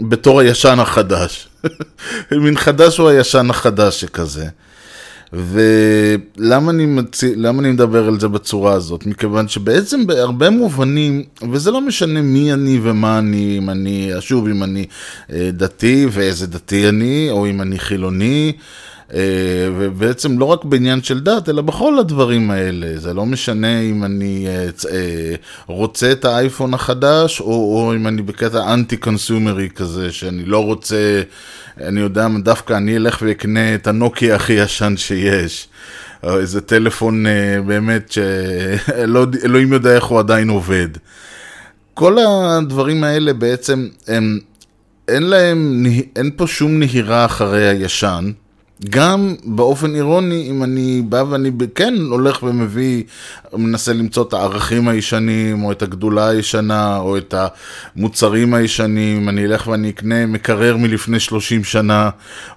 בתור 0.00 0.40
הישן 0.40 0.80
החדש. 0.80 1.48
מין 2.32 2.56
חדש 2.56 2.98
הוא 2.98 3.08
הישן 3.08 3.50
החדש 3.50 4.00
שכזה. 4.00 4.46
ולמה 5.32 6.70
אני, 6.70 6.86
מצ... 6.86 7.24
אני 7.24 7.70
מדבר 7.70 8.08
על 8.08 8.20
זה 8.20 8.28
בצורה 8.28 8.72
הזאת? 8.72 9.06
מכיוון 9.06 9.48
שבעצם 9.48 10.06
בהרבה 10.06 10.50
מובנים, 10.50 11.22
וזה 11.52 11.70
לא 11.70 11.80
משנה 11.80 12.22
מי 12.22 12.52
אני 12.52 12.80
ומה 12.82 13.18
אני, 13.18 13.58
אם 13.58 13.70
אני, 13.70 14.10
שוב, 14.20 14.48
אם 14.48 14.62
אני 14.62 14.86
אה, 15.32 15.50
דתי 15.52 16.06
ואיזה 16.10 16.46
דתי 16.46 16.88
אני, 16.88 17.28
או 17.30 17.46
אם 17.46 17.60
אני 17.60 17.78
חילוני, 17.78 18.52
ובעצם 19.78 20.38
לא 20.38 20.44
רק 20.44 20.64
בעניין 20.64 21.02
של 21.02 21.20
דת, 21.20 21.48
אלא 21.48 21.62
בכל 21.62 21.98
הדברים 21.98 22.50
האלה. 22.50 22.98
זה 22.98 23.14
לא 23.14 23.26
משנה 23.26 23.80
אם 23.80 24.04
אני 24.04 24.46
אה, 24.48 24.68
אה, 24.92 25.34
רוצה 25.66 26.12
את 26.12 26.24
האייפון 26.24 26.74
החדש, 26.74 27.40
או, 27.40 27.46
או 27.46 27.94
אם 27.94 28.06
אני 28.06 28.22
בקטע 28.22 28.74
אנטי 28.74 28.96
קונסומרי 28.96 29.68
כזה, 29.74 30.12
שאני 30.12 30.44
לא 30.44 30.64
רוצה, 30.64 31.22
אני 31.80 32.00
יודע, 32.00 32.28
דווקא 32.42 32.74
אני 32.74 32.96
אלך 32.96 33.22
ואקנה 33.22 33.74
את 33.74 33.86
הנוקי 33.86 34.32
הכי 34.32 34.52
ישן 34.52 34.94
שיש. 34.96 35.68
או 36.22 36.38
איזה 36.38 36.60
טלפון 36.60 37.26
באמת 37.66 38.12
שאלוהים 38.12 39.72
יודע 39.76 39.94
איך 39.94 40.04
הוא 40.04 40.18
עדיין 40.18 40.48
עובד. 40.48 40.88
כל 41.94 42.16
הדברים 42.18 43.04
האלה 43.04 43.32
בעצם, 43.32 43.88
הם, 44.08 44.38
אין 45.08 45.22
להם, 45.22 45.84
אין 46.16 46.30
פה 46.36 46.46
שום 46.46 46.78
נהירה 46.78 47.24
אחרי 47.24 47.68
הישן. 47.68 48.30
גם 48.90 49.34
באופן 49.44 49.94
אירוני, 49.94 50.46
אם 50.50 50.62
אני 50.62 51.02
בא 51.08 51.24
ואני 51.28 51.50
כן 51.74 51.94
הולך 52.10 52.42
ומביא, 52.42 53.02
מנסה 53.52 53.92
למצוא 53.92 54.24
את 54.28 54.32
הערכים 54.32 54.88
הישנים, 54.88 55.64
או 55.64 55.72
את 55.72 55.82
הגדולה 55.82 56.28
הישנה, 56.28 56.98
או 56.98 57.16
את 57.16 57.34
המוצרים 57.96 58.54
הישנים, 58.54 59.28
אני 59.28 59.44
אלך 59.44 59.66
ואני 59.66 59.90
אקנה 59.90 60.26
מקרר 60.26 60.76
מלפני 60.76 61.20
30 61.20 61.64
שנה, 61.64 62.10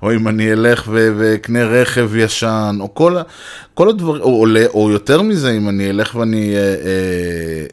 או 0.04 0.14
אם 0.14 0.28
אני 0.28 0.52
אלך 0.52 0.90
ואקנה 0.92 1.64
רכב 1.66 2.16
ישן, 2.16 2.78
או 2.80 2.94
כל, 2.94 3.18
כל 3.74 3.90
הדברים, 3.90 4.22
או, 4.22 4.46
או, 4.46 4.48
או 4.74 4.92
יותר 4.92 5.22
מזה, 5.22 5.52
אם 5.52 5.70
אני 5.70 5.90
אלך 5.90 6.16
ואני 6.16 6.56
אה, 6.56 6.60
אה, 6.60 6.66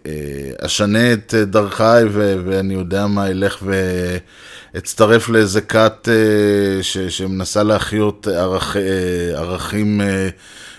אה, 0.07 0.67
אשנה 0.67 1.13
את 1.13 1.35
דרכיי, 1.35 2.05
ואני 2.45 2.75
יודע 2.75 3.07
מה, 3.07 3.27
אלך 3.27 3.59
ו... 3.63 3.75
אצטרף 4.79 5.29
לאיזה 5.29 5.61
כת 5.61 6.09
אה, 6.09 6.83
ש, 6.83 6.99
שמנסה 6.99 7.63
להחיות 7.63 8.29
ערכ, 8.37 8.76
אה, 8.76 9.39
ערכים 9.39 10.01
אה, 10.01 10.28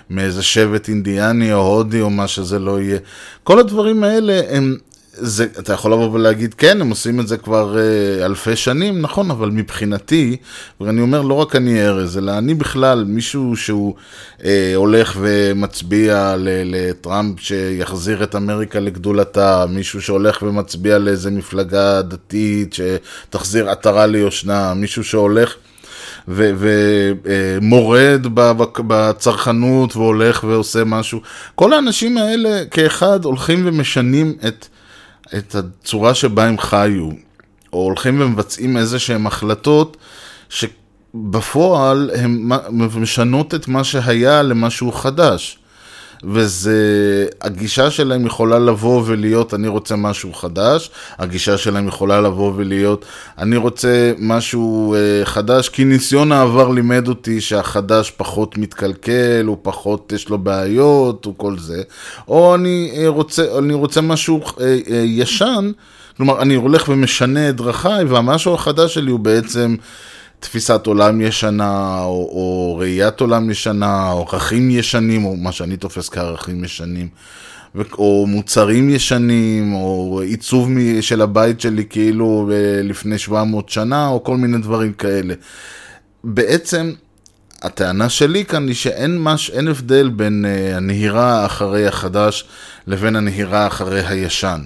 מאיזה 0.09 0.43
שבט 0.43 0.89
אינדיאני 0.89 1.53
או 1.53 1.59
הודי 1.59 2.01
או 2.01 2.09
מה 2.09 2.27
שזה 2.27 2.59
לא 2.59 2.81
יהיה. 2.81 2.99
כל 3.43 3.59
הדברים 3.59 4.03
האלה 4.03 4.41
הם 4.49 4.77
זה, 5.19 5.47
אתה 5.59 5.73
יכול 5.73 5.93
לבוא 5.93 6.11
ולהגיד, 6.11 6.53
כן, 6.53 6.81
הם 6.81 6.89
עושים 6.89 7.19
את 7.19 7.27
זה 7.27 7.37
כבר 7.37 7.77
אה, 7.77 8.25
אלפי 8.25 8.55
שנים, 8.55 9.01
נכון, 9.01 9.31
אבל 9.31 9.49
מבחינתי, 9.49 10.37
ואני 10.81 11.01
אומר, 11.01 11.21
לא 11.21 11.33
רק 11.33 11.55
אני 11.55 11.87
ארז, 11.87 12.17
אלא 12.17 12.37
אני 12.37 12.53
בכלל, 12.53 13.03
מישהו 13.07 13.55
שהוא 13.55 13.95
אה, 14.43 14.73
הולך 14.75 15.17
ומצביע 15.21 16.35
לטראמפ 16.39 17.39
שיחזיר 17.39 18.23
את 18.23 18.35
אמריקה 18.35 18.79
לגדולתה, 18.79 19.65
מישהו 19.69 20.01
שהולך 20.01 20.41
ומצביע 20.41 20.97
לאיזה 20.97 21.31
מפלגה 21.31 22.01
דתית 22.01 22.73
שתחזיר 22.73 23.69
עטרה 23.69 24.05
ליושנה, 24.05 24.73
מישהו 24.73 25.03
שהולך... 25.03 25.55
ומורד 26.27 28.25
אה, 28.25 28.83
בצרכנות 28.87 29.95
והולך 29.95 30.43
ועושה 30.43 30.83
משהו. 30.83 31.19
כל 31.55 31.73
האנשים 31.73 32.17
האלה 32.17 32.65
כאחד 32.71 33.25
הולכים 33.25 33.61
ומשנים 33.65 34.33
את 34.47 34.67
את 35.37 35.55
הצורה 35.55 36.13
שבה 36.13 36.45
הם 36.45 36.57
חיו, 36.57 37.09
או 37.73 37.83
הולכים 37.83 38.21
ומבצעים 38.21 38.77
איזה 38.77 38.99
שהם 38.99 39.27
החלטות 39.27 39.97
שבפועל 40.49 42.11
הן 42.15 42.41
משנות 42.99 43.55
את 43.55 43.67
מה 43.67 43.83
שהיה 43.83 44.43
למשהו 44.43 44.91
חדש. 44.91 45.59
וזה, 46.23 47.27
הגישה 47.41 47.91
שלהם 47.91 48.25
יכולה 48.25 48.59
לבוא 48.59 49.03
ולהיות, 49.05 49.53
אני 49.53 49.67
רוצה 49.67 49.95
משהו 49.95 50.33
חדש, 50.33 50.91
הגישה 51.17 51.57
שלהם 51.57 51.87
יכולה 51.87 52.21
לבוא 52.21 52.53
ולהיות, 52.55 53.05
אני 53.37 53.57
רוצה 53.57 54.11
משהו 54.19 54.95
אה, 54.95 55.25
חדש, 55.25 55.69
כי 55.69 55.83
ניסיון 55.83 56.31
העבר 56.31 56.69
לימד 56.69 57.07
אותי 57.07 57.41
שהחדש 57.41 58.11
פחות 58.17 58.57
מתקלקל, 58.57 59.45
הוא 59.45 59.57
פחות, 59.61 60.11
יש 60.11 60.29
לו 60.29 60.37
בעיות, 60.37 61.25
או 61.25 61.37
כל 61.37 61.59
זה, 61.59 61.83
או 62.27 62.55
אני 62.55 62.91
אה, 62.97 63.07
רוצה, 63.07 63.57
אני 63.57 63.73
רוצה 63.73 64.01
משהו 64.01 64.41
אה, 64.59 64.77
אה, 64.89 64.95
ישן, 65.05 65.71
כלומר, 66.17 66.41
אני 66.41 66.55
הולך 66.55 66.89
ומשנה 66.89 67.49
את 67.49 67.55
דרכיי, 67.55 68.03
והמשהו 68.03 68.53
החדש 68.53 68.93
שלי 68.93 69.11
הוא 69.11 69.19
בעצם... 69.19 69.75
תפיסת 70.39 70.87
עולם 70.87 71.21
ישנה, 71.21 71.99
או, 72.03 72.29
או 72.31 72.75
ראיית 72.79 73.19
עולם 73.19 73.49
ישנה, 73.49 74.11
או 74.11 74.25
ערכים 74.31 74.69
ישנים, 74.69 75.25
או 75.25 75.35
מה 75.35 75.51
שאני 75.51 75.77
תופס 75.77 76.09
כערכים 76.09 76.63
ישנים, 76.63 77.07
או 77.97 78.25
מוצרים 78.27 78.89
ישנים, 78.89 79.73
או 79.73 80.21
עיצוב 80.21 80.69
של 81.01 81.21
הבית 81.21 81.61
שלי 81.61 81.85
כאילו 81.89 82.49
אה, 82.53 82.81
לפני 82.83 83.17
700 83.17 83.69
שנה, 83.69 84.07
או 84.07 84.23
כל 84.23 84.37
מיני 84.37 84.57
דברים 84.57 84.93
כאלה. 84.93 85.33
בעצם, 86.23 86.93
הטענה 87.61 88.09
שלי 88.09 88.45
כאן 88.45 88.67
היא 88.67 88.75
שאין 88.75 89.19
מש, 89.19 89.49
אין 89.49 89.67
הבדל 89.67 90.09
בין 90.09 90.45
uh, 90.45 90.75
הנהירה 90.75 91.45
אחרי 91.45 91.87
החדש 91.87 92.45
לבין 92.87 93.15
הנהירה 93.15 93.67
אחרי 93.67 94.05
הישן. 94.05 94.61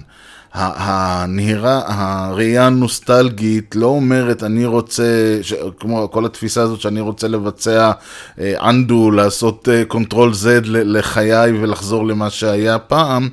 הנהירה, 0.54 1.82
הראייה 1.86 2.66
הנוסטלגית 2.66 3.76
לא 3.76 3.86
אומרת 3.86 4.42
אני 4.42 4.64
רוצה, 4.64 5.38
ש, 5.42 5.52
כמו 5.80 6.10
כל 6.10 6.26
התפיסה 6.26 6.62
הזאת 6.62 6.80
שאני 6.80 7.00
רוצה 7.00 7.28
לבצע 7.28 7.92
אה, 8.40 8.70
undo, 8.70 9.14
לעשות 9.14 9.68
control 9.88 10.30
אה, 10.32 10.34
Z 10.34 10.46
לחיי 10.68 11.52
ולחזור 11.52 12.06
למה 12.06 12.30
שהיה 12.30 12.78
פעם, 12.78 13.28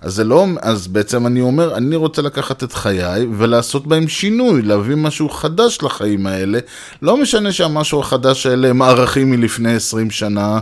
אז 0.00 0.14
זה 0.14 0.24
לא, 0.24 0.46
אז 0.62 0.86
בעצם 0.86 1.26
אני 1.26 1.40
אומר, 1.40 1.76
אני 1.76 1.96
רוצה 1.96 2.22
לקחת 2.22 2.62
את 2.62 2.72
חיי 2.72 3.26
ולעשות 3.38 3.86
בהם 3.86 4.08
שינוי, 4.08 4.62
להביא 4.62 4.96
משהו 4.96 5.28
חדש 5.28 5.78
לחיים 5.82 6.26
האלה. 6.26 6.58
לא 7.02 7.16
משנה 7.16 7.52
שהמשהו 7.52 8.00
החדש 8.00 8.46
האלה 8.46 8.68
הם 8.68 8.82
ערכים 8.82 9.30
מלפני 9.30 9.74
20 9.74 10.10
שנה, 10.10 10.58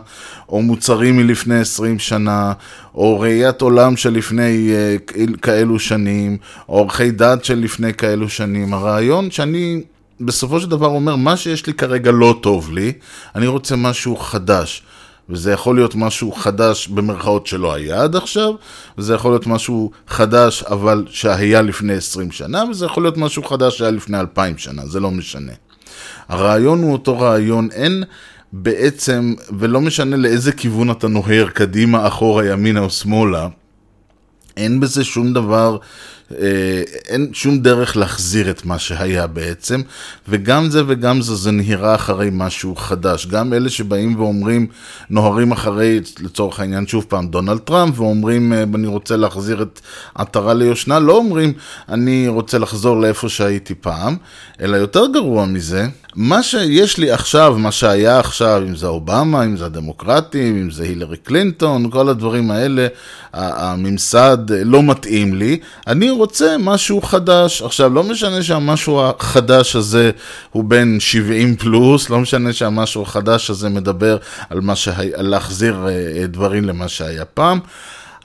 או 0.49 0.63
מוצרים 0.63 1.17
מלפני 1.17 1.61
20 1.61 1.99
שנה, 1.99 2.53
או 2.95 3.21
ראיית 3.21 3.61
עולם 3.61 3.97
של 3.97 4.13
לפני 4.13 4.71
uh, 5.13 5.37
כאלו 5.43 5.79
שנים, 5.79 6.37
או 6.69 6.79
עורכי 6.79 7.11
דת 7.11 7.45
של 7.45 7.59
לפני 7.59 7.95
כאלו 7.95 8.29
שנים. 8.29 8.75
הרעיון 8.75 9.31
שאני... 9.31 9.83
בסופו 10.21 10.61
של 10.61 10.71
דבר 10.71 10.87
אומר, 10.87 11.17
מה 11.17 11.37
שיש 11.37 11.67
לי 11.67 11.75
כרגע 11.75 12.11
לא 12.11 12.39
טוב 12.43 12.73
לי, 12.73 12.93
אני 13.35 13.47
רוצה 13.47 13.77
משהו 13.77 14.17
חדש. 14.17 14.83
וזה 15.31 15.53
יכול 15.53 15.77
להיות 15.77 15.95
משהו 15.95 16.33
חדש 16.33 16.89
במרכאות 16.89 17.47
שלא 17.47 17.75
היה 17.75 18.03
עד 18.03 18.17
עכשיו, 18.17 18.53
וזה 18.99 19.15
יכול 19.15 19.31
להיות 19.31 19.47
משהו 19.47 19.91
חדש 20.09 20.63
אבל 20.63 21.05
שהיה 21.11 21.63
לפני 21.63 21.93
20 21.93 22.33
שנה, 22.33 22.65
וזה 22.71 22.87
יכול 22.87 23.03
להיות 23.03 23.17
משהו 23.17 23.43
חדש 23.43 23.79
שהיה 23.79 23.91
לפני 23.91 24.21
2,000 24.21 24.59
שנה, 24.59 24.87
זה 24.87 25.01
לא 25.01 25.11
משנה. 25.11 25.53
הרעיון 26.29 26.83
הוא 26.83 26.93
אותו 26.93 27.19
רעיון, 27.19 27.69
אין 27.73 28.05
בעצם, 28.53 29.35
ולא 29.59 29.81
משנה 29.81 30.17
לאיזה 30.17 30.53
כיוון 30.53 30.91
אתה 30.91 31.09
נוהר, 31.09 31.49
קדימה, 31.49 32.07
אחורה, 32.07 32.47
ימינה 32.47 32.81
או 32.81 32.91
שמאלה, 32.91 33.49
אין 34.57 34.81
בזה 34.81 35.05
שום 35.05 35.33
דבר 35.33 35.79
אין 37.09 37.31
שום 37.33 37.59
דרך 37.59 37.97
להחזיר 37.97 38.51
את 38.51 38.65
מה 38.65 38.79
שהיה 38.79 39.27
בעצם, 39.27 39.83
וגם 40.29 40.71
זה 40.71 40.83
וגם 40.87 41.23
זה, 41.23 41.35
זה 41.35 41.51
נהירה 41.51 41.95
אחרי 41.95 42.29
משהו 42.33 42.77
חדש. 42.77 43.27
גם 43.27 43.53
אלה 43.53 43.69
שבאים 43.69 44.21
ואומרים, 44.21 44.67
נוהרים 45.11 45.53
אחרי, 45.53 46.01
לצורך 46.21 46.61
העניין, 46.61 46.87
שוב 46.87 47.07
פעם, 47.09 47.29
דונלד 47.29 47.59
טראמפ, 47.59 48.01
ואומרים, 48.01 48.53
אה, 48.53 48.63
אני 48.75 48.87
רוצה 48.87 49.17
להחזיר 49.17 49.63
את 49.63 49.81
עטרה 50.15 50.55
ליושנה, 50.55 50.99
לא 50.99 51.17
אומרים, 51.17 51.53
אני 51.89 52.29
רוצה 52.29 52.59
לחזור 52.59 53.01
לאיפה 53.01 53.29
שהייתי 53.29 53.75
פעם, 53.75 54.17
אלא 54.61 54.77
יותר 54.77 55.07
גרוע 55.13 55.47
מזה, 55.47 55.87
מה 56.17 56.43
שיש 56.43 56.99
לי 56.99 57.11
עכשיו, 57.11 57.55
מה 57.59 57.73
שהיה 57.73 58.19
עכשיו, 58.19 58.63
אם 58.69 58.77
זה 58.77 58.87
אובמה, 58.87 59.45
אם 59.45 59.57
זה 59.57 59.67
הדמוקרטים, 59.67 60.57
אם 60.57 60.71
זה 60.71 60.83
הילרי 60.83 61.17
קלינטון, 61.17 61.91
כל 61.91 62.09
הדברים 62.09 62.51
האלה, 62.51 62.87
הממסד 63.33 64.39
לא 64.51 64.83
מתאים 64.83 65.35
לי, 65.35 65.59
אני 65.87 66.11
רוצה 66.11 66.57
משהו 66.59 67.03
חדש. 67.03 67.63
עכשיו, 67.63 67.95
לא 67.95 68.03
משנה 68.03 68.43
שהמשהו 68.43 69.01
החדש 69.01 69.77
הזה 69.77 70.11
הוא 70.51 70.65
בין 70.65 71.01
70 71.01 71.57
פלוס, 71.57 72.11
לא 72.11 72.19
משנה 72.19 72.53
שהמשהו 72.53 73.03
החדש 73.03 73.51
הזה 73.51 73.69
מדבר 73.69 74.17
על, 74.51 74.75
שה... 74.75 74.93
על 75.15 75.27
להחזיר 75.27 75.87
אה, 75.89 76.27
דברים 76.27 76.65
למה 76.65 76.89
שהיה 76.89 77.25
פעם. 77.25 77.61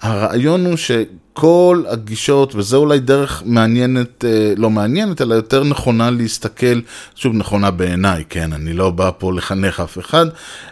הרעיון 0.01 0.65
הוא 0.65 0.75
שכל 0.75 1.83
הגישות, 1.87 2.55
וזה 2.55 2.77
אולי 2.77 2.99
דרך 2.99 3.43
מעניינת, 3.45 4.25
אה, 4.25 4.53
לא 4.57 4.69
מעניינת, 4.69 5.21
אלא 5.21 5.35
יותר 5.35 5.63
נכונה 5.63 6.11
להסתכל, 6.11 6.79
שוב 7.15 7.33
נכונה 7.33 7.71
בעיניי, 7.71 8.23
כן, 8.29 8.53
אני 8.53 8.73
לא 8.73 8.89
בא 8.89 9.11
פה 9.17 9.33
לחנך 9.33 9.79
אף 9.79 9.99
אחד, 9.99 10.25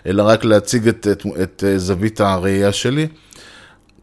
אלא 0.05 0.23
רק 0.23 0.45
להציג 0.45 0.87
את, 0.87 1.07
את, 1.11 1.25
את 1.43 1.63
אה, 1.67 1.79
זווית 1.79 2.21
הראייה 2.21 2.71
שלי. 2.71 3.07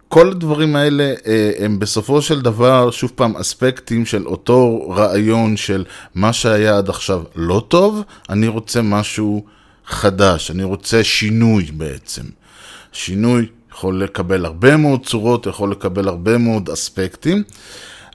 כל 0.08 0.30
הדברים 0.30 0.76
האלה 0.76 1.14
אה, 1.26 1.50
הם 1.58 1.78
בסופו 1.78 2.22
של 2.22 2.40
דבר, 2.40 2.90
שוב 2.90 3.12
פעם, 3.14 3.36
אספקטים 3.36 4.06
של 4.06 4.26
אותו 4.26 4.88
רעיון 4.90 5.56
של 5.56 5.84
מה 6.14 6.32
שהיה 6.32 6.78
עד 6.78 6.88
עכשיו 6.88 7.22
לא 7.36 7.64
טוב, 7.68 8.02
אני 8.30 8.48
רוצה 8.48 8.82
משהו 8.82 9.44
חדש, 9.86 10.50
אני 10.50 10.64
רוצה 10.64 11.04
שינוי 11.04 11.64
בעצם. 11.72 12.22
שינוי 12.92 13.46
יכול 13.76 14.02
לקבל 14.02 14.44
הרבה 14.44 14.76
מאוד 14.76 15.06
צורות, 15.06 15.46
יכול 15.46 15.70
לקבל 15.70 16.08
הרבה 16.08 16.38
מאוד 16.38 16.70
אספקטים. 16.70 17.42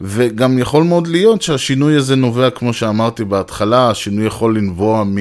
וגם 0.02 0.60
יכול 0.60 0.84
מאוד 0.84 1.08
להיות 1.08 1.42
שהשינוי 1.42 1.96
הזה 1.96 2.16
נובע, 2.16 2.50
כמו 2.50 2.74
שאמרתי 2.74 3.24
בהתחלה, 3.24 3.90
השינוי 3.90 4.26
יכול 4.26 4.58
לנבוע 4.58 5.04
מ... 5.04 5.18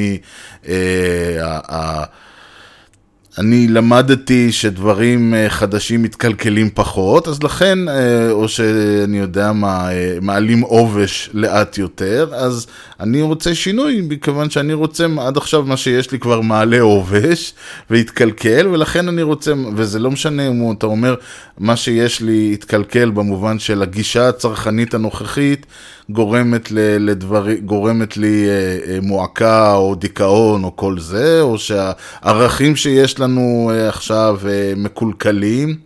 אני 3.41 3.69
למדתי 3.69 4.53
שדברים 4.53 5.35
אה, 5.35 5.51
חדשים 5.51 6.03
מתקלקלים 6.03 6.71
פחות, 6.75 7.29
אז 7.29 7.43
לכן, 7.43 7.89
אה, 7.89 8.31
או 8.31 8.49
שאני 8.49 9.19
יודע 9.19 9.53
מה, 9.53 9.93
אה, 9.93 10.19
מעלים 10.23 10.61
עובש 10.61 11.31
לאט 11.33 11.79
יותר, 11.79 12.29
אז 12.35 12.67
אני 13.01 13.23
רוצה 13.23 13.55
שינוי, 13.55 14.01
מכיוון 14.09 14.51
שאני 14.51 14.73
רוצה, 14.73 15.07
עד 15.21 15.37
עכשיו 15.37 15.63
מה 15.63 15.77
שיש 15.77 16.13
לי 16.13 16.19
כבר 16.19 16.41
מעלה 16.41 16.81
עובש 16.81 17.55
והתקלקל, 17.91 18.69
ולכן 18.69 19.09
אני 19.09 19.23
רוצה, 19.23 19.53
וזה 19.77 19.99
לא 19.99 20.11
משנה 20.11 20.49
אם 20.49 20.73
אתה 20.79 20.87
אומר, 20.87 21.15
מה 21.59 21.77
שיש 21.77 22.21
לי 22.21 22.51
התקלקל 22.55 23.11
במובן 23.11 23.59
של 23.59 23.83
הגישה 23.83 24.29
הצרכנית 24.29 24.95
הנוכחית, 24.95 25.67
גורמת, 26.13 26.69
לדבר, 27.01 27.47
גורמת 27.65 28.17
לי 28.17 28.49
אה, 28.49 28.79
אה, 28.89 28.99
מועקה 29.03 29.75
או 29.75 29.95
דיכאון 29.95 30.65
או 30.65 30.77
כל 30.77 30.99
זה, 30.99 31.41
או 31.41 31.59
שהערכים 31.59 32.77
שיש 32.77 33.21
לנו 33.21 33.71
אה, 33.75 33.89
עכשיו 33.89 34.41
מקולקלים. 34.77 35.77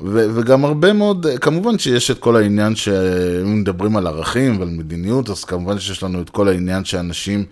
ו- 0.00 0.26
וגם 0.34 0.64
הרבה 0.64 0.92
מאוד, 0.92 1.26
כמובן 1.40 1.78
שיש 1.78 2.10
את 2.10 2.18
כל 2.18 2.36
העניין 2.36 2.76
שאם 2.76 3.60
מדברים 3.60 3.96
על 3.96 4.06
ערכים 4.06 4.58
ועל 4.60 4.68
מדיניות, 4.68 5.30
אז 5.30 5.44
כמובן 5.44 5.78
שיש 5.78 6.02
לנו 6.02 6.20
את 6.20 6.30
כל 6.30 6.48
העניין 6.48 6.84
שאנשים 6.84 7.44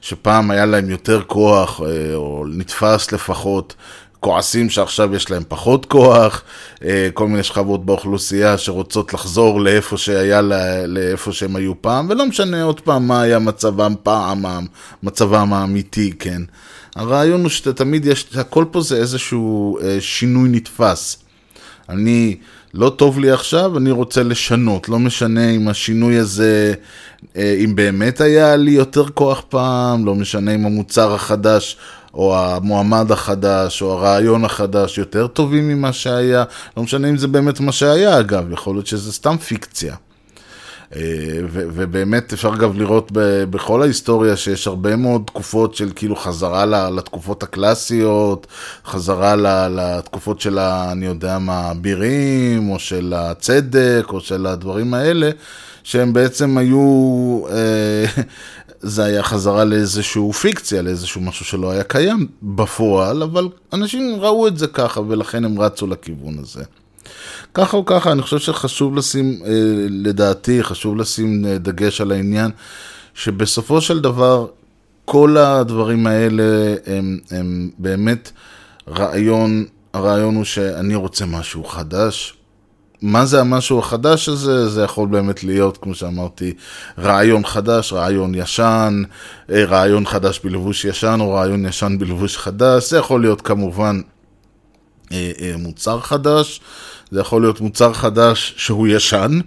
שפעם 0.00 0.50
היה 0.50 0.66
להם 0.66 0.90
יותר 0.90 1.22
כוח, 1.26 1.80
או 2.14 2.44
נתפס 2.48 3.12
לפחות, 3.12 3.74
כועסים 4.20 4.70
שעכשיו 4.70 5.14
יש 5.14 5.30
להם 5.30 5.42
פחות 5.48 5.86
כוח, 5.86 6.42
אה, 6.84 7.08
כל 7.14 7.28
מיני 7.28 7.42
שכבות 7.42 7.86
באוכלוסייה 7.86 8.58
שרוצות 8.58 9.14
לחזור 9.14 9.60
לאיפה 9.60 9.96
שהיה, 9.96 10.40
לאיפה 10.86 11.32
שהם 11.32 11.56
היו 11.56 11.82
פעם, 11.82 12.06
ולא 12.10 12.26
משנה 12.26 12.62
עוד 12.62 12.80
פעם 12.80 13.08
מה 13.08 13.22
היה 13.22 13.38
מצבם 13.38 13.94
פעם, 14.02 14.44
מצבם 15.02 15.52
האמיתי, 15.52 16.12
כן. 16.18 16.42
הרעיון 16.96 17.40
הוא 17.40 17.50
שתמיד 17.50 18.06
יש, 18.06 18.26
הכל 18.34 18.64
פה 18.70 18.80
זה 18.80 18.96
איזשהו 18.96 19.78
אה, 19.82 19.96
שינוי 20.00 20.48
נתפס. 20.48 21.16
אני, 21.88 22.36
לא 22.74 22.90
טוב 22.90 23.18
לי 23.18 23.30
עכשיו, 23.30 23.78
אני 23.78 23.90
רוצה 23.90 24.22
לשנות, 24.22 24.88
לא 24.88 24.98
משנה 24.98 25.50
אם 25.50 25.68
השינוי 25.68 26.16
הזה, 26.16 26.74
אה, 27.36 27.56
אם 27.64 27.74
באמת 27.74 28.20
היה 28.20 28.56
לי 28.56 28.70
יותר 28.70 29.08
כוח 29.08 29.42
פעם, 29.48 30.06
לא 30.06 30.14
משנה 30.14 30.54
אם 30.54 30.66
המוצר 30.66 31.14
החדש 31.14 31.76
או 32.14 32.38
המועמד 32.38 33.12
החדש, 33.12 33.82
או 33.82 33.92
הרעיון 33.92 34.44
החדש, 34.44 34.98
יותר 34.98 35.26
טובים 35.26 35.68
ממה 35.68 35.92
שהיה. 35.92 36.44
לא 36.76 36.82
משנה 36.82 37.08
אם 37.08 37.16
זה 37.16 37.28
באמת 37.28 37.60
מה 37.60 37.72
שהיה, 37.72 38.20
אגב, 38.20 38.52
יכול 38.52 38.74
להיות 38.74 38.86
שזה 38.86 39.12
סתם 39.12 39.36
פיקציה. 39.36 39.94
אה, 40.96 41.00
ו- 41.48 41.66
ובאמת 41.74 42.32
אפשר 42.32 42.48
אגב 42.48 42.76
לראות 42.76 43.08
ב- 43.12 43.44
בכל 43.44 43.82
ההיסטוריה 43.82 44.36
שיש 44.36 44.66
הרבה 44.66 44.96
מאוד 44.96 45.22
תקופות 45.26 45.74
של 45.74 45.90
כאילו 45.96 46.16
חזרה 46.16 46.90
לתקופות 46.90 47.42
הקלאסיות, 47.42 48.46
חזרה 48.86 49.36
לתקופות 49.68 50.40
של 50.40 50.58
ה... 50.58 50.92
אני 50.92 51.06
יודע 51.06 51.38
מה, 51.38 51.60
הבירים, 51.60 52.70
או 52.70 52.78
של 52.78 53.12
הצדק, 53.16 54.04
או 54.08 54.20
של 54.20 54.46
הדברים 54.46 54.94
האלה, 54.94 55.30
שהם 55.82 56.12
בעצם 56.12 56.58
היו... 56.58 57.42
זה 58.80 59.04
היה 59.04 59.22
חזרה 59.22 59.64
לאיזשהו 59.64 60.32
פיקציה, 60.32 60.82
לאיזשהו 60.82 61.20
משהו 61.20 61.44
שלא 61.44 61.70
היה 61.70 61.84
קיים 61.84 62.26
בפועל, 62.42 63.22
אבל 63.22 63.48
אנשים 63.72 64.16
ראו 64.20 64.48
את 64.48 64.58
זה 64.58 64.66
ככה 64.66 65.00
ולכן 65.00 65.44
הם 65.44 65.60
רצו 65.60 65.86
לכיוון 65.86 66.38
הזה. 66.38 66.64
ככה 67.54 67.76
או 67.76 67.84
ככה, 67.84 68.12
אני 68.12 68.22
חושב 68.22 68.38
שחשוב 68.38 68.96
לשים, 68.96 69.38
אה, 69.44 69.50
לדעתי, 69.90 70.62
חשוב 70.62 70.96
לשים 70.96 71.44
אה, 71.46 71.58
דגש 71.58 72.00
על 72.00 72.12
העניין 72.12 72.50
שבסופו 73.14 73.80
של 73.80 74.00
דבר 74.00 74.46
כל 75.04 75.36
הדברים 75.36 76.06
האלה 76.06 76.74
הם, 76.86 77.18
הם 77.30 77.70
באמת 77.78 78.30
רעיון, 78.88 79.64
הרעיון 79.94 80.36
הוא 80.36 80.44
שאני 80.44 80.94
רוצה 80.94 81.26
משהו 81.26 81.64
חדש, 81.64 82.34
מה 83.02 83.26
זה 83.26 83.40
המשהו 83.40 83.78
החדש 83.78 84.28
הזה? 84.28 84.68
זה 84.68 84.82
יכול 84.82 85.08
באמת 85.08 85.44
להיות, 85.44 85.76
כמו 85.76 85.94
שאמרתי, 85.94 86.54
רעיון 86.98 87.46
חדש, 87.46 87.92
רעיון 87.92 88.34
ישן, 88.34 89.02
אה, 89.50 89.64
רעיון 89.64 90.06
חדש 90.06 90.40
בלבוש 90.44 90.84
ישן 90.84 91.18
או 91.20 91.32
רעיון 91.32 91.66
ישן 91.66 91.96
בלבוש 91.98 92.36
חדש. 92.36 92.90
זה 92.90 92.98
יכול 92.98 93.20
להיות 93.20 93.40
כמובן 93.40 94.00
אה, 95.12 95.32
אה, 95.40 95.54
מוצר 95.58 96.00
חדש, 96.00 96.60
זה 97.10 97.20
יכול 97.20 97.42
להיות 97.42 97.60
מוצר 97.60 97.92
חדש 97.92 98.54
שהוא 98.56 98.88
ישן. 98.88 99.40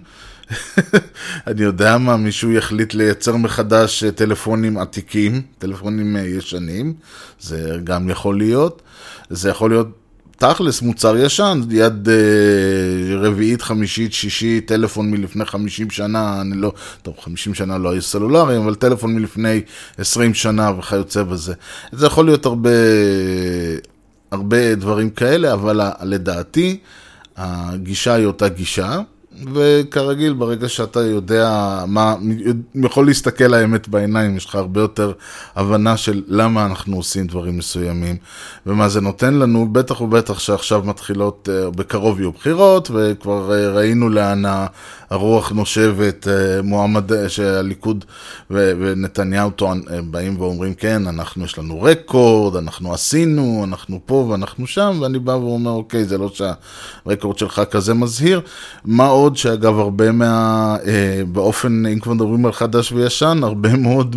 אני 1.46 1.62
יודע 1.62 1.98
מה, 1.98 2.16
מישהו 2.16 2.52
יחליט 2.52 2.94
לייצר 2.94 3.36
מחדש 3.36 4.04
טלפונים 4.04 4.78
עתיקים, 4.78 5.42
טלפונים 5.58 6.16
ישנים, 6.16 6.94
זה 7.40 7.78
גם 7.84 8.10
יכול 8.10 8.38
להיות. 8.38 8.82
זה 9.30 9.50
יכול 9.50 9.70
להיות 9.70 9.88
תכלס 10.36 10.82
מוצר 10.82 11.16
ישן, 11.16 11.60
יד 11.70 12.08
אה, 12.08 13.16
רביעית, 13.16 13.62
חמישית, 13.62 14.12
שישית, 14.12 14.68
טלפון 14.68 15.10
מלפני 15.10 15.44
50 15.44 15.90
שנה, 15.90 16.40
אני 16.40 16.56
לא, 16.56 16.72
טוב, 17.02 17.14
50 17.20 17.54
שנה 17.54 17.78
לא 17.78 17.90
היו 17.90 18.02
סלולריים, 18.02 18.62
אבל 18.62 18.74
טלפון 18.74 19.14
מלפני 19.14 19.60
20 19.98 20.34
שנה 20.34 20.72
וכיוצא 20.78 21.22
בזה. 21.22 21.54
זה 21.92 22.06
יכול 22.06 22.24
להיות 22.24 22.46
הרבה, 22.46 22.70
הרבה 24.30 24.74
דברים 24.74 25.10
כאלה, 25.10 25.52
אבל 25.52 25.80
לדעתי, 26.02 26.78
הגישה 27.36 28.14
היא 28.14 28.26
אותה 28.26 28.48
גישה. 28.48 29.00
וכרגיל, 29.54 30.32
ברגע 30.32 30.68
שאתה 30.68 31.00
יודע 31.00 31.78
מה, 31.86 32.14
יכול 32.74 33.06
להסתכל 33.06 33.54
האמת 33.54 33.88
בעיניים, 33.88 34.36
יש 34.36 34.46
לך 34.46 34.54
הרבה 34.54 34.80
יותר 34.80 35.12
הבנה 35.56 35.96
של 35.96 36.22
למה 36.28 36.66
אנחנו 36.66 36.96
עושים 36.96 37.26
דברים 37.26 37.58
מסוימים 37.58 38.16
ומה 38.66 38.88
זה 38.88 39.00
נותן 39.00 39.34
לנו, 39.34 39.68
בטח 39.72 40.00
ובטח 40.00 40.38
שעכשיו 40.38 40.82
מתחילות, 40.84 41.48
אה, 41.52 41.70
בקרוב 41.70 42.20
יהיו 42.20 42.32
בחירות, 42.32 42.90
וכבר 42.94 43.52
אה, 43.52 43.68
ראינו 43.68 44.08
לאן 44.08 44.42
הרוח 45.10 45.50
נושבת, 45.50 46.28
אה, 46.28 46.62
מועמד, 46.62 47.28
שהליכוד 47.28 48.04
ונתניהו 48.50 49.50
טוען, 49.50 49.82
באים 50.10 50.40
ואומרים, 50.40 50.74
כן, 50.74 51.06
אנחנו, 51.06 51.44
יש 51.44 51.58
לנו 51.58 51.82
רקורד, 51.82 52.56
אנחנו 52.56 52.94
עשינו, 52.94 53.64
אנחנו 53.64 54.00
פה 54.06 54.14
ואנחנו 54.14 54.66
שם, 54.66 54.98
ואני 55.00 55.18
בא 55.18 55.32
ואומר, 55.32 55.70
אוקיי, 55.70 56.04
זה 56.04 56.18
לא 56.18 56.30
שהרקורד 56.34 57.38
שלך 57.38 57.62
כזה 57.70 57.94
מזהיר, 57.94 58.40
מה 58.84 59.06
עוד? 59.06 59.23
מאוד 59.24 59.36
שאגב 59.36 59.78
הרבה 59.78 60.12
מה... 60.12 60.76
אה, 60.86 61.22
באופן, 61.32 61.86
אם 61.86 62.00
כבר 62.00 62.12
מדברים 62.12 62.46
על 62.46 62.52
חדש 62.52 62.92
וישן, 62.92 63.40
הרבה 63.42 63.76
מאוד 63.76 64.16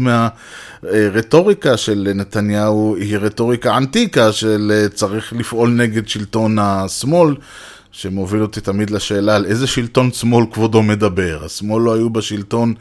מהרטוריקה 0.84 1.78
של 1.78 2.12
נתניהו 2.16 2.96
היא 2.96 3.18
רטוריקה 3.18 3.76
ענתיקה 3.76 4.32
של 4.32 4.72
אה, 4.76 4.90
צריך 4.90 5.34
לפעול 5.34 5.70
נגד 5.70 6.08
שלטון 6.08 6.60
השמאל. 6.60 7.36
שמוביל 7.92 8.42
אותי 8.42 8.62
תמיד 8.62 8.90
לשאלה 8.90 9.36
על 9.36 9.46
איזה 9.46 9.68
שלטון 9.68 10.12
שמאל 10.12 10.46
כבודו 10.52 10.84
מדבר. 10.84 11.46
השמאל 11.46 11.84
לא 11.84 11.96
היו 11.96 12.10
בשלטון, 12.10 12.74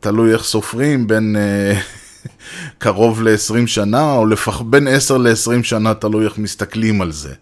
תלוי 0.00 0.32
איך 0.32 0.44
סופרים, 0.44 1.06
בין 1.06 1.36
אה, 1.36 1.80
קרוב 2.78 3.22
ל-20 3.22 3.66
שנה, 3.66 4.12
או 4.12 4.26
לפח, 4.26 4.60
בין 4.60 4.88
10 4.88 5.18
ל-20 5.18 5.62
שנה, 5.62 5.94
תלוי 5.94 6.24
איך 6.24 6.38
מסתכלים 6.38 7.02
על 7.02 7.12
זה. 7.12 7.34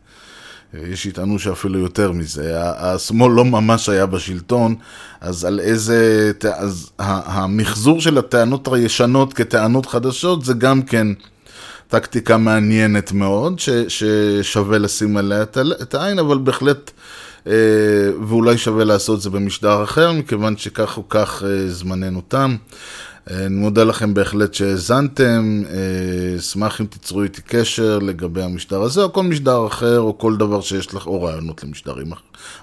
יש 0.74 1.02
שיטענו 1.02 1.38
שאפילו 1.38 1.78
יותר 1.78 2.12
מזה. 2.12 2.52
השמאל 2.60 3.32
לא 3.32 3.44
ממש 3.44 3.88
היה 3.88 4.06
בשלטון, 4.06 4.74
אז 5.20 5.44
על 5.44 5.60
איזה... 5.60 6.32
אז 6.54 6.90
המחזור 6.98 8.00
של 8.00 8.18
הטענות 8.18 8.68
הישנות 8.72 9.32
כטענות 9.32 9.86
חדשות 9.86 10.44
זה 10.44 10.54
גם 10.54 10.82
כן 10.82 11.06
טקטיקה 11.88 12.36
מעניינת 12.36 13.12
מאוד, 13.12 13.58
ש, 13.58 13.70
ששווה 13.88 14.78
לשים 14.78 15.16
עליה 15.16 15.42
את 15.82 15.94
העין, 15.94 16.18
אבל 16.18 16.38
בהחלט... 16.38 16.90
אה, 17.46 17.52
ואולי 18.28 18.58
שווה 18.58 18.84
לעשות 18.84 19.16
את 19.16 19.22
זה 19.22 19.30
במשדר 19.30 19.82
אחר, 19.82 20.12
מכיוון 20.12 20.56
שכך 20.56 20.96
או 20.96 21.08
כך 21.08 21.42
אה, 21.46 21.68
זמננו 21.68 22.20
תם. 22.28 22.56
אני 23.30 23.48
מודה 23.48 23.84
לכם 23.84 24.14
בהחלט 24.14 24.54
שהאזנתם, 24.54 25.62
אה, 25.70 26.38
אשמח 26.38 26.80
אם 26.80 26.86
תיצרו 26.86 27.22
איתי 27.22 27.42
קשר 27.42 27.98
לגבי 27.98 28.42
המשדר 28.42 28.82
הזה, 28.82 29.02
או 29.02 29.12
כל 29.12 29.22
משדר 29.22 29.66
אחר, 29.66 30.00
או 30.00 30.18
כל 30.18 30.36
דבר 30.36 30.60
שיש 30.60 30.94
לך, 30.94 31.06
או 31.06 31.22
רעיונות 31.22 31.64
למשדרים 31.64 32.06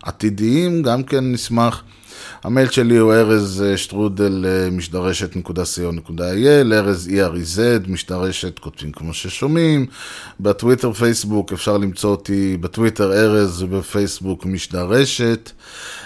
עתידיים, 0.04 0.82
גם 0.82 1.04
כן 1.04 1.32
נשמח. 1.32 1.84
המייל 2.44 2.70
שלי 2.70 2.98
הוא 2.98 3.14
ארז 3.14 3.64
אה, 3.68 3.78
שטרודל 3.78 4.46
אה, 4.48 4.70
משדרשת.co.il, 4.72 6.74
ארז 6.74 7.10
ERZ, 7.14 7.92
משדרשת, 7.92 8.60
כותבים 8.60 8.92
כמו 8.92 9.14
ששומעים. 9.14 9.86
בטוויטר, 10.40 10.94
פייסבוק, 10.94 11.54
אפשר 11.54 11.78
למצוא 11.78 12.10
אותי 12.10 12.58
בטוויטר 12.58 13.14
ארז 13.14 13.64
ובפייסבוק 13.64 14.46
משדרשת. 14.46 15.52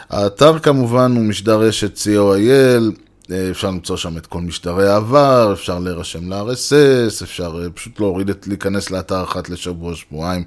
האתר 0.09 0.59
כמובן 0.59 1.16
הוא 1.16 1.24
משדרשת 1.24 1.97
co.il. 1.97 3.11
אפשר 3.51 3.67
למצוא 3.67 3.97
שם 3.97 4.17
את 4.17 4.25
כל 4.25 4.41
משדרי 4.41 4.89
העבר, 4.89 5.49
אפשר 5.53 5.79
להירשם 5.79 6.34
ל-RSS, 6.34 7.23
אפשר 7.23 7.61
אה, 7.63 7.69
פשוט 7.69 7.99
להוריד 7.99 8.29
את, 8.29 8.47
להיכנס 8.47 8.91
לאתר 8.91 9.23
אחת 9.23 9.49
לשבוע, 9.49 9.95
שבועיים, 9.95 10.43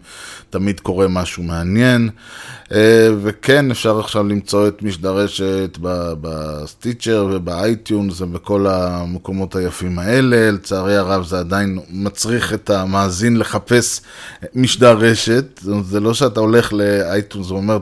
תמיד 0.51 0.81
קורה 0.81 1.09
משהו 1.09 1.43
מעניין. 1.43 2.11
אה, 2.73 3.09
וכן, 3.23 3.71
אפשר 3.71 4.01
עכשיו 4.01 4.25
למצוא 4.25 4.69
את 4.69 4.83
משדרשת 4.83 5.79
בסטיצ'ר 6.21 7.29
ובאייטיונס 7.33 8.21
ובכל 8.21 8.67
המקומות 8.67 9.57
היפים 9.57 9.99
האלה. 9.99 10.51
לצערי 10.51 10.97
הרב 10.97 11.27
זה 11.27 11.39
עדיין 11.39 11.79
מצריך 11.91 12.55
את 12.55 12.71
המאזין 12.71 13.37
לחפש 13.37 14.01
משדרשת. 14.55 15.61
זה 15.85 16.01
לא 16.01 16.15
שאתה 16.15 16.41
הולך 16.41 16.73
לאייטיונס 16.73 17.51
ואומר, 17.51 17.79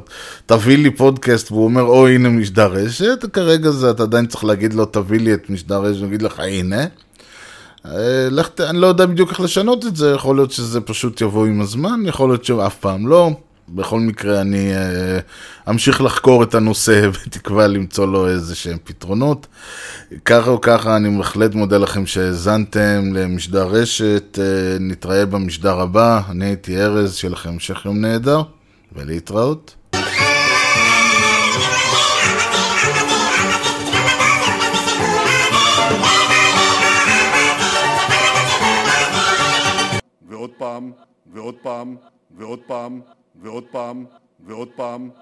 תביא 0.47 0.79
לי 0.79 0.91
פודקאסט, 0.91 1.53
והוא 1.53 1.65
אומר, 1.65 1.83
או 1.83 2.09
הנה 2.09 2.29
משדרשת, 2.29 3.25
כרגע 3.33 3.71
זה, 3.71 3.91
אתה 3.91 4.03
עדיין 4.03 4.27
צריך 4.27 4.45
להגיד 4.45 4.75
לו, 4.75 4.85
תביא 4.93 5.21
לי 5.21 5.35
את 5.35 5.51
משדרשת, 5.51 6.03
ואגיד 6.03 6.23
לך, 6.23 6.41
הנה. 6.41 6.85
אה, 7.87 8.29
לך, 8.31 8.49
אני 8.61 8.79
לא 8.79 8.87
יודע 8.87 9.07
בדיוק 9.07 9.31
איך 9.31 9.41
לשנות 9.41 9.87
את 9.87 9.97
זה, 9.97 10.11
יכול 10.11 10.37
להיות 10.37 10.51
שזה 10.51 10.81
פשוט 10.81 11.21
יבוא 11.21 11.47
עם 11.47 11.61
הזמן, 11.61 12.01
יכול 12.07 12.29
להיות 12.29 12.45
שאף 12.45 12.77
פעם 12.77 13.07
לא. 13.07 13.31
בכל 13.69 14.01
מקרה, 14.01 14.41
אני 14.41 14.73
uh, 14.75 15.71
אמשיך 15.71 16.01
לחקור 16.01 16.43
את 16.43 16.55
הנושא 16.55 17.09
בתקווה 17.27 17.67
למצוא 17.67 18.07
לו 18.07 18.29
איזה 18.29 18.55
שהם 18.55 18.79
פתרונות. 18.85 19.47
ככה 20.25 20.51
או 20.51 20.61
ככה, 20.61 20.97
אני 20.97 21.19
בהחלט 21.19 21.55
מודה 21.55 21.79
לכם 21.79 22.07
שהאזנתם 22.07 23.13
למשדר 23.15 23.67
רשת. 23.67 24.39
Uh, 24.39 24.83
נתראה 24.83 25.27
במשדר 25.27 25.81
הבא. 25.81 26.21
אני 26.31 26.45
הייתי 26.45 26.83
ארז, 26.83 27.15
שיהיה 27.15 27.33
לכם 27.33 27.49
המשך 27.49 27.83
יום 27.85 28.01
נהדר, 28.01 28.43
ולהתראות. 28.93 29.75
פעם, 40.63 40.93
ועוד 41.27 41.55
פעם, 41.63 41.97
ועוד 42.31 42.61
פעם, 42.67 43.01
ועוד 43.43 43.65
פעם, 43.71 44.05
ועוד 44.41 44.69
פעם, 44.77 45.11